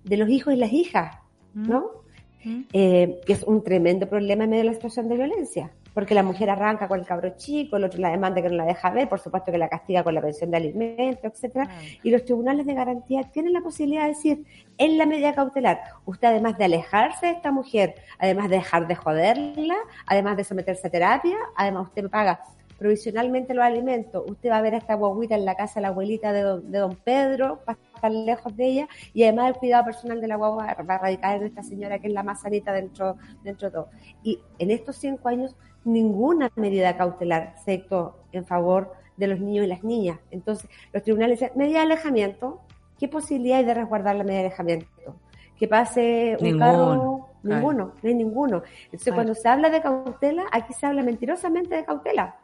[0.04, 1.18] de los hijos y las hijas,
[1.54, 2.02] ¿no?
[2.44, 2.62] ¿Mm?
[2.72, 6.22] eh, que es un tremendo problema en medio de la situación de violencia porque la
[6.22, 9.08] mujer arranca con el cabro chico, el otro la demanda que no la deja ver,
[9.08, 11.68] por supuesto que la castiga con la pensión de alimentos, etcétera,
[12.02, 14.44] y los tribunales de garantía tienen la posibilidad de decir,
[14.78, 18.94] en la medida cautelar, usted además de alejarse de esta mujer, además de dejar de
[18.94, 22.42] joderla, además de someterse a terapia, además usted paga
[22.82, 25.88] provisionalmente los alimentos, usted va a ver a esta guaguita en la casa de la
[25.88, 29.84] abuelita de don, de don Pedro, para estar lejos de ella, y además el cuidado
[29.84, 32.72] personal de la guagua va a radicar en esta señora que es la más sanita
[32.72, 33.88] dentro, dentro de todo.
[34.24, 35.54] Y en estos cinco años
[35.84, 37.86] ninguna medida cautelar se
[38.32, 40.18] en favor de los niños y las niñas.
[40.32, 42.62] Entonces, los tribunales dicen, medida de alejamiento,
[42.98, 45.16] ¿qué posibilidad hay de resguardar la medida de alejamiento?
[45.56, 48.62] Que pase un carro, ninguno, no hay ninguno.
[48.86, 52.36] Entonces, cuando se habla de cautela, aquí se habla mentirosamente de cautela.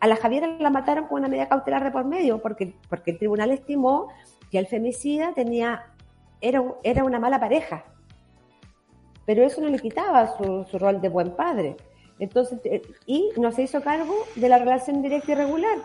[0.00, 3.18] A la Javiera la mataron con una medida cautelar de por medio, porque, porque el
[3.18, 4.08] tribunal estimó
[4.50, 5.84] que el femicida tenía,
[6.40, 7.84] era, era una mala pareja.
[9.26, 11.76] Pero eso no le quitaba su, su rol de buen padre.
[12.18, 15.78] Entonces, eh, y no se hizo cargo de la relación directa y regular.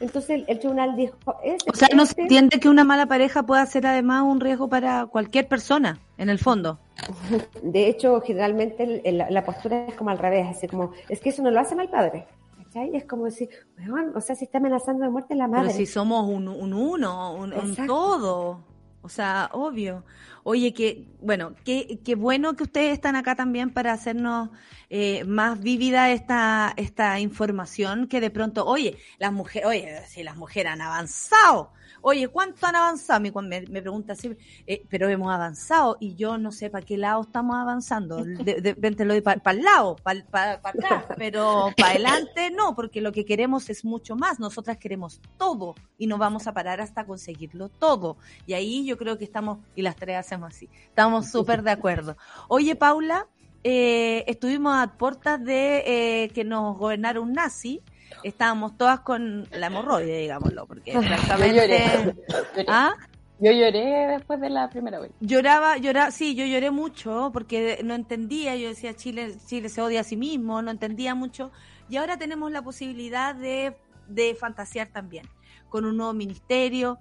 [0.00, 1.16] Entonces el, tribunal dijo...
[1.42, 4.68] Este, o sea, no se entiende que una mala pareja pueda ser además un riesgo
[4.68, 6.78] para cualquier persona, en el fondo.
[7.62, 11.50] De hecho, generalmente la, postura es como al revés, así como, es que eso no
[11.50, 12.26] lo hace mal padre.
[12.74, 12.96] ¿Cachai?
[12.96, 15.68] Es como decir, bueno, o sea, si está amenazando de muerte la madre.
[15.68, 18.64] Pero si somos un, uno, un todo.
[19.02, 20.04] O sea, obvio.
[20.44, 24.50] Oye, que, bueno, qué, qué bueno que ustedes están acá también para hacernos
[24.90, 30.36] eh, más vívida esta, esta información que de pronto, oye, las mujeres, oye, si las
[30.36, 31.72] mujeres han avanzado,
[32.02, 33.20] oye, ¿cuánto han avanzado?
[33.20, 37.22] Me, me, pregunta así, eh, pero hemos avanzado y yo no sé para qué lado
[37.22, 38.22] estamos avanzando.
[38.44, 43.70] De, de, para el lado, para atrás, pero para adelante no, porque lo que queremos
[43.70, 44.38] es mucho más.
[44.38, 48.18] Nosotras queremos todo y no vamos a parar hasta conseguirlo todo.
[48.46, 52.16] Y ahí yo creo que estamos, y las tres hacemos así, estamos súper de acuerdo.
[52.48, 53.26] Oye, Paula,
[53.62, 57.82] eh, estuvimos a puertas de eh, que nos gobernara un nazi
[58.22, 61.54] estábamos todas con la hemorroide, digámoslo, porque exactamente...
[61.54, 62.66] Yo lloré.
[62.68, 62.94] ¿Ah?
[63.40, 65.10] Yo lloré después de la primera vez.
[65.20, 70.00] Lloraba, lloraba, sí, yo lloré mucho porque no entendía, yo decía Chile, Chile se odia
[70.00, 71.50] a sí mismo, no entendía mucho.
[71.88, 73.76] Y ahora tenemos la posibilidad de,
[74.08, 75.26] de fantasear también
[75.68, 76.98] con un nuevo ministerio,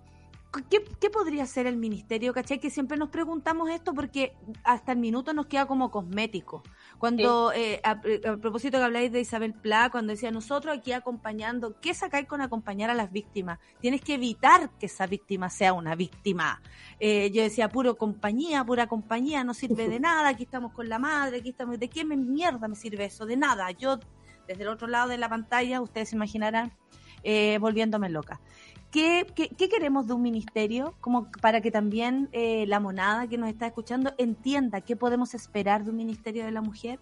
[0.69, 2.31] ¿Qué, podría ser el ministerio?
[2.31, 2.59] ¿Cachai?
[2.59, 6.61] Que siempre nos preguntamos esto porque hasta el minuto nos queda como cosmético.
[6.99, 11.95] Cuando, eh, a, propósito que habláis de Isabel Pla, cuando decía nosotros aquí acompañando, ¿qué
[11.95, 13.57] sacáis con acompañar a las víctimas?
[13.79, 16.61] Tienes que evitar que esa víctima sea una víctima.
[16.99, 20.99] Eh, yo decía, puro compañía, pura compañía, no sirve de nada, aquí estamos con la
[20.99, 23.25] madre, aquí estamos, ¿de qué mierda me sirve eso?
[23.25, 23.71] De nada.
[23.71, 23.99] Yo,
[24.47, 26.73] desde el otro lado de la pantalla, ustedes se imaginarán,
[27.23, 28.39] eh, volviéndome loca.
[28.93, 29.25] ¿Qué,
[29.57, 30.93] queremos de un ministerio?
[31.01, 35.83] Como para que también eh, la monada que nos está escuchando entienda qué podemos esperar
[35.83, 36.99] de un ministerio de la mujer.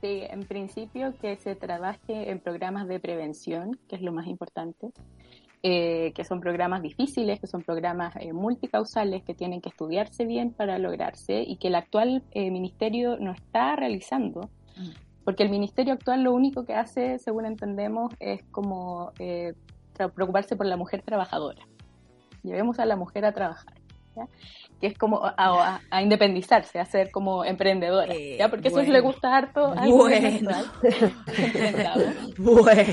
[0.00, 4.90] Sí, en principio que se trabaje en programas de prevención, que es lo más importante,
[5.62, 10.50] eh, que son programas difíciles, que son programas eh, multicausales, que tienen que estudiarse bien
[10.50, 14.48] para lograrse y que el actual ministerio no está realizando.
[14.78, 14.90] Mm.
[15.26, 19.12] Porque el ministerio actual lo único que hace, según entendemos, es como
[20.08, 21.62] preocuparse por la mujer trabajadora.
[22.42, 23.74] Llevemos a la mujer a trabajar,
[24.80, 28.48] que es como a, independizarse, a ser como emprendedora, eh, ¿ya?
[28.48, 30.60] porque eso le gusta harto a bueno.
[32.38, 32.92] bueno.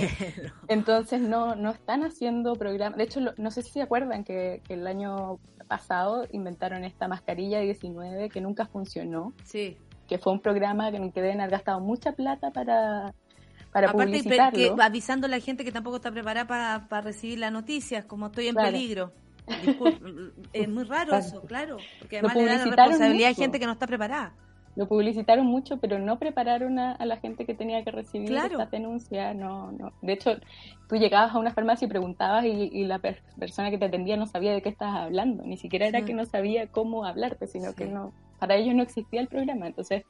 [0.68, 4.76] Entonces no, no están haciendo programas, de hecho no sé si se acuerdan que, que
[4.76, 9.34] el año pasado inventaron esta mascarilla 19 que nunca funcionó.
[9.45, 9.77] Sí.
[10.07, 13.14] Que fue un programa que, que deben haber gastado mucha plata para,
[13.72, 14.22] para Aparte,
[14.54, 16.48] Que, avisando a la gente que tampoco está preparada
[16.88, 19.12] para recibir las noticias, como estoy en peligro.
[20.54, 23.74] es muy raro eso, claro, porque además le da la responsabilidad a gente que no
[23.74, 24.34] está preparada.
[24.76, 29.34] Lo publicitaron mucho, pero no prepararon a, la gente que tenía que recibir esta denuncia.
[29.34, 29.91] No, no.
[30.02, 30.32] De hecho,
[30.88, 34.54] tú llegabas a una farmacia y preguntabas y, la persona que te atendía no sabía
[34.54, 35.44] de qué estabas hablando.
[35.44, 39.20] Ni siquiera era que no sabía cómo hablarte, sino que no, para ellos no existía
[39.20, 39.68] el programa.
[39.68, 40.04] Entonces,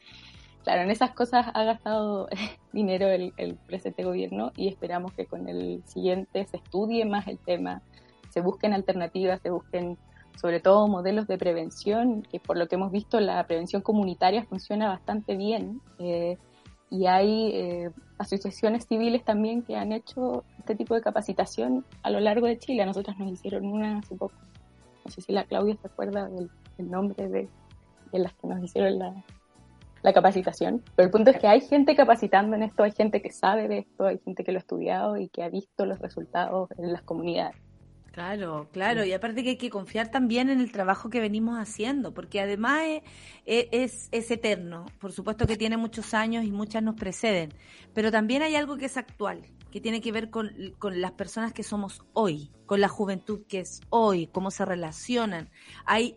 [0.64, 2.27] claro, en esas cosas ha gastado
[2.73, 7.81] dinero el, presente gobierno y esperamos que con el siguiente se estudie más el tema,
[8.30, 9.98] se busquen alternativas, se busquen
[10.40, 14.88] sobre todo modelos de prevención, que por lo que hemos visto la prevención comunitaria funciona
[14.88, 15.81] bastante bien.
[15.98, 16.38] Eh,
[16.90, 22.19] y hay eh, asociaciones civiles también que han hecho este tipo de capacitación a lo
[22.22, 22.84] largo de Chile.
[22.84, 24.36] A nosotras nos hicieron una hace poco.
[25.03, 27.49] No sé si la Claudia se acuerda del, nombre de,
[28.11, 29.14] de, las que nos hicieron la,
[30.01, 30.84] la capacitación.
[30.95, 33.80] Pero el punto es que hay gente capacitando en esto, hay gente que sabe de
[33.80, 37.01] esto, hay gente que lo ha estudiado y que ha visto los resultados en las
[37.03, 37.55] comunidades.
[38.11, 42.13] Claro, claro, y aparte que hay que confiar también en el trabajo que venimos haciendo,
[42.13, 42.81] porque además
[43.45, 47.53] es, es, eterno, por supuesto que tiene muchos años y muchas nos preceden,
[47.93, 51.53] pero también hay algo que es actual, que tiene que ver con, con las personas
[51.53, 55.49] que somos hoy, con la juventud que es hoy, cómo se relacionan.
[55.85, 56.15] Hay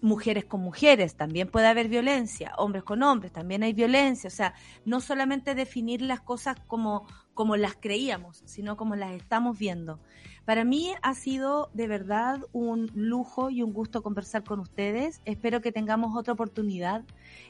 [0.00, 4.54] mujeres con mujeres, también puede haber violencia, hombres con hombres, también hay violencia, o sea,
[4.84, 9.98] no solamente definir las cosas como, como las creíamos, sino como las estamos viendo.
[10.44, 15.20] Para mí ha sido de verdad un lujo y un gusto conversar con ustedes.
[15.24, 17.02] Espero que tengamos otra oportunidad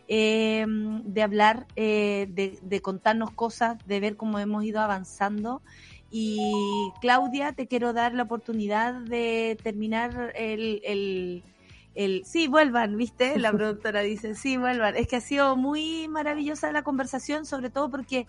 [0.08, 5.60] eh, de hablar, eh, de, contarnos cosas, de ver cómo hemos ido avanzando.
[6.10, 6.40] Y
[7.02, 11.42] Claudia, te quiero dar la oportunidad de terminar el
[11.96, 13.38] el sí, vuelvan, ¿viste?
[13.38, 14.96] La productora dice, sí, vuelvan.
[14.96, 18.26] Es que ha sido muy maravillosa la conversación, sobre todo porque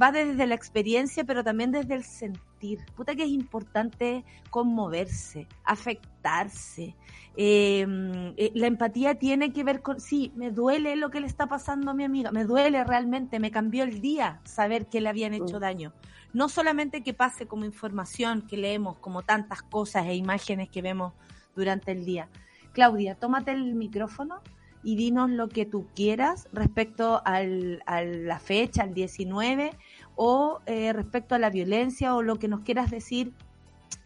[0.00, 2.84] va desde la experiencia, pero también desde el sentir.
[2.96, 6.96] Puta que es importante conmoverse, afectarse.
[7.36, 11.46] Em, eh, la empatía tiene que ver con, sí, me duele lo que le está
[11.46, 15.34] pasando a mi amiga, me duele realmente, me cambió el día saber que le habían
[15.34, 15.92] hecho daño.
[16.32, 21.12] No solamente que pase como información que leemos, como tantas cosas e imágenes que vemos
[21.54, 22.28] durante el día.
[22.74, 24.42] Claudia, tómate el micrófono
[24.82, 29.70] y dinos lo que tú quieras respecto al, a la fecha, al 19,
[30.16, 33.32] o eh, respecto a la violencia o lo que nos quieras decir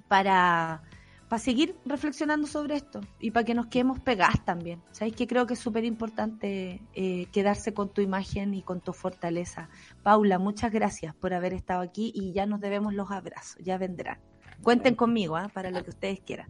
[0.06, 0.82] para,
[1.28, 4.82] para seguir reflexionando sobre esto y para que nos quedemos pegadas también.
[4.92, 8.92] Sabéis que creo que es súper importante eh, quedarse con tu imagen y con tu
[8.92, 9.68] fortaleza.
[10.02, 14.18] Paula, muchas gracias por haber estado aquí y ya nos debemos los abrazos, ya vendrán.
[14.62, 15.48] Cuenten conmigo ¿ah?
[15.52, 16.48] para lo que ustedes quieran.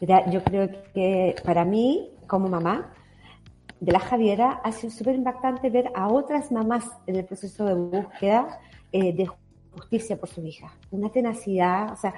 [0.00, 2.92] Mira, yo creo que para mí, como mamá
[3.80, 7.74] de la Javiera, ha sido súper impactante ver a otras mamás en el proceso de
[7.74, 8.60] búsqueda
[8.92, 9.28] eh, de
[9.78, 10.72] justicia por su hija.
[10.90, 12.14] Una tenacidad, o sea,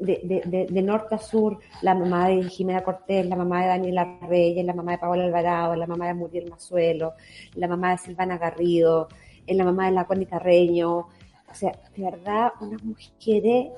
[0.00, 4.74] de, norte a sur, la mamá de Jimena Cortés, la mamá de Daniela Reyes, la
[4.74, 7.14] mamá de Paola Alvarado, la mamá de Muriel Mazuelo,
[7.54, 9.08] la mamá de Silvana Garrido,
[9.46, 11.08] la mamá de la Connie Carreño.
[11.50, 13.72] O sea, de verdad, unas mujeres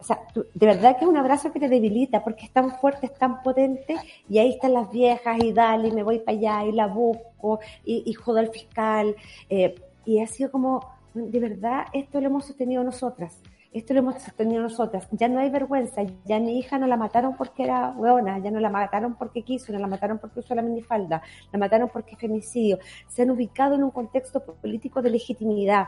[0.00, 3.06] o sea, de verdad que es un abrazo que te debilita porque es tan fuerte,
[3.06, 3.96] es tan potente
[4.28, 8.02] y ahí están las viejas y dale, me voy para allá y la busco y,
[8.06, 9.14] y jodo al fiscal.
[9.50, 9.74] Eh,
[10.06, 10.80] y ha sido como,
[11.12, 13.38] de verdad, esto lo hemos sostenido nosotras.
[13.72, 15.06] Esto lo hemos sostenido nosotras.
[15.12, 16.02] Ya no hay vergüenza.
[16.24, 19.72] Ya mi hija no la mataron porque era hueona, ya no la mataron porque quiso,
[19.72, 21.22] no la mataron porque usó la minifalda,
[21.52, 22.78] la mataron porque es femicidio.
[23.06, 25.86] Se han ubicado en un contexto político de legitimidad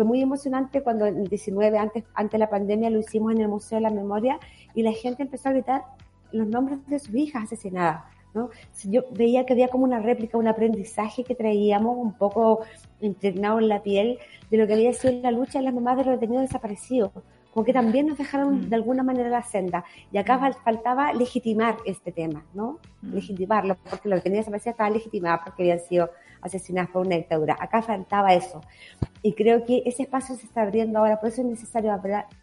[0.00, 3.48] fue muy emocionante cuando el 19, antes, antes de la pandemia, lo hicimos en el
[3.48, 4.38] Museo de la Memoria
[4.74, 5.82] y la gente empezó a gritar
[6.32, 8.04] los nombres de sus hijas asesinadas.
[8.32, 8.48] ¿no?
[8.84, 12.60] Yo veía que había como una réplica, un aprendizaje que traíamos un poco
[13.02, 14.18] internado en la piel
[14.50, 17.10] de lo que había sido la lucha de las mamás de los detenidos desaparecidos,
[17.52, 18.68] como que también nos dejaron mm.
[18.70, 19.84] de alguna manera la senda.
[20.10, 20.62] Y acá mm.
[20.64, 22.78] faltaba legitimar este tema, ¿no?
[23.02, 23.16] Mm.
[23.16, 26.08] Legitimarlo, porque los detenidos desaparecidos estaban legitimados porque habían sido
[26.42, 27.56] asesinadas por una dictadura.
[27.58, 28.60] Acá faltaba eso.
[29.22, 31.92] Y creo que ese espacio se está abriendo ahora, por eso es necesario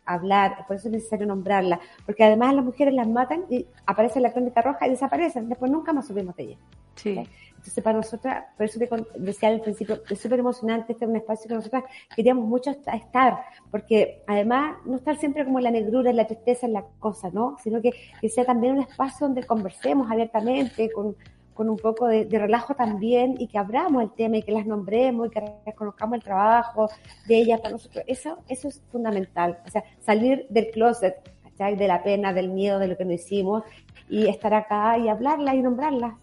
[0.06, 4.32] hablar, por eso es necesario nombrarla, porque además las mujeres las matan y aparece la
[4.32, 6.58] crónica roja y desaparecen, después nunca más subimos de ella.
[6.96, 7.28] Sí.
[7.50, 11.18] Entonces para nosotras, por eso te decía al principio, es súper emocionante, este es un
[11.18, 11.84] espacio que nosotras
[12.16, 13.40] queríamos mucho estar,
[13.72, 17.30] porque además no estar siempre como en la negrura, en la tristeza, en la cosa,
[17.32, 17.58] ¿no?
[17.64, 17.92] Sino que,
[18.22, 21.16] que sea también un espacio donde conversemos abiertamente, con
[21.58, 25.28] con un poco de, relajo también y que abramos el tema y que las nombremos
[25.28, 26.90] y que reconozcamos el trabajo
[27.28, 28.06] de ellas para nosotros.
[28.08, 29.60] Eso, eso es fundamental.
[29.66, 31.16] O sea, salir del closet,
[31.58, 33.64] de la pena, del miedo, de lo que no hicimos
[34.08, 36.14] y estar acá y hablarlas y nombrarlas.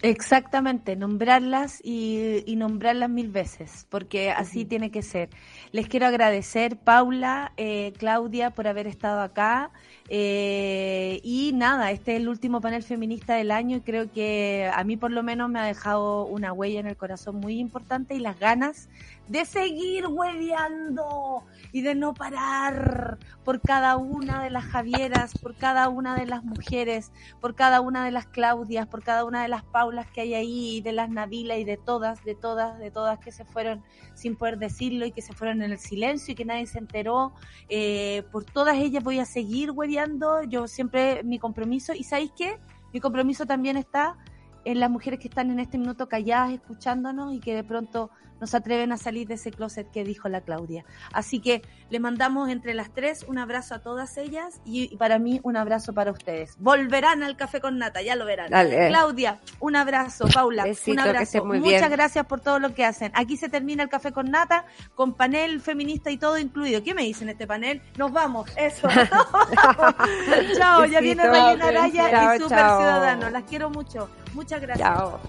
[0.00, 5.28] Exactamente, nombrarlas y, nombrarlas mil veces, porque así tiene que ser.
[5.70, 9.70] Les quiero agradecer, Paula, eh, Claudia, por haber estado acá.
[10.08, 14.82] Eh, y nada, este es el último panel feminista del año y creo que a
[14.84, 18.18] mí por lo menos me ha dejado una huella en el corazón muy importante y
[18.18, 18.88] las ganas
[19.28, 25.88] de seguir hueveando y de no parar por cada una de las Javieras, por cada
[25.88, 29.64] una de las mujeres, por cada una de las Claudias, por cada una de las
[29.64, 33.30] Paulas que hay ahí, de las Navila y de todas, de todas, de todas que
[33.30, 33.82] se fueron
[34.14, 37.34] sin poder decirlo y que se fueron en el silencio y que nadie se enteró.
[37.68, 42.58] Eh, por todas ellas voy a seguir hueveando, yo siempre mi compromiso, y ¿sabéis qué?
[42.92, 44.16] Mi compromiso también está
[44.64, 48.46] en las mujeres que están en este minuto calladas, escuchándonos y que de pronto no
[48.46, 50.84] se atreven a salir de ese closet que dijo la Claudia.
[51.12, 55.40] Así que le mandamos entre las tres un abrazo a todas ellas y, para mí
[55.42, 56.56] un abrazo para ustedes.
[56.58, 58.48] Volverán al café con nata, ya lo verán.
[58.48, 60.26] Claudia, un abrazo.
[60.32, 61.44] Paula, un abrazo.
[61.44, 63.12] Muchas gracias por todo lo que hacen.
[63.14, 66.82] Aquí se termina el café con nata con panel feminista y todo incluido.
[66.82, 67.82] ¿Qué me dicen este panel?
[67.96, 68.50] Nos vamos.
[68.56, 68.88] Eso.
[70.56, 73.30] chao, ya viene Rayena Araya y Super Ciudadano.
[73.30, 74.08] Las quiero mucho.
[74.34, 74.88] Muchas gracias.
[74.88, 75.20] Chao.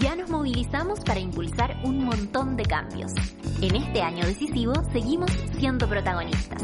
[0.00, 3.12] Ya nos movilizamos para impulsar un montón de cambios.
[3.60, 6.62] En este año decisivo seguimos siendo protagonistas.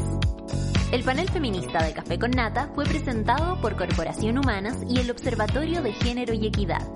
[0.91, 5.81] El panel feminista de Café con Nata fue presentado por Corporación Humanas y el Observatorio
[5.81, 6.87] de Género y Equidad.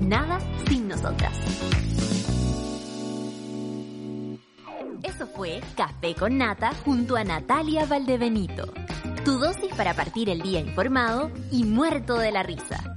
[0.00, 0.38] Nada
[0.68, 1.32] sin nosotras.
[5.02, 8.72] Eso fue Café con Nata junto a Natalia Valdebenito.
[9.24, 12.96] Tu dosis para partir el día informado y muerto de la risa.